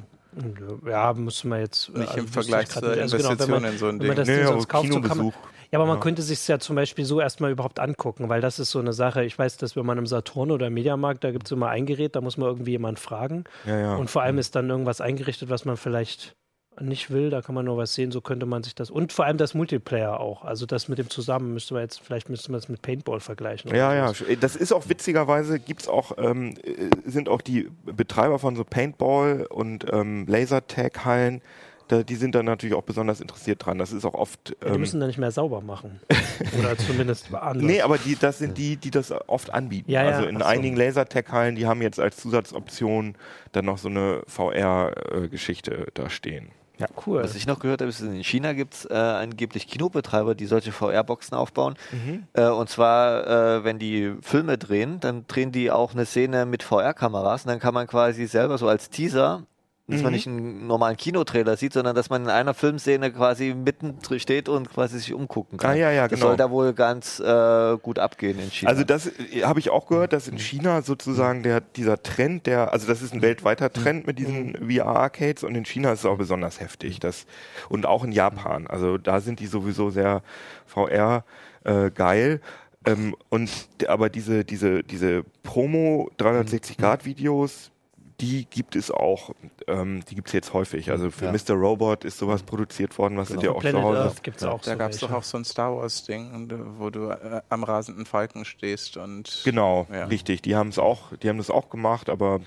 Ja, 0.88 1.14
muss 1.14 1.44
man 1.44 1.60
jetzt 1.62 1.90
Nicht 1.90 2.16
im 2.16 2.24
wüsste 2.24 2.34
Vergleich 2.34 2.64
ich 2.68 2.70
grad 2.74 2.84
zur. 2.84 2.92
Also 2.94 3.18
genau, 3.18 3.30
Investition 3.32 3.62
man- 3.62 3.72
in 3.74 3.78
so 3.78 3.86
ein 3.88 4.00
wenn 4.00 4.08
man 4.08 4.16
Ding. 4.16 4.16
das 4.16 4.28
Nee, 4.28 4.36
Ding 4.38 4.44
aber 4.46 4.54
sonst 4.56 4.68
kauft, 4.70 4.88
so 4.88 4.94
kann 4.94 5.02
man, 5.02 5.10
Kinobesuch. 5.18 5.34
Ja, 5.72 5.80
aber 5.80 5.86
man 5.88 5.98
Ja. 5.98 6.02
könnte 6.02 6.22
sich 6.22 6.48
ja 6.48 6.60
zum 6.60 6.76
Beispiel 6.76 7.06
so 7.06 7.20
erstmal 7.22 7.52
überhaupt 7.52 7.80
angucken, 7.80 8.30
weil 8.30 8.42
das 8.42 8.60
ist 8.60 8.72
so 8.72 8.80
eine 8.80 8.94
Sache. 8.94 9.24
Ich 9.24 9.38
weiß, 9.38 9.58
dass 9.58 9.76
wenn 9.76 9.86
man 9.86 9.98
im 9.98 10.08
Saturn 10.08 10.52
oder 10.52 10.68
im 10.68 10.74
Mediamarkt, 10.74 11.24
da 11.24 11.32
gibt 11.32 11.46
es 11.46 11.52
immer 11.52 11.70
ein 11.70 11.86
Gerät, 11.86 12.16
da 12.16 12.22
muss 12.22 12.38
man 12.38 12.48
irgendwie 12.50 12.72
jemanden 12.72 12.98
fragen. 13.00 13.44
Ja, 13.66 13.80
ja. 13.80 13.96
Und 13.96 14.10
vor 14.10 14.22
allem 14.24 14.38
ist 14.38 14.56
dann 14.56 14.70
irgendwas 14.70 15.02
eingerichtet, 15.02 15.50
was 15.50 15.66
man 15.66 15.78
vielleicht 15.78 16.36
nicht 16.82 17.12
will, 17.12 17.30
da 17.30 17.42
kann 17.42 17.56
man 17.56 17.66
nur 17.66 17.76
was 17.76 17.94
sehen, 17.94 18.10
so 18.10 18.22
könnte 18.22 18.46
man 18.46 18.64
sich 18.64 18.74
das. 18.74 18.90
Und 18.90 19.12
vor 19.12 19.26
allem 19.26 19.38
das 19.38 19.54
Multiplayer 19.54 20.18
auch. 20.20 20.46
Also 20.46 20.66
das 20.66 20.88
mit 20.88 20.98
dem 20.98 21.10
zusammen 21.10 21.54
müsste 21.54 21.74
man 21.74 21.84
jetzt, 21.84 22.00
vielleicht 22.00 22.30
müsste 22.30 22.52
man 22.52 22.62
das 22.62 22.70
mit 22.70 22.82
Paintball 22.82 23.20
vergleichen. 23.20 23.76
Ja, 23.76 23.94
ja, 23.94 24.14
sowas. 24.14 24.38
das 24.40 24.56
ist 24.56 24.72
auch 24.72 24.88
witzigerweise, 24.88 25.60
gibt's 25.60 25.90
auch, 25.90 26.14
ähm, 26.18 26.56
äh, 26.64 26.90
sind 27.06 27.28
auch 27.28 27.42
die 27.42 27.70
Betreiber 27.84 28.40
von 28.40 28.56
so 28.56 28.64
Paintball 28.64 29.46
und 29.50 29.86
ähm, 29.92 30.26
Lasertag-Hallen, 30.28 31.42
da, 31.90 32.04
die 32.04 32.16
sind 32.16 32.36
dann 32.36 32.46
natürlich 32.46 32.76
auch 32.76 32.84
besonders 32.84 33.20
interessiert 33.20 33.66
dran. 33.66 33.78
Das 33.80 33.92
ist 33.92 34.06
auch 34.06 34.14
oft. 34.14 34.50
Ja, 34.62 34.70
die 34.70 34.76
Ähm, 34.76 34.80
müssen 34.80 35.00
da 35.02 35.08
nicht 35.08 35.18
mehr 35.18 35.32
sauber 35.32 35.60
machen. 35.62 36.00
oder 36.60 36.78
zumindest 36.78 37.34
anders. 37.34 37.64
nee, 37.64 37.82
aber 37.82 37.98
die, 37.98 38.16
das 38.16 38.38
sind 38.38 38.58
die, 38.58 38.78
die 38.78 38.92
das 38.92 39.12
oft 39.28 39.52
anbieten. 39.54 39.92
Ja, 39.92 40.04
ja, 40.04 40.12
also 40.12 40.28
in 40.28 40.38
so. 40.40 40.46
einigen 40.46 40.78
Lasertag-Hallen, 40.78 41.56
die 41.56 41.66
haben 41.66 41.82
jetzt 41.82 42.00
als 42.00 42.18
Zusatzoption 42.18 43.16
dann 43.52 43.66
noch 43.66 43.80
so 43.80 43.90
eine 43.90 44.22
VR-Geschichte 44.28 45.88
da 45.96 46.10
stehen. 46.10 46.52
Ja. 46.78 46.88
cool. 47.06 47.22
Was 47.22 47.36
ich 47.36 47.46
noch 47.46 47.60
gehört 47.60 47.82
habe, 47.82 47.90
ist, 47.90 48.00
in 48.00 48.24
China 48.24 48.54
gibt 48.54 48.74
es 48.74 48.86
äh, 48.86 48.94
angeblich 48.94 49.68
Kinobetreiber, 49.68 50.34
die 50.34 50.46
solche 50.46 50.72
VR-Boxen 50.72 51.36
aufbauen. 51.36 51.76
Mhm. 51.92 52.24
Äh, 52.32 52.48
und 52.48 52.70
zwar, 52.70 53.28
äh, 53.58 53.64
wenn 53.66 53.80
die 53.80 54.14
Filme 54.22 54.58
drehen, 54.58 55.02
dann 55.02 55.28
drehen 55.28 55.52
die 55.52 55.72
auch 55.72 55.92
eine 55.94 56.06
Szene 56.06 56.46
mit 56.46 56.64
VR-Kameras 56.64 57.44
und 57.44 57.50
dann 57.50 57.60
kann 57.60 57.74
man 57.74 57.86
quasi 57.86 58.28
selber 58.28 58.58
so 58.58 58.70
als 58.70 58.90
Teaser, 58.90 59.44
dass 59.90 60.02
man 60.02 60.12
Mhm. 60.12 60.16
nicht 60.16 60.28
einen 60.28 60.68
normalen 60.68 60.98
Kinotrailer 60.98 61.58
sieht, 61.58 61.74
sondern 61.74 61.96
dass 61.96 62.10
man 62.10 62.24
in 62.24 62.30
einer 62.30 62.54
Filmszene 62.54 63.12
quasi 63.12 63.54
mitten 63.54 63.98
steht 64.18 64.48
und 64.50 64.70
quasi 64.70 65.00
sich 65.00 65.14
umgucken 65.14 65.58
kann. 65.58 65.72
Ah, 65.72 65.74
ja, 65.76 65.92
ja, 65.92 66.08
das 66.08 66.20
genau. 66.20 66.30
soll 66.30 66.38
da 66.38 66.52
wohl 66.52 66.74
ganz 66.74 67.20
äh, 67.20 67.78
gut 67.82 68.00
abgehen 68.00 68.40
in 68.40 68.52
China. 68.52 68.72
Also 68.72 68.84
das 68.84 69.08
äh, 69.08 69.44
habe 69.44 69.60
ich 69.60 69.70
auch 69.70 69.88
gehört, 69.88 70.14
dass 70.14 70.28
in 70.28 70.38
China 70.38 70.82
sozusagen 70.82 71.44
der 71.44 71.62
dieser 71.62 72.02
Trend, 72.04 72.46
der 72.46 72.72
also 72.72 72.88
das 72.88 73.02
ist 73.02 73.14
ein 73.14 73.22
weltweiter 73.22 73.72
Trend 73.72 74.06
mit 74.06 74.20
diesen 74.20 74.56
VR-Arcades 74.70 75.44
und 75.44 75.56
in 75.56 75.66
China 75.66 75.92
ist 75.92 76.00
es 76.00 76.06
auch 76.06 76.18
besonders 76.18 76.60
heftig. 76.60 77.00
Das 77.00 77.26
und 77.70 77.86
auch 77.86 78.04
in 78.04 78.12
Japan. 78.12 78.68
Also 78.68 78.98
da 78.98 79.20
sind 79.22 79.40
die 79.40 79.48
sowieso 79.48 79.90
sehr 79.90 80.22
VR 80.66 81.24
äh, 81.64 81.90
geil. 81.92 82.42
Ähm, 82.86 83.16
und 83.30 83.50
aber 83.88 84.10
diese 84.10 84.46
diese 84.46 84.84
diese 84.84 85.24
Promo 85.44 86.10
360 86.18 86.78
Grad 86.78 87.06
Videos 87.06 87.72
die 88.22 88.46
gibt 88.46 88.76
es 88.76 88.92
auch, 88.92 89.32
ähm, 89.68 90.04
die 90.10 90.16
gibt 90.16 90.28
es 90.28 90.34
jetzt 90.34 90.54
häufig. 90.54 90.92
Also 90.92 91.10
für 91.12 91.26
Ja. 91.26 91.32
Mr. 91.32 91.54
Robot 91.54 92.04
ist 92.06 92.18
sowas 92.18 92.44
produziert 92.44 92.98
worden, 92.98 93.18
was 93.18 93.30
du 93.30 93.38
dir 93.38 93.52
auch 93.52 93.56
zu 93.56 93.70
Planet 93.70 93.82
Hause 93.84 94.00
Earth 94.02 94.24
gibt 94.24 94.38
es 94.38 94.44
auch 94.44 94.62
Da 94.62 94.72
so 94.74 94.78
gab 94.78 94.92
es 94.92 94.98
doch 95.00 95.12
auch 95.12 95.24
so 95.24 95.38
ein 95.38 95.46
Star 95.46 95.76
Wars-Ding, 95.76 96.50
äh, 96.50 96.56
wo 96.80 96.90
du 96.90 97.10
äh, 97.10 97.42
am 97.50 97.64
rasenden 97.64 98.06
Falken 98.06 98.46
stehst 98.46 98.98
und. 98.98 99.42
Genau, 99.46 99.88
Ja. 99.92 100.06
richtig. 100.06 100.42
Die 100.42 100.56
haben 100.56 100.70
es 100.70 100.80
auch, 100.80 101.16
die 101.18 101.30
haben 101.30 101.38
das 101.38 101.50
auch 101.50 101.70
gemacht, 101.70 102.10
aber 102.10 102.42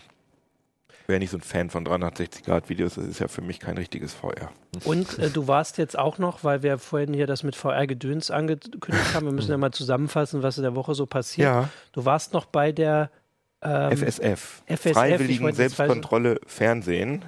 wäre 1.09 1.19
nicht 1.19 1.31
so 1.31 1.37
ein 1.39 1.41
Fan 1.43 1.69
von 1.69 1.85
360 1.85 2.45
Grad 2.45 2.69
Videos, 2.69 2.95
das 2.95 3.07
ist 3.07 3.19
ja 3.19 3.27
für 3.29 3.43
mich 3.43 3.59
kein 3.59 3.77
richtiges 3.77 4.15
VR. 4.15 4.51
Und 4.85 5.19
äh, 5.19 5.31
du 5.31 5.49
warst 5.49 5.77
jetzt 5.79 5.99
auch 5.99 6.19
noch, 6.19 6.45
weil 6.45 6.63
wir 6.63 6.79
vorhin 6.79 7.13
hier 7.13 7.27
das 7.27 7.43
mit 7.43 7.57
VR-Gedöns 7.57 8.31
angekündigt 8.31 9.13
haben, 9.15 9.27
wir 9.27 9.33
müssen 9.33 9.51
ja 9.51 9.57
mal 9.57 9.73
zusammenfassen, 9.73 10.43
was 10.43 10.59
in 10.59 10.63
der 10.63 10.77
Woche 10.77 10.95
so 10.95 11.07
passiert. 11.07 11.47
Ja, 11.47 11.69
Du 11.93 12.05
warst 12.05 12.33
noch 12.35 12.45
bei 12.47 12.71
der 12.73 13.11
ähm, 13.63 13.97
FSF, 13.97 14.63
FSF, 14.67 14.93
Freiwilligen 14.93 15.53
Selbstkontrolle 15.53 16.41
Fernsehen. 16.47 17.25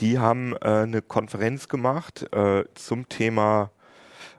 Die 0.00 0.18
haben 0.18 0.54
äh, 0.54 0.68
eine 0.68 1.02
Konferenz 1.02 1.68
gemacht 1.68 2.26
äh, 2.32 2.64
zum 2.74 3.08
Thema 3.08 3.70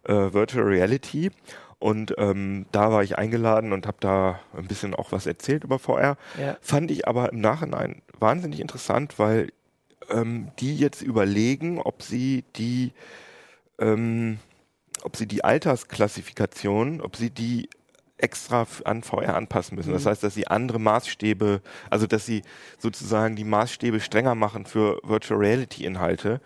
äh, 0.04 0.14
Virtual 0.14 0.66
Reality. 0.66 1.32
Und 1.80 2.16
ähm, 2.18 2.66
da 2.72 2.92
war 2.92 3.04
ich 3.04 3.18
eingeladen 3.18 3.74
und 3.74 3.86
habe 3.86 3.98
da 4.00 4.40
ein 4.58 4.68
bisschen 4.68 4.96
auch 4.96 5.12
was 5.12 5.26
erzählt 5.26 5.64
über 5.64 5.78
VR. 5.78 6.18
Ja. 6.40 6.58
Fand 6.62 6.90
ich 6.90 7.08
aber 7.08 7.32
im 7.32 7.42
Nachhinein 7.42 8.02
wahnsinnig 8.20 8.60
interessant, 8.60 9.20
weil 9.20 9.52
ähm, 10.10 10.52
die 10.60 10.78
jetzt 10.78 11.02
überlegen, 11.02 11.80
ob 11.80 12.02
sie 12.02 12.44
die, 12.56 12.94
ähm, 13.80 14.40
ob 15.04 15.16
sie 15.16 15.28
die 15.28 15.44
Altersklassifikation, 15.44 17.02
ob 17.02 17.16
sie 17.16 17.30
die 17.30 17.70
extra 18.26 18.66
an 18.86 19.04
VR 19.04 19.36
anpassen 19.36 19.76
müssen. 19.78 19.94
Das 19.94 20.08
heißt, 20.08 20.24
dass 20.24 20.34
sie 20.34 20.48
andere 20.48 20.80
Maßstäbe, 20.80 21.62
also 21.92 22.08
dass 22.08 22.26
sie 22.26 22.42
sozusagen 22.80 23.36
die 23.36 23.44
Maßstäbe 23.44 24.00
strenger 24.00 24.34
machen 24.34 24.66
für 24.66 25.00
Virtual 25.04 25.40
Reality 25.40 25.86
Inhalte. 25.86 26.42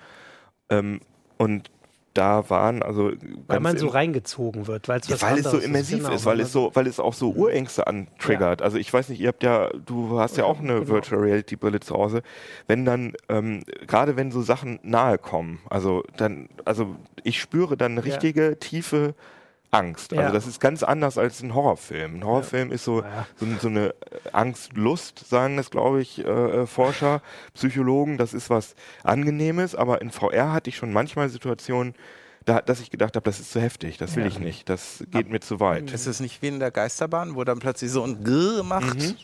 Ähm, 0.69 0.99
und 1.37 1.71
da 2.15 2.49
waren 2.49 2.83
also 2.83 3.11
weil 3.47 3.59
man 3.61 3.77
so 3.77 3.87
reingezogen 3.87 4.67
wird, 4.67 4.89
weil 4.89 4.99
es 4.99 5.07
ja, 5.07 5.21
weil 5.21 5.37
es 5.39 5.49
so 5.49 5.57
immersiv 5.59 5.99
genau, 5.99 6.13
ist, 6.13 6.25
weil 6.25 6.37
man 6.37 6.45
es 6.45 6.51
so, 6.51 6.71
weil 6.73 6.87
es 6.87 6.99
auch 6.99 7.13
so 7.13 7.31
Urängste 7.31 7.87
antriggert. 7.87 8.61
Also 8.61 8.77
ich 8.77 8.91
weiß 8.91 9.07
nicht, 9.09 9.21
ihr 9.21 9.29
habt 9.29 9.43
ja, 9.43 9.69
du 9.85 10.19
hast 10.19 10.35
ja 10.35 10.43
auch 10.43 10.59
eine 10.59 10.79
Genau. 10.79 10.87
Virtual 10.87 11.21
Reality 11.21 11.55
Brille 11.55 11.79
zu 11.79 11.93
Hause. 11.95 12.21
Wenn 12.67 12.83
dann, 12.83 13.13
ähm, 13.29 13.63
gerade 13.87 14.17
wenn 14.17 14.31
so 14.31 14.41
Sachen 14.41 14.79
nahe 14.83 15.17
kommen, 15.17 15.59
also 15.69 16.03
dann, 16.17 16.49
also 16.65 16.95
ich 17.23 17.39
spüre 17.39 17.77
dann 17.77 17.93
eine 17.93 18.01
Ja. 18.01 18.07
richtige 18.11 18.57
tiefe 18.59 19.13
Angst. 19.71 20.11
Ja. 20.11 20.21
Also 20.21 20.33
das 20.33 20.47
ist 20.47 20.59
ganz 20.59 20.81
anders 20.83 21.17
als 21.17 21.41
ein 21.41 21.53
Horrorfilm. 21.53 22.15
Ein 22.15 22.23
Horrorfilm 22.23 22.71
ist 22.71 22.83
so, 22.85 23.01
Ja. 23.03 23.27
so, 23.35 23.45
so 23.61 23.67
eine 23.67 23.93
Angst-Lust, 24.33 25.27
sagen 25.29 25.57
das, 25.57 25.69
glaube 25.69 26.01
ich, 26.01 26.19
äh, 26.19 26.29
äh, 26.29 26.65
Forscher, 26.65 27.21
Psychologen. 27.53 28.17
Das 28.17 28.33
ist 28.33 28.49
was 28.49 28.75
Angenehmes, 29.03 29.75
aber 29.75 30.01
in 30.01 30.09
VR 30.11 30.51
hatte 30.53 30.69
ich 30.69 30.77
schon 30.77 30.91
manchmal 30.91 31.29
Situationen, 31.29 31.93
da, 32.45 32.61
dass 32.61 32.79
ich 32.79 32.89
gedacht 32.89 33.15
habe, 33.15 33.23
das 33.25 33.39
ist 33.39 33.51
zu 33.51 33.61
heftig, 33.61 33.97
das 33.97 34.15
will 34.15 34.23
Ja. 34.23 34.29
ich 34.29 34.39
nicht, 34.39 34.69
das 34.69 35.03
geht 35.11 35.29
mir 35.29 35.39
zu 35.39 35.59
weit. 35.59 35.91
Ist 35.91 36.07
es 36.07 36.19
nicht 36.19 36.41
wie 36.41 36.47
in 36.47 36.59
der 36.59 36.71
Geisterbahn, 36.71 37.35
wo 37.35 37.43
dann 37.43 37.59
plötzlich 37.59 37.91
so 37.91 38.03
ein 38.03 38.23
Grrr 38.23 38.63
macht? 38.63 38.97
Mhm. 38.97 39.15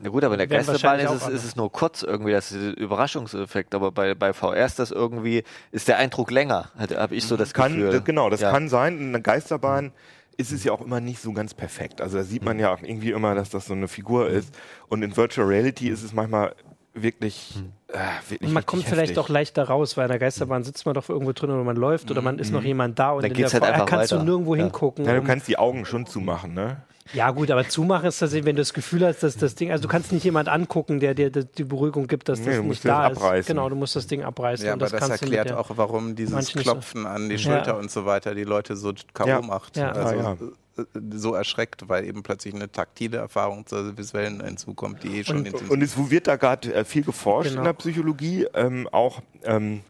Na 0.00 0.10
gut, 0.10 0.22
aber 0.22 0.34
in 0.34 0.38
der 0.38 0.46
Geisterbahn 0.46 1.00
ist 1.00 1.10
es, 1.10 1.28
ist 1.28 1.44
es 1.44 1.56
nur 1.56 1.72
kurz 1.72 2.02
irgendwie, 2.04 2.30
das 2.32 2.52
ist 2.52 2.76
der 2.76 2.76
Überraschungseffekt, 2.78 3.74
aber 3.74 3.90
bei, 3.90 4.14
bei 4.14 4.32
VR 4.32 4.64
ist 4.64 4.78
das 4.78 4.90
irgendwie, 4.92 5.42
ist 5.72 5.88
der 5.88 5.98
Eindruck 5.98 6.30
länger, 6.30 6.70
habe 6.78 7.16
ich 7.16 7.24
so 7.26 7.36
das 7.36 7.52
kann, 7.52 7.74
Gefühl. 7.74 8.00
genau, 8.02 8.30
das 8.30 8.40
Ja. 8.40 8.50
kann 8.52 8.68
sein. 8.68 8.98
In 8.98 9.08
einer 9.08 9.20
Geisterbahn 9.20 9.90
ist 10.36 10.52
es 10.52 10.62
ja 10.62 10.70
auch 10.72 10.80
immer 10.82 11.00
nicht 11.00 11.20
so 11.20 11.32
ganz 11.32 11.52
perfekt. 11.52 12.00
Also 12.00 12.18
da 12.18 12.22
sieht 12.22 12.44
man 12.44 12.60
ja 12.60 12.72
auch 12.72 12.80
irgendwie 12.80 13.10
immer, 13.10 13.34
dass 13.34 13.50
das 13.50 13.66
so 13.66 13.72
eine 13.74 13.88
Figur 13.88 14.28
ist. 14.28 14.54
Und 14.88 15.02
in 15.02 15.16
Virtual 15.16 15.44
Reality 15.48 15.88
ist 15.88 16.04
es 16.04 16.12
manchmal 16.12 16.54
wirklich, 16.94 17.56
äh, 17.88 17.98
wirklich 18.28 18.46
Und 18.48 18.54
man 18.54 18.64
kommt 18.64 18.84
vielleicht 18.84 19.10
heftig. 19.10 19.18
auch 19.18 19.28
leichter 19.28 19.64
raus, 19.64 19.96
weil 19.96 20.04
in 20.04 20.10
der 20.10 20.20
Geisterbahn 20.20 20.62
sitzt 20.62 20.86
man 20.86 20.94
doch 20.94 21.08
irgendwo 21.08 21.32
drin 21.32 21.50
oder 21.50 21.64
man 21.64 21.76
läuft 21.76 22.08
oder 22.12 22.22
man 22.22 22.38
ist 22.38 22.52
noch 22.52 22.62
jemand 22.62 22.98
da 23.00 23.10
und 23.12 23.22
Dann 23.22 23.32
in 23.32 23.36
der 23.36 23.50
halt 23.50 23.88
kannst 23.88 24.12
weiter. 24.12 24.18
du 24.18 24.24
nirgendwo 24.24 24.54
Ja. 24.54 24.62
hingucken. 24.62 25.04
Ja, 25.04 25.14
du 25.14 25.22
kannst 25.22 25.48
die 25.48 25.58
Augen 25.58 25.84
schon 25.84 26.06
zumachen, 26.06 26.54
ne? 26.54 26.82
Ja, 27.14 27.30
gut, 27.30 27.50
aber 27.50 27.68
zumachen 27.68 28.06
ist 28.08 28.18
tatsächlich, 28.18 28.44
wenn 28.46 28.56
du 28.56 28.60
das 28.62 28.74
Gefühl 28.74 29.06
hast, 29.06 29.22
dass 29.22 29.36
das 29.36 29.54
Ding, 29.54 29.70
also 29.70 29.82
du 29.82 29.88
kannst 29.88 30.12
nicht 30.12 30.24
jemand 30.24 30.48
angucken, 30.48 31.00
der 31.00 31.14
dir 31.14 31.30
die 31.30 31.64
Beruhigung 31.64 32.06
gibt, 32.06 32.28
dass 32.28 32.40
Nee, 32.40 32.46
das 32.46 32.54
du 32.56 32.60
nicht 32.62 32.68
musst 32.68 32.84
da 32.84 33.08
das 33.08 33.18
ist. 33.18 33.24
abreißen. 33.24 33.46
Genau, 33.54 33.68
du 33.68 33.76
musst 33.76 33.96
das 33.96 34.06
Ding 34.06 34.22
abreißen. 34.22 34.66
Ja, 34.66 34.74
und 34.74 34.82
aber 34.82 34.90
das, 34.90 35.00
das 35.08 35.22
erklärt 35.22 35.52
auch, 35.52 35.70
warum 35.76 36.14
dieses 36.14 36.52
Klopfen 36.52 37.06
an 37.06 37.28
die 37.28 37.36
Ja. 37.36 37.40
Schulter 37.40 37.78
und 37.78 37.90
so 37.90 38.04
weiter 38.04 38.34
die 38.34 38.44
Leute 38.44 38.76
so 38.76 38.92
K.O. 39.14 39.26
Ja. 39.26 39.40
macht. 39.40 39.76
Ja. 39.76 39.92
Also 39.92 40.18
Ah, 40.20 40.36
äh, 40.78 40.82
so 41.12 41.34
erschreckt, 41.34 41.88
weil 41.88 42.04
eben 42.04 42.22
plötzlich 42.22 42.54
eine 42.54 42.70
taktile 42.70 43.16
Erfahrung 43.18 43.66
zur 43.66 43.96
visuellen 43.98 44.44
hinzukommt, 44.44 45.02
die 45.02 45.18
eh 45.18 45.24
schon 45.24 45.38
Und- 45.38 45.46
intensiv 45.46 45.70
Und 45.70 45.82
es 45.82 46.10
wird 46.10 46.26
da 46.28 46.36
gerade 46.36 46.72
äh, 46.72 46.84
viel 46.84 47.02
geforscht 47.04 47.48
Genau. 47.50 47.62
in 47.62 47.64
der 47.64 47.72
Psychologie, 47.72 48.46
ähm, 48.54 48.86
auch 48.92 49.20
ähm, 49.44 49.80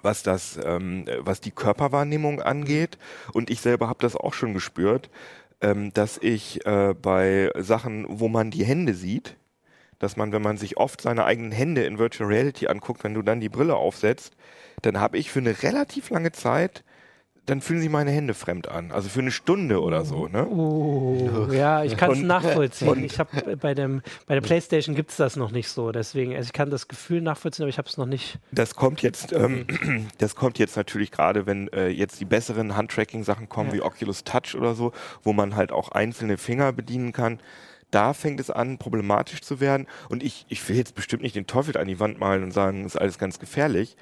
was 0.00 0.22
das, 0.22 0.58
ähm, 0.64 1.04
äh, 1.06 1.18
was 1.20 1.40
die 1.40 1.50
Körperwahrnehmung 1.50 2.40
angeht. 2.40 2.96
Und 3.32 3.50
ich 3.50 3.60
selber 3.60 3.88
habe 3.88 3.98
das 4.00 4.16
auch 4.16 4.32
schon 4.34 4.54
gespürt, 4.54 5.10
ähm, 5.62 5.92
dass 5.94 6.18
ich 6.18 6.66
äh, 6.66 6.94
bei 7.00 7.50
Sachen, 7.56 8.04
wo 8.08 8.28
man 8.28 8.50
die 8.50 8.64
Hände 8.64 8.94
sieht, 8.94 9.36
dass 9.98 10.16
man, 10.16 10.32
wenn 10.32 10.42
man 10.42 10.56
sich 10.56 10.76
oft 10.76 11.00
seine 11.00 11.24
eigenen 11.24 11.52
Hände 11.52 11.84
in 11.84 11.98
Virtual 11.98 12.28
Reality 12.28 12.66
anguckt, 12.66 13.04
wenn 13.04 13.14
du 13.14 13.22
dann 13.22 13.40
die 13.40 13.48
Brille 13.48 13.76
aufsetzt, 13.76 14.36
dann 14.82 14.98
habe 14.98 15.16
ich 15.16 15.30
für 15.30 15.38
eine 15.38 15.62
relativ 15.62 16.10
lange 16.10 16.32
Zeit, 16.32 16.82
dann 17.46 17.60
fühlen 17.60 17.80
sich 17.80 17.90
meine 17.90 18.12
Hände 18.12 18.34
fremd 18.34 18.68
an. 18.68 18.92
Also 18.92 19.08
für 19.08 19.18
eine 19.20 19.32
Stunde 19.32 19.80
oder 19.82 20.04
so, 20.04 20.28
ne? 20.28 20.46
Oh, 20.46 21.48
ja, 21.50 21.82
ich 21.82 21.96
kann 21.96 22.12
es 22.12 22.20
nachvollziehen. 22.20 22.88
und- 22.88 23.04
ich 23.04 23.18
habe 23.18 23.56
bei 23.56 23.74
dem 23.74 24.00
bei 24.26 24.34
der 24.34 24.42
PlayStation 24.42 24.94
gibt 24.94 25.10
es 25.10 25.16
das 25.16 25.34
noch 25.34 25.50
nicht 25.50 25.68
so, 25.68 25.90
deswegen 25.90 26.34
also 26.36 26.46
ich 26.46 26.52
kann 26.52 26.70
das 26.70 26.86
Gefühl 26.86 27.20
nachvollziehen, 27.20 27.64
aber 27.64 27.70
ich 27.70 27.78
habe 27.78 27.88
es 27.88 27.96
noch 27.96 28.06
nicht. 28.06 28.38
Das 28.52 28.76
kommt 28.76 29.02
jetzt, 29.02 29.32
ähm, 29.32 29.66
das 30.18 30.36
kommt 30.36 30.58
jetzt 30.60 30.76
natürlich 30.76 31.10
gerade, 31.10 31.44
wenn 31.46 31.66
äh, 31.72 31.88
jetzt 31.88 32.20
die 32.20 32.24
besseren 32.26 32.76
Handtracking-Sachen 32.76 33.48
kommen, 33.48 33.70
Ja. 33.70 33.74
wie 33.76 33.82
Oculus 33.82 34.22
Touch 34.22 34.54
oder 34.56 34.74
so, 34.74 34.92
wo 35.24 35.32
man 35.32 35.56
halt 35.56 35.72
auch 35.72 35.88
einzelne 35.90 36.38
Finger 36.38 36.72
bedienen 36.72 37.12
kann. 37.12 37.40
Da 37.90 38.14
fängt 38.14 38.40
es 38.40 38.50
an, 38.50 38.78
problematisch 38.78 39.42
zu 39.42 39.60
werden. 39.60 39.86
Und 40.08 40.22
ich, 40.22 40.46
ich 40.48 40.66
will 40.68 40.76
jetzt 40.76 40.94
bestimmt 40.94 41.22
nicht 41.22 41.36
den 41.36 41.46
Teufel 41.46 41.76
an 41.76 41.88
die 41.88 42.00
Wand 42.00 42.18
malen 42.18 42.42
und 42.44 42.50
sagen, 42.52 42.86
ist 42.86 42.96
alles 42.98 43.18
ganz 43.18 43.38
gefährlich. 43.38 43.96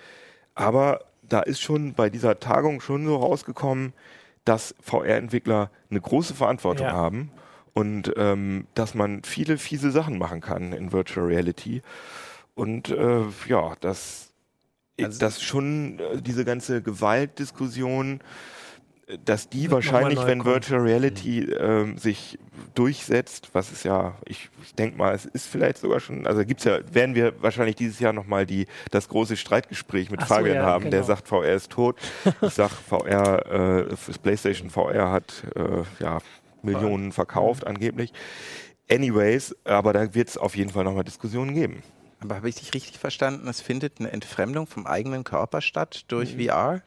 Aber 0.54 1.00
da 1.30 1.40
ist 1.40 1.60
schon 1.60 1.94
bei 1.94 2.10
dieser 2.10 2.38
Tagung 2.40 2.80
schon 2.82 3.06
so 3.06 3.16
rausgekommen, 3.16 3.94
dass 4.44 4.74
VR-Entwickler 4.80 5.70
eine 5.90 6.00
große 6.00 6.34
Verantwortung 6.34 6.86
Ja. 6.86 6.92
haben 6.92 7.30
und 7.72 8.12
ähm, 8.16 8.66
dass 8.74 8.94
man 8.94 9.22
viele 9.22 9.56
fiese 9.56 9.90
Sachen 9.90 10.18
machen 10.18 10.40
kann 10.40 10.72
in 10.72 10.92
Virtual 10.92 11.26
Reality. 11.26 11.82
Und 12.54 12.90
äh, 12.90 13.22
ja, 13.48 13.74
das 13.80 14.32
also 15.00 15.18
dass 15.18 15.42
schon 15.42 15.98
äh, 15.98 16.20
diese 16.20 16.44
ganze 16.44 16.82
Gewaltdiskussion 16.82 18.20
dass 19.24 19.48
die 19.48 19.70
wahrscheinlich, 19.70 20.18
wenn 20.26 20.40
kommen. 20.40 20.54
Virtual 20.54 20.80
Reality 20.80 21.44
äh, 21.44 21.96
sich 21.96 22.38
durchsetzt, 22.74 23.50
was 23.52 23.72
es 23.72 23.82
ja, 23.82 24.16
ich, 24.26 24.48
ich 24.62 24.74
denke 24.74 24.98
mal, 24.98 25.14
es 25.14 25.24
ist 25.24 25.46
vielleicht 25.46 25.78
sogar 25.78 26.00
schon, 26.00 26.26
also 26.26 26.44
gibt's 26.44 26.64
ja, 26.64 26.78
werden 26.92 27.14
wir 27.14 27.42
wahrscheinlich 27.42 27.76
dieses 27.76 27.98
Jahr 27.98 28.12
nochmal 28.12 28.46
die, 28.46 28.66
das 28.90 29.08
große 29.08 29.36
Streitgespräch 29.36 30.10
mit 30.10 30.20
Ach 30.22 30.28
Fabian 30.28 30.56
so, 30.56 30.62
ja, 30.62 30.66
haben, 30.66 30.84
genau. 30.84 30.96
der 30.96 31.04
sagt, 31.04 31.28
VR 31.28 31.54
ist 31.54 31.70
tot. 31.70 31.96
ich 32.42 32.54
sag, 32.54 32.70
VR, 32.88 33.88
äh, 33.88 34.14
PlayStation 34.22 34.70
VR 34.70 35.10
hat 35.10 35.44
äh, 35.56 35.82
ja 36.02 36.18
Millionen 36.62 37.12
verkauft 37.12 37.66
angeblich. 37.66 38.12
Anyways, 38.90 39.54
aber 39.64 39.92
da 39.92 40.14
wird 40.14 40.28
es 40.28 40.36
auf 40.36 40.56
jeden 40.56 40.70
Fall 40.70 40.84
nochmal 40.84 41.04
Diskussionen 41.04 41.54
geben. 41.54 41.82
Aber 42.20 42.36
habe 42.36 42.48
ich 42.48 42.56
dich 42.56 42.74
richtig 42.74 42.98
verstanden? 42.98 43.48
Es 43.48 43.60
findet 43.60 43.98
eine 43.98 44.12
Entfremdung 44.12 44.66
vom 44.66 44.86
eigenen 44.86 45.24
Körper 45.24 45.60
statt 45.60 46.04
durch 46.08 46.36
mhm. 46.36 46.46
VR? 46.46 46.82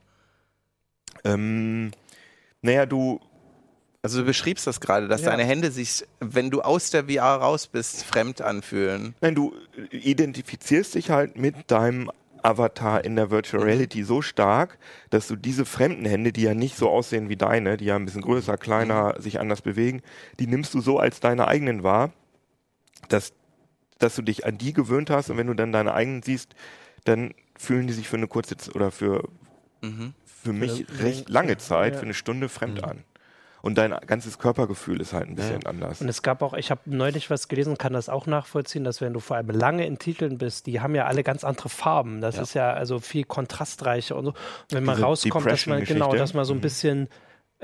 Ähm, 1.24 1.92
naja, 2.64 2.88
du. 2.88 3.20
Also 4.02 4.20
du 4.20 4.26
beschriebst 4.26 4.68
das 4.68 4.82
gerade, 4.82 5.08
dass 5.08 5.22
ja. 5.22 5.30
deine 5.30 5.46
Hände 5.46 5.72
sich, 5.72 6.04
wenn 6.20 6.50
du 6.50 6.62
aus 6.62 6.90
der 6.90 7.06
VR 7.06 7.36
raus 7.38 7.68
bist, 7.68 8.04
fremd 8.04 8.42
anfühlen. 8.42 9.16
Nein, 9.22 9.34
du 9.34 9.56
identifizierst 9.92 10.96
dich 10.96 11.10
halt 11.10 11.38
mit 11.38 11.72
deinem 11.72 12.12
Avatar 12.42 13.06
in 13.06 13.16
der 13.16 13.32
Virtual 13.32 13.64
mhm. 13.64 13.70
Reality 13.70 14.04
so 14.04 14.22
stark, 14.22 14.78
dass 15.10 15.30
du 15.30 15.38
diese 15.38 15.64
fremden 15.64 16.04
Hände, 16.04 16.34
die 16.34 16.42
ja 16.42 16.54
nicht 16.54 16.76
so 16.76 16.90
aussehen 16.90 17.30
wie 17.30 17.38
deine, 17.38 17.78
die 17.78 17.86
ja 17.86 17.96
ein 17.96 18.04
bisschen 18.04 18.24
größer, 18.24 18.58
kleiner, 18.58 19.16
mhm. 19.16 19.22
sich 19.22 19.40
anders 19.40 19.62
bewegen, 19.62 20.02
die 20.38 20.48
nimmst 20.48 20.74
du 20.74 20.82
so 20.82 21.00
als 21.00 21.22
deine 21.22 21.48
eigenen 21.48 21.84
wahr, 21.84 22.12
dass, 23.08 23.32
dass 24.00 24.16
du 24.16 24.22
dich 24.22 24.46
an 24.46 24.58
die 24.58 24.74
gewöhnt 24.74 25.12
hast 25.12 25.30
und 25.30 25.38
wenn 25.38 25.48
du 25.48 25.54
dann 25.54 25.72
deine 25.72 25.94
eigenen 25.94 26.24
siehst, 26.24 26.56
dann 27.06 27.34
fühlen 27.58 27.88
die 27.88 27.94
sich 27.94 28.10
für 28.10 28.18
eine 28.18 28.28
kurze 28.28 28.58
oder 28.74 28.92
für 28.92 29.30
mhm 29.82 30.14
für 30.44 30.54
mich 30.54 30.86
recht 31.00 31.30
lange 31.30 31.58
Zeit, 31.58 31.96
für 31.96 32.04
eine 32.04 32.14
Stunde 32.14 32.50
fremd 32.50 32.82
mhm. 32.82 32.90
an. 32.90 33.04
Und 33.62 33.78
dein 33.78 33.96
ganzes 34.08 34.40
Körpergefühl 34.40 35.00
ist 35.00 35.14
halt 35.14 35.30
ein 35.30 35.36
bisschen 35.36 35.62
ja. 35.62 35.70
anders. 35.70 36.02
Und 36.02 36.10
es 36.10 36.22
gab 36.22 36.42
auch, 36.42 36.54
ich 36.54 36.70
habe 36.70 36.82
neulich 36.84 37.30
was 37.30 37.48
gelesen, 37.48 37.78
kann 37.78 37.94
das 37.94 38.10
auch 38.10 38.28
nachvollziehen, 38.28 38.84
dass 38.84 39.00
wenn 39.00 39.14
du 39.14 39.22
vor 39.22 39.38
allem 39.38 39.52
lange 39.52 39.86
in 39.86 39.98
Titeln 39.98 40.38
bist, 40.38 40.68
die 40.68 40.82
haben 40.82 40.96
ja 40.96 41.06
alle 41.06 41.24
ganz 41.24 41.46
andere 41.46 41.70
Farben. 41.70 42.20
Das 42.20 42.36
ja. 42.36 42.42
ist 42.42 42.54
ja 42.56 42.74
also 42.74 43.00
viel 43.00 43.24
kontrastreicher 43.24 44.18
und 44.18 44.26
so. 44.26 44.32
Und 44.32 44.38
wenn 44.72 44.84
man 44.84 44.96
Diese 44.96 45.06
rauskommt, 45.06 45.46
dass 45.46 45.66
man 45.66 45.86
genau, 45.86 46.14
dass 46.14 46.34
man 46.34 46.44
so 46.44 46.54
ein 46.54 46.58
mhm. 46.58 46.62
bisschen 46.62 47.10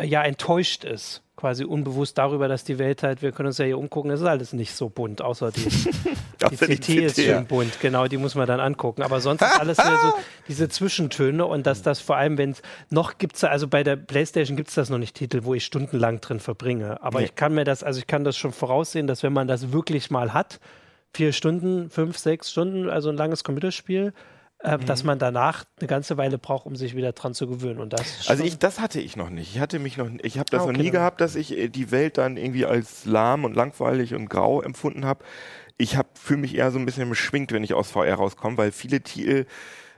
ja 0.02 0.24
enttäuscht 0.24 0.84
ist 0.84 1.24
quasi 1.40 1.64
unbewusst 1.64 2.18
darüber, 2.18 2.50
dass 2.50 2.66
die 2.66 2.80
Welt 2.80 3.02
halt, 3.02 3.22
wir 3.22 3.32
können 3.32 3.48
uns 3.48 3.58
ja 3.60 3.66
hier 3.66 3.78
umgucken, 3.78 4.12
es 4.12 4.20
ist 4.20 4.26
alles 4.26 4.52
nicht 4.52 4.74
so 4.74 4.90
bunt, 4.90 5.22
außer 5.22 5.52
die, 5.52 5.62
die 6.52 6.58
CT 6.58 6.90
ist 6.90 7.22
schon 7.22 7.46
bunt, 7.46 7.80
genau, 7.80 8.08
die 8.08 8.18
muss 8.18 8.36
man 8.36 8.46
dann 8.46 8.60
angucken. 8.60 9.04
Aber 9.04 9.22
sonst 9.22 9.42
ist 9.42 9.58
alles 9.58 9.78
so 9.78 9.84
diese 10.50 10.68
Zwischentöne 10.68 11.46
und 11.46 11.66
dass 11.66 11.82
das 11.82 12.02
vor 12.02 12.18
allem, 12.18 12.38
wenn 12.38 12.52
es 12.52 12.62
noch 12.90 13.18
gibt 13.20 13.38
es, 13.38 13.46
also 13.46 13.70
bei 13.70 13.84
der 13.84 13.96
Playstation 13.96 14.58
gibt 14.58 14.68
es 14.68 14.76
das 14.76 14.90
noch 14.90 14.98
nicht 14.98 15.16
Titel, 15.16 15.46
wo 15.46 15.54
ich 15.54 15.64
stundenlang 15.64 16.20
drin 16.20 16.42
verbringe. 16.42 17.02
Aber 17.02 17.20
nee. 17.20 17.26
ich 17.26 17.36
kann 17.36 17.56
mir 17.56 17.64
das, 17.64 17.84
also 17.84 18.00
ich 18.00 18.08
kann 18.08 18.26
das 18.26 18.36
schon 18.36 18.52
voraussehen, 18.52 19.08
dass 19.08 19.24
wenn 19.24 19.32
man 19.32 19.48
das 19.48 19.72
wirklich 19.72 20.12
mal 20.12 20.34
hat, 20.34 20.60
vier 21.14 21.32
Stunden, 21.32 21.90
fünf, 21.90 22.18
sechs 22.18 22.52
Stunden, 22.52 22.90
also 22.90 23.08
ein 23.10 23.16
langes 23.16 23.46
Computerspiel, 23.46 24.12
äh, 24.62 24.78
mhm. 24.78 24.86
dass 24.86 25.04
man 25.04 25.20
danach 25.20 25.66
eine 25.80 25.88
ganze 25.88 26.18
Weile 26.18 26.38
braucht, 26.38 26.66
um 26.66 26.76
sich 26.76 26.96
wieder 26.96 27.14
dran 27.14 27.34
zu 27.34 27.48
gewöhnen. 27.48 27.80
Und 27.80 27.94
das 27.94 28.30
also 28.30 28.44
ich, 28.44 28.60
das 28.60 28.80
hatte 28.80 29.00
ich 29.00 29.16
noch 29.16 29.30
nicht. 29.30 29.56
Ich 29.56 29.60
hatte 29.62 29.80
mich 29.80 29.98
noch, 29.98 30.10
ich 30.22 30.38
habe 30.38 30.50
das 30.50 30.62
ah, 30.62 30.64
okay, 30.66 30.74
noch 30.74 30.80
nie 30.80 30.92
gehabt, 30.92 31.22
dass 31.22 31.36
ich 31.36 31.58
äh, 31.58 31.70
die 31.70 31.92
Welt 31.92 32.18
dann 32.18 32.38
irgendwie 32.38 32.66
als 32.66 33.06
lahm 33.06 33.46
und 33.46 33.56
langweilig 33.56 34.14
und 34.14 34.30
grau 34.30 34.62
empfunden 34.62 35.06
habe. 35.06 35.24
Ich 35.78 35.96
habe 35.96 36.10
fühle 36.14 36.42
mich 36.42 36.56
eher 36.56 36.72
so 36.72 36.80
ein 36.80 36.86
bisschen 36.86 37.08
beschwingt, 37.08 37.54
wenn 37.54 37.64
ich 37.64 37.74
aus 37.74 37.92
VR 37.92 38.16
rauskomme, 38.16 38.58
weil 38.58 38.72
viele 38.74 39.00
Titel 39.02 39.46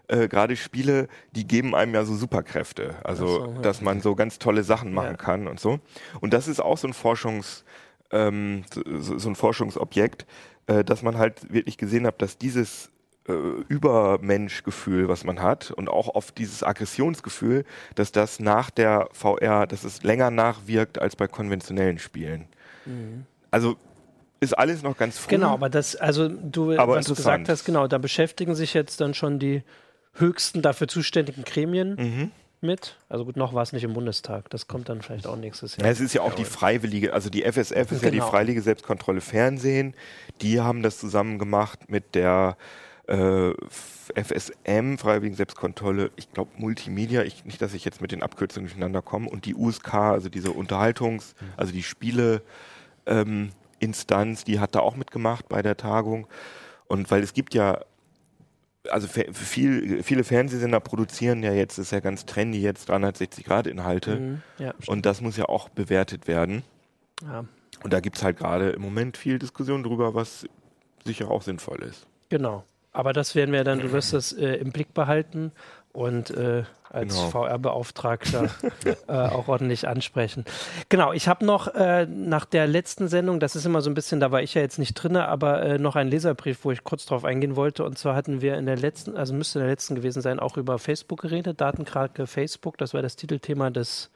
äh, 0.08 0.28
gerade 0.28 0.56
Spiele, 0.56 1.08
die 1.32 1.48
geben 1.48 1.74
einem 1.74 1.96
ja 1.96 2.04
so 2.04 2.14
Superkräfte. 2.16 2.96
Also, 3.04 3.28
so, 3.28 3.46
ja. 3.56 3.62
dass 3.62 3.82
man 3.82 4.02
so 4.02 4.14
ganz 4.14 4.38
tolle 4.38 4.64
Sachen 4.64 4.94
machen 4.94 5.12
ja. 5.12 5.18
kann 5.18 5.48
und 5.48 5.60
so. 5.60 5.80
Und 6.20 6.34
das 6.34 6.48
ist 6.48 6.60
auch 6.60 6.78
so 6.78 6.88
ein 6.88 6.94
Forschungs, 6.94 7.64
ähm, 8.12 8.64
so, 8.72 9.18
so, 9.18 9.30
ein 9.30 9.36
Forschungsobjekt, 9.36 10.28
äh, 10.68 10.84
dass 10.84 11.02
man 11.02 11.18
halt 11.18 11.52
wirklich 11.52 11.78
gesehen 11.78 12.06
hat, 12.06 12.22
dass 12.22 12.38
dieses 12.38 12.92
äh, 13.28 13.34
Übermenschgefühl, 13.68 15.08
was 15.08 15.24
man 15.24 15.42
hat 15.42 15.72
und 15.72 15.90
auch 15.90 16.10
auf 16.10 16.32
dieses 16.32 16.64
Aggressionsgefühl, 16.64 17.66
dass 17.96 18.12
das 18.12 18.40
nach 18.40 18.70
der 18.70 19.10
VR, 19.14 19.68
dass 19.68 19.84
es 19.84 20.04
länger 20.04 20.32
nachwirkt 20.32 21.00
als 21.00 21.16
bei 21.16 21.28
konventionellen 21.28 22.00
Spielen. 22.00 22.46
Mhm. 22.86 23.26
Also 23.52 23.78
ist 24.40 24.58
alles 24.58 24.82
noch 24.82 24.98
ganz 24.98 25.20
früh. 25.20 25.30
Genau, 25.30 25.54
aber 25.54 25.70
das, 25.70 25.96
also 25.96 26.28
du, 26.28 26.78
aber 26.78 26.96
was 26.96 27.06
du 27.06 27.16
gesagt 27.16 27.48
hast, 27.48 27.64
genau, 27.64 27.88
da 27.88 28.00
beschäftigen 28.00 28.56
sich 28.56 28.74
jetzt 28.74 29.00
dann 29.00 29.14
schon 29.14 29.38
die 29.38 29.64
höchsten 30.14 30.62
dafür 30.62 30.88
zuständigen 30.88 31.44
Gremien. 31.44 31.96
Mhm 31.96 32.32
mit. 32.62 32.98
Also 33.10 33.26
gut, 33.26 33.38
noch 33.38 33.54
war 33.54 33.64
es 33.64 33.74
nicht 33.74 33.84
im 33.84 33.94
Bundestag. 33.94 34.50
Das 34.50 34.68
kommt 34.68 34.90
dann 34.90 35.02
vielleicht 35.02 35.28
auch 35.28 35.36
nächstes 35.36 35.78
Jahr. 35.78 35.86
Ja, 35.86 35.92
es 35.92 36.00
ist 36.00 36.14
ja 36.14 36.22
auch 36.22 36.34
die 36.34 36.46
freiwillige, 36.46 37.14
also 37.14 37.30
die 37.30 37.44
FSF 37.44 37.62
ist 37.62 37.72
genau. 37.72 38.04
ja 38.04 38.12
die 38.12 38.18
genau. 38.18 38.30
freiwillige 38.30 38.62
Selbstkontrolle 38.62 39.22
Fernsehen. 39.22 39.96
Die 40.42 40.62
haben 40.62 40.84
das 40.84 41.00
zusammen 41.00 41.40
gemacht 41.40 41.90
mit 41.90 42.16
der 42.16 42.58
äh, 43.12 43.54
FSM, 44.16 44.98
Freiwilligen 44.98 45.36
Selbstkontrolle, 45.36 46.12
ich 46.16 46.32
glaube 46.32 46.52
Multimedia, 46.58 47.24
ich, 47.24 47.44
nicht, 47.44 47.62
dass 47.62 47.74
ich 47.74 47.84
jetzt 47.84 48.02
mit 48.02 48.12
den 48.12 48.24
Abkürzungen 48.24 48.68
durcheinander 48.68 49.02
komme, 49.02 49.30
und 49.30 49.46
die 49.46 49.56
USK, 49.56 49.94
also 49.94 50.30
diese 50.30 50.52
Unterhaltungs-, 50.52 51.36
mhm. 51.40 51.48
also 51.58 51.74
die 51.74 51.84
Spiele, 51.84 52.42
ähm, 53.06 53.50
Instanz, 53.80 54.44
die 54.44 54.60
hat 54.60 54.76
da 54.76 54.80
auch 54.80 54.96
mitgemacht 54.96 55.50
bei 55.50 55.62
der 55.62 55.76
Tagung. 55.76 56.28
Und 56.88 57.10
weil 57.12 57.24
es 57.24 57.34
gibt 57.34 57.54
ja, 57.54 57.80
also 58.90 59.08
viel, 59.08 60.04
viele 60.04 60.24
Fernsehsender 60.24 60.80
produzieren 60.80 61.44
ja 61.44 61.52
jetzt, 61.52 61.78
ist 61.80 61.92
ja 61.92 62.00
ganz 62.00 62.26
trendy 62.26 62.62
jetzt 62.62 62.90
360-Grad-Inhalte. 62.90 64.20
Mhm, 64.20 64.42
ja, 64.60 64.74
und 64.88 65.06
das 65.06 65.22
muss 65.22 65.36
ja 65.36 65.46
auch 65.46 65.70
bewertet 65.70 66.28
werden. 66.28 66.64
Ja. 67.24 67.46
Und 67.84 67.94
da 67.94 68.00
gibt 68.00 68.18
es 68.18 68.24
halt 68.24 68.38
gerade 68.38 68.70
im 68.70 68.82
Moment 68.82 69.18
viel 69.18 69.40
Diskussion 69.40 69.84
drüber, 69.84 70.14
was 70.14 70.46
sicher 71.04 71.32
auch 71.32 71.42
sinnvoll 71.42 71.82
ist. 71.84 72.08
Genau. 72.30 72.64
Aber 72.92 73.14
das 73.14 73.36
werden 73.36 73.54
wir 73.54 73.64
dann, 73.64 73.80
du 73.80 73.92
wirst 73.92 74.14
das 74.14 74.34
äh, 74.34 74.56
im 74.56 74.72
Blick 74.72 74.94
behalten 74.94 75.52
und 75.94 76.32
äh, 76.32 76.64
als 76.90 77.16
genau. 77.16 77.30
VR-Beauftragter 77.30 78.50
äh, 79.08 79.12
auch 79.12 79.48
ordentlich 79.48 79.88
ansprechen. 79.88 80.46
Genau, 80.90 81.14
ich 81.14 81.28
habe 81.28 81.46
noch 81.46 81.74
äh, 81.74 82.06
nach 82.06 82.46
der 82.46 82.68
letzten 82.68 83.08
Sendung, 83.08 83.40
das 83.40 83.56
ist 83.56 83.66
immer 83.66 83.82
so 83.82 83.90
ein 83.90 83.94
bisschen, 83.94 84.20
da 84.20 84.32
war 84.32 84.42
ich 84.42 84.54
ja 84.54 84.62
jetzt 84.62 84.78
nicht 84.78 84.94
drin, 84.94 85.16
aber 85.16 85.62
äh, 85.64 85.78
noch 85.78 85.96
einen 85.96 86.10
Leserbrief, 86.10 86.60
wo 86.64 86.72
ich 86.72 86.84
kurz 86.84 87.06
drauf 87.06 87.24
eingehen 87.24 87.56
wollte. 87.56 87.86
Und 87.86 87.98
zwar 87.98 88.16
hatten 88.16 88.42
wir 88.42 88.58
in 88.58 88.66
der 88.66 88.78
letzten, 88.78 89.16
also 89.16 89.34
müsste 89.34 89.60
in 89.60 89.64
der 89.64 89.72
letzten 89.72 89.96
gewesen 89.96 90.22
sein, 90.22 90.40
auch 90.40 90.58
über 90.58 90.80
Facebook 90.80 91.22
geredet, 91.22 91.62
Datenkrake 91.62 92.28
Facebook, 92.28 92.78
das 92.78 92.94
war 92.94 93.02
das 93.02 93.16
Titelthema 93.16 93.70
des 93.70 94.12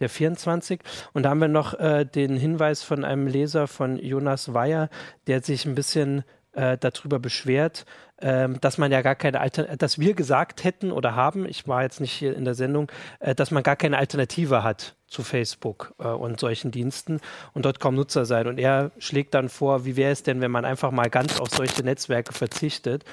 der 0.00 0.08
24. 0.08 0.80
Und 1.12 1.22
da 1.22 1.30
haben 1.30 1.40
wir 1.40 1.48
noch 1.48 1.78
äh, 1.78 2.04
den 2.04 2.36
Hinweis 2.36 2.82
von 2.82 3.04
einem 3.04 3.26
Leser 3.26 3.68
von 3.68 3.98
Jonas 3.98 4.52
Weyer, 4.52 4.88
der 5.26 5.42
sich 5.42 5.64
ein 5.64 5.74
bisschen 5.74 6.24
äh, 6.52 6.76
darüber 6.78 7.18
beschwert, 7.18 7.84
ähm, 8.20 8.60
dass 8.60 8.78
man 8.78 8.92
ja 8.92 9.02
gar 9.02 9.14
keine 9.14 9.40
Alternative, 9.40 9.78
dass 9.78 9.98
wir 9.98 10.14
gesagt 10.14 10.64
hätten 10.64 10.92
oder 10.92 11.16
haben, 11.16 11.46
ich 11.46 11.66
war 11.66 11.82
jetzt 11.82 12.00
nicht 12.00 12.12
hier 12.12 12.36
in 12.36 12.44
der 12.44 12.54
Sendung, 12.54 12.90
äh, 13.20 13.34
dass 13.34 13.50
man 13.50 13.62
gar 13.62 13.76
keine 13.76 13.98
Alternative 13.98 14.62
hat 14.62 14.96
zu 15.06 15.22
Facebook 15.22 15.94
äh, 15.98 16.08
und 16.08 16.40
solchen 16.40 16.70
Diensten 16.70 17.20
und 17.54 17.64
dort 17.64 17.80
kaum 17.80 17.94
Nutzer 17.94 18.24
sein. 18.24 18.46
Und 18.46 18.58
er 18.58 18.92
schlägt 18.98 19.34
dann 19.34 19.48
vor, 19.48 19.84
wie 19.84 19.96
wäre 19.96 20.12
es 20.12 20.22
denn, 20.22 20.40
wenn 20.40 20.50
man 20.50 20.64
einfach 20.64 20.90
mal 20.90 21.10
ganz 21.10 21.40
auf 21.40 21.48
solche 21.50 21.82
Netzwerke 21.82 22.32
verzichtet? 22.32 23.04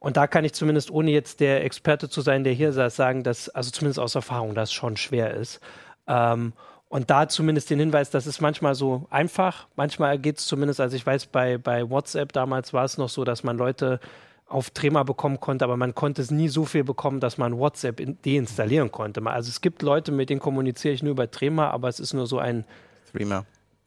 Und 0.00 0.16
da 0.16 0.26
kann 0.26 0.44
ich 0.44 0.52
zumindest, 0.52 0.90
ohne 0.90 1.10
jetzt 1.10 1.40
der 1.40 1.64
Experte 1.64 2.08
zu 2.08 2.20
sein, 2.20 2.44
der 2.44 2.52
hier 2.52 2.72
saß, 2.72 2.94
sagen, 2.94 3.24
dass, 3.24 3.48
also 3.48 3.70
zumindest 3.70 3.98
aus 3.98 4.14
Erfahrung, 4.14 4.54
das 4.54 4.72
schon 4.72 4.96
schwer 4.96 5.34
ist. 5.34 5.60
Ähm, 6.06 6.52
und 6.88 7.10
da 7.10 7.28
zumindest 7.28 7.68
den 7.70 7.80
Hinweis, 7.80 8.10
das 8.10 8.26
ist 8.26 8.40
manchmal 8.40 8.74
so 8.74 9.06
einfach. 9.10 9.66
Manchmal 9.76 10.18
geht 10.18 10.38
es 10.38 10.46
zumindest, 10.46 10.80
also 10.80 10.96
ich 10.96 11.06
weiß, 11.06 11.26
bei, 11.26 11.58
bei 11.58 11.88
WhatsApp 11.88 12.32
damals 12.32 12.72
war 12.72 12.84
es 12.84 12.96
noch 12.96 13.10
so, 13.10 13.24
dass 13.24 13.44
man 13.44 13.58
Leute 13.58 14.00
auf 14.46 14.70
Trema 14.70 15.02
bekommen 15.02 15.40
konnte, 15.40 15.64
aber 15.64 15.76
man 15.76 15.94
konnte 15.94 16.22
es 16.22 16.30
nie 16.30 16.48
so 16.48 16.64
viel 16.64 16.84
bekommen, 16.84 17.20
dass 17.20 17.36
man 17.36 17.58
WhatsApp 17.58 18.00
deinstallieren 18.24 18.90
konnte. 18.90 19.24
Also 19.26 19.50
es 19.50 19.60
gibt 19.60 19.82
Leute, 19.82 20.10
mit 20.10 20.30
denen 20.30 20.40
kommuniziere 20.40 20.94
ich 20.94 21.02
nur 21.02 21.12
über 21.12 21.30
Trema, 21.30 21.68
aber 21.68 21.88
es 21.88 22.00
ist 22.00 22.14
nur 22.14 22.26
so 22.26 22.38
ein. 22.38 22.64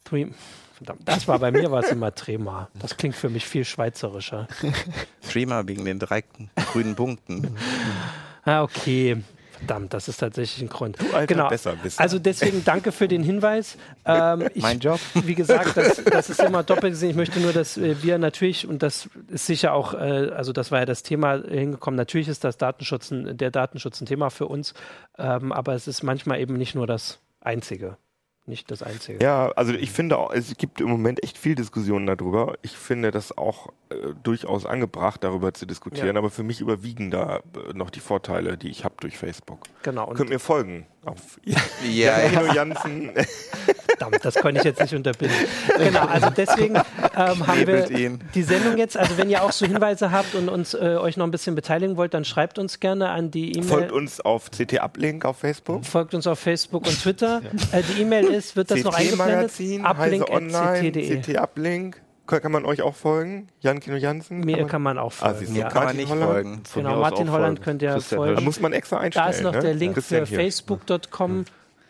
Threema. 0.04 0.34
Verdammt, 0.76 1.02
das 1.06 1.28
war 1.28 1.40
bei 1.40 1.52
mir 1.52 1.72
war 1.72 1.84
es 1.84 1.92
immer 1.92 2.14
Trema. 2.14 2.70
Das 2.76 2.98
klingt 2.98 3.16
für 3.16 3.30
mich 3.30 3.46
viel 3.46 3.66
schweizerischer. 3.66 4.48
Trema 5.28 5.68
wegen 5.68 5.86
den 5.86 5.98
drei 5.98 6.24
grünen 6.72 6.96
Punkten. 6.96 7.56
ah, 8.44 8.62
okay. 8.62 9.24
Verdammt, 9.62 9.94
das 9.94 10.08
ist 10.08 10.18
tatsächlich 10.18 10.62
ein 10.64 10.70
Grund. 10.70 11.00
Du 11.00 11.06
Alter, 11.14 11.28
genau. 11.28 11.50
besser 11.50 11.76
bist. 11.82 12.00
Also 12.00 12.20
deswegen 12.20 12.66
danke 12.66 12.92
für 12.92 13.08
den 13.08 13.24
Hinweis. 13.24 13.78
Ähm, 14.06 14.50
ich, 14.54 14.62
mein 14.62 14.80
Job. 14.80 15.00
Wie 15.14 15.36
gesagt, 15.36 15.78
das, 15.78 16.04
das 16.04 16.30
ist 16.30 16.42
immer 16.42 16.64
doppelt 16.64 16.94
gesehen. 16.94 17.12
Ich 17.12 17.16
möchte 17.16 17.40
nur, 17.40 17.54
dass 17.54 17.78
äh, 17.78 18.02
wir 18.02 18.18
natürlich, 18.18 18.68
und 18.68 18.84
das 18.84 19.10
ist 19.28 19.46
sicher 19.46 19.74
auch, 19.74 19.94
äh, 19.94 20.32
also 20.36 20.52
das 20.52 20.72
war 20.72 20.80
ja 20.80 20.86
das 20.86 21.04
Thema 21.04 21.42
hingekommen, 21.44 21.96
natürlich 21.96 22.28
ist 22.28 22.44
das 22.44 22.58
Datenschutz, 22.58 23.10
der 23.12 23.52
Datenschutz 23.52 24.02
ein 24.02 24.08
Thema 24.08 24.30
für 24.30 24.48
uns, 24.48 24.74
ähm, 25.18 25.52
aber 25.52 25.74
es 25.74 25.88
ist 25.88 26.02
manchmal 26.04 26.40
eben 26.40 26.56
nicht 26.56 26.76
nur 26.76 26.88
das 26.88 27.20
Einzige. 27.40 27.98
Nicht 28.52 28.70
das 28.70 28.84
Einzige. 28.84 29.24
Ja, 29.24 29.50
also 29.56 29.74
ich 29.74 29.92
finde 29.92 30.18
auch, 30.20 30.32
es 30.32 30.56
gibt 30.58 30.80
im 30.80 30.90
Moment 30.90 31.24
echt 31.24 31.40
viel 31.40 31.56
Diskussionen 31.56 32.06
darüber. 32.06 32.54
Ich 32.62 32.78
finde 32.78 33.10
das 33.10 33.36
auch 33.36 33.70
äh, 33.90 33.96
durchaus 34.22 34.68
angebracht, 34.68 35.24
darüber 35.24 35.54
zu 35.56 35.66
diskutieren, 35.66 36.16
Ja. 36.16 36.20
aber 36.20 36.30
für 36.30 36.44
mich 36.44 36.62
überwiegen 36.62 37.10
da 37.10 37.38
äh, 37.38 37.74
noch 37.74 37.90
die 37.90 38.00
Vorteile, 38.02 38.58
die 38.58 38.70
ich 38.70 38.84
habe 38.86 38.94
durch 39.00 39.18
Facebook. 39.18 39.62
Genau. 39.82 40.08
Und 40.08 40.16
Könnt 40.18 40.30
mir 40.30 40.40
folgen 40.40 40.86
auf 41.06 41.40
Ja, 41.84 42.20
Kino 42.30 42.54
Jansen. 42.54 43.12
Verdammt, 43.88 44.24
das 44.24 44.36
konnte 44.36 44.60
ich 44.60 44.66
jetzt 44.66 44.82
nicht 44.82 44.94
unterbinden. 44.94 45.38
Genau, 45.78 46.06
also 46.06 46.30
deswegen 46.30 46.76
ähm, 46.76 47.48
haben 47.48 47.68
wir 47.68 47.88
die 48.34 48.44
Sendung 48.44 48.78
jetzt. 48.78 48.98
Also 48.98 49.18
wenn 49.18 49.30
ihr 49.30 49.44
auch 49.44 49.52
so 49.52 49.66
Hinweise 49.66 50.12
habt 50.12 50.36
und 50.36 50.50
uns 50.50 50.74
äh, 50.74 50.98
euch 51.00 51.18
noch 51.18 51.26
ein 51.26 51.32
bisschen 51.32 51.56
beteiligen 51.56 51.98
wollt, 51.98 52.14
dann 52.14 52.24
schreibt 52.24 52.60
uns 52.60 52.80
gerne 52.80 53.10
an 53.10 53.32
die 53.32 53.54
E-Mail. 53.54 53.68
Folgt 53.68 53.92
uns 53.92 54.22
auf 54.22 54.52
CT 54.52 54.80
Uplink 54.80 55.26
auf 55.26 55.38
Facebook. 55.38 55.86
Folgt 55.86 56.14
uns 56.14 56.28
auf 56.28 56.40
Facebook 56.40 56.86
und 56.88 57.00
Twitter. 57.02 57.42
Äh, 57.72 57.84
die 57.84 58.02
E-Mail 58.02 58.26
ist, 58.26 58.56
wird 58.56 58.72
das 58.72 58.84
noch 58.84 58.94
eingeblendet? 58.94 59.52
Uplink.ct.de. 59.84 61.22
CT 61.22 61.38
Uplink. 61.38 62.02
Kann 62.28 62.42
kann 62.42 62.52
man 62.52 62.66
euch 62.66 62.82
auch 62.82 62.96
folgen? 62.96 63.50
Jan 63.60 63.80
Kino 63.80 63.98
Jansen? 63.98 64.40
Mir 64.42 64.66
kann 64.68 64.82
man 64.82 64.98
auch 64.98 65.08
Ah, 65.20 65.26
folgen. 65.34 65.40
siehst 65.40 65.52
du, 65.56 65.60
ja. 65.60 65.68
kann 65.70 65.74
man 65.76 65.84
Martin 65.86 66.00
nicht 66.02 66.10
Holland? 66.10 66.32
folgen. 66.32 66.62
Von 66.66 66.84
Genau, 66.84 67.00
Martin 67.00 67.32
Holland 67.32 67.60
folgen. 67.60 67.64
könnt 67.64 67.82
ihr 67.82 67.92
Christian 67.94 68.18
folgen. 68.20 68.36
Da 68.36 68.42
muss 68.42 68.60
man 68.60 68.74
extra 68.74 68.98
einstellen. 69.00 69.26
Da 69.26 69.32
ist 69.32 69.42
noch 69.44 69.52
ne? 69.54 69.60
der 69.60 69.74
Link 69.74 69.96
Christian 69.96 70.26
für 70.26 70.36
facebook.com. 70.36 71.46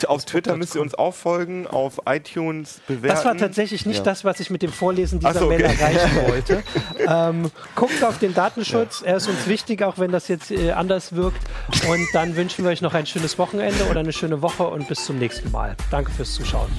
Auf 0.08 0.26
Twitter 0.26 0.58
müsst 0.58 0.74
ihr 0.74 0.82
uns 0.82 0.96
auch 0.96 1.14
folgen, 1.14 1.68
auf 1.68 2.00
iTunes 2.08 2.82
bewerten. 2.88 3.16
Das 3.16 3.24
war 3.24 3.38
tatsächlich 3.38 3.86
nicht 3.86 4.04
das, 4.08 4.26
was 4.26 4.40
ich 4.40 4.50
mit 4.50 4.64
dem 4.64 4.72
Vorlesen 4.72 5.20
dieser 5.20 5.36
so, 5.36 5.48
Mail 5.48 5.64
okay. 5.64 5.76
erreichen 5.80 6.16
wollte. 6.28 6.64
ähm, 7.08 7.52
guckt 7.76 8.04
auf 8.04 8.18
den 8.18 8.34
Datenschutz, 8.34 9.04
er 9.06 9.18
ist 9.18 9.28
uns 9.28 9.46
wichtig, 9.48 9.84
auch 9.84 10.00
wenn 10.00 10.12
das 10.12 10.28
jetzt 10.28 10.50
äh, 10.50 10.72
anders 10.72 11.14
wirkt. 11.16 11.42
Und 11.88 12.08
dann 12.14 12.36
wünschen 12.36 12.64
wir 12.66 12.72
euch 12.72 12.82
noch 12.82 12.96
ein 12.96 13.06
schönes 13.06 13.38
Wochenende 13.38 13.86
oder 13.92 14.00
eine 14.00 14.12
schöne 14.12 14.42
Woche 14.42 14.64
und 14.64 14.88
bis 14.88 15.06
zum 15.06 15.20
nächsten 15.20 15.52
Mal. 15.52 15.76
Danke 15.92 16.10
fürs 16.10 16.34
Zuschauen. 16.34 16.72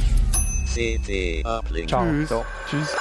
CT 0.75 1.45
Uplink. 1.47 1.89
Ciao. 1.89 2.05
Tschüss. 2.05 2.29
Tschüss. 2.69 2.97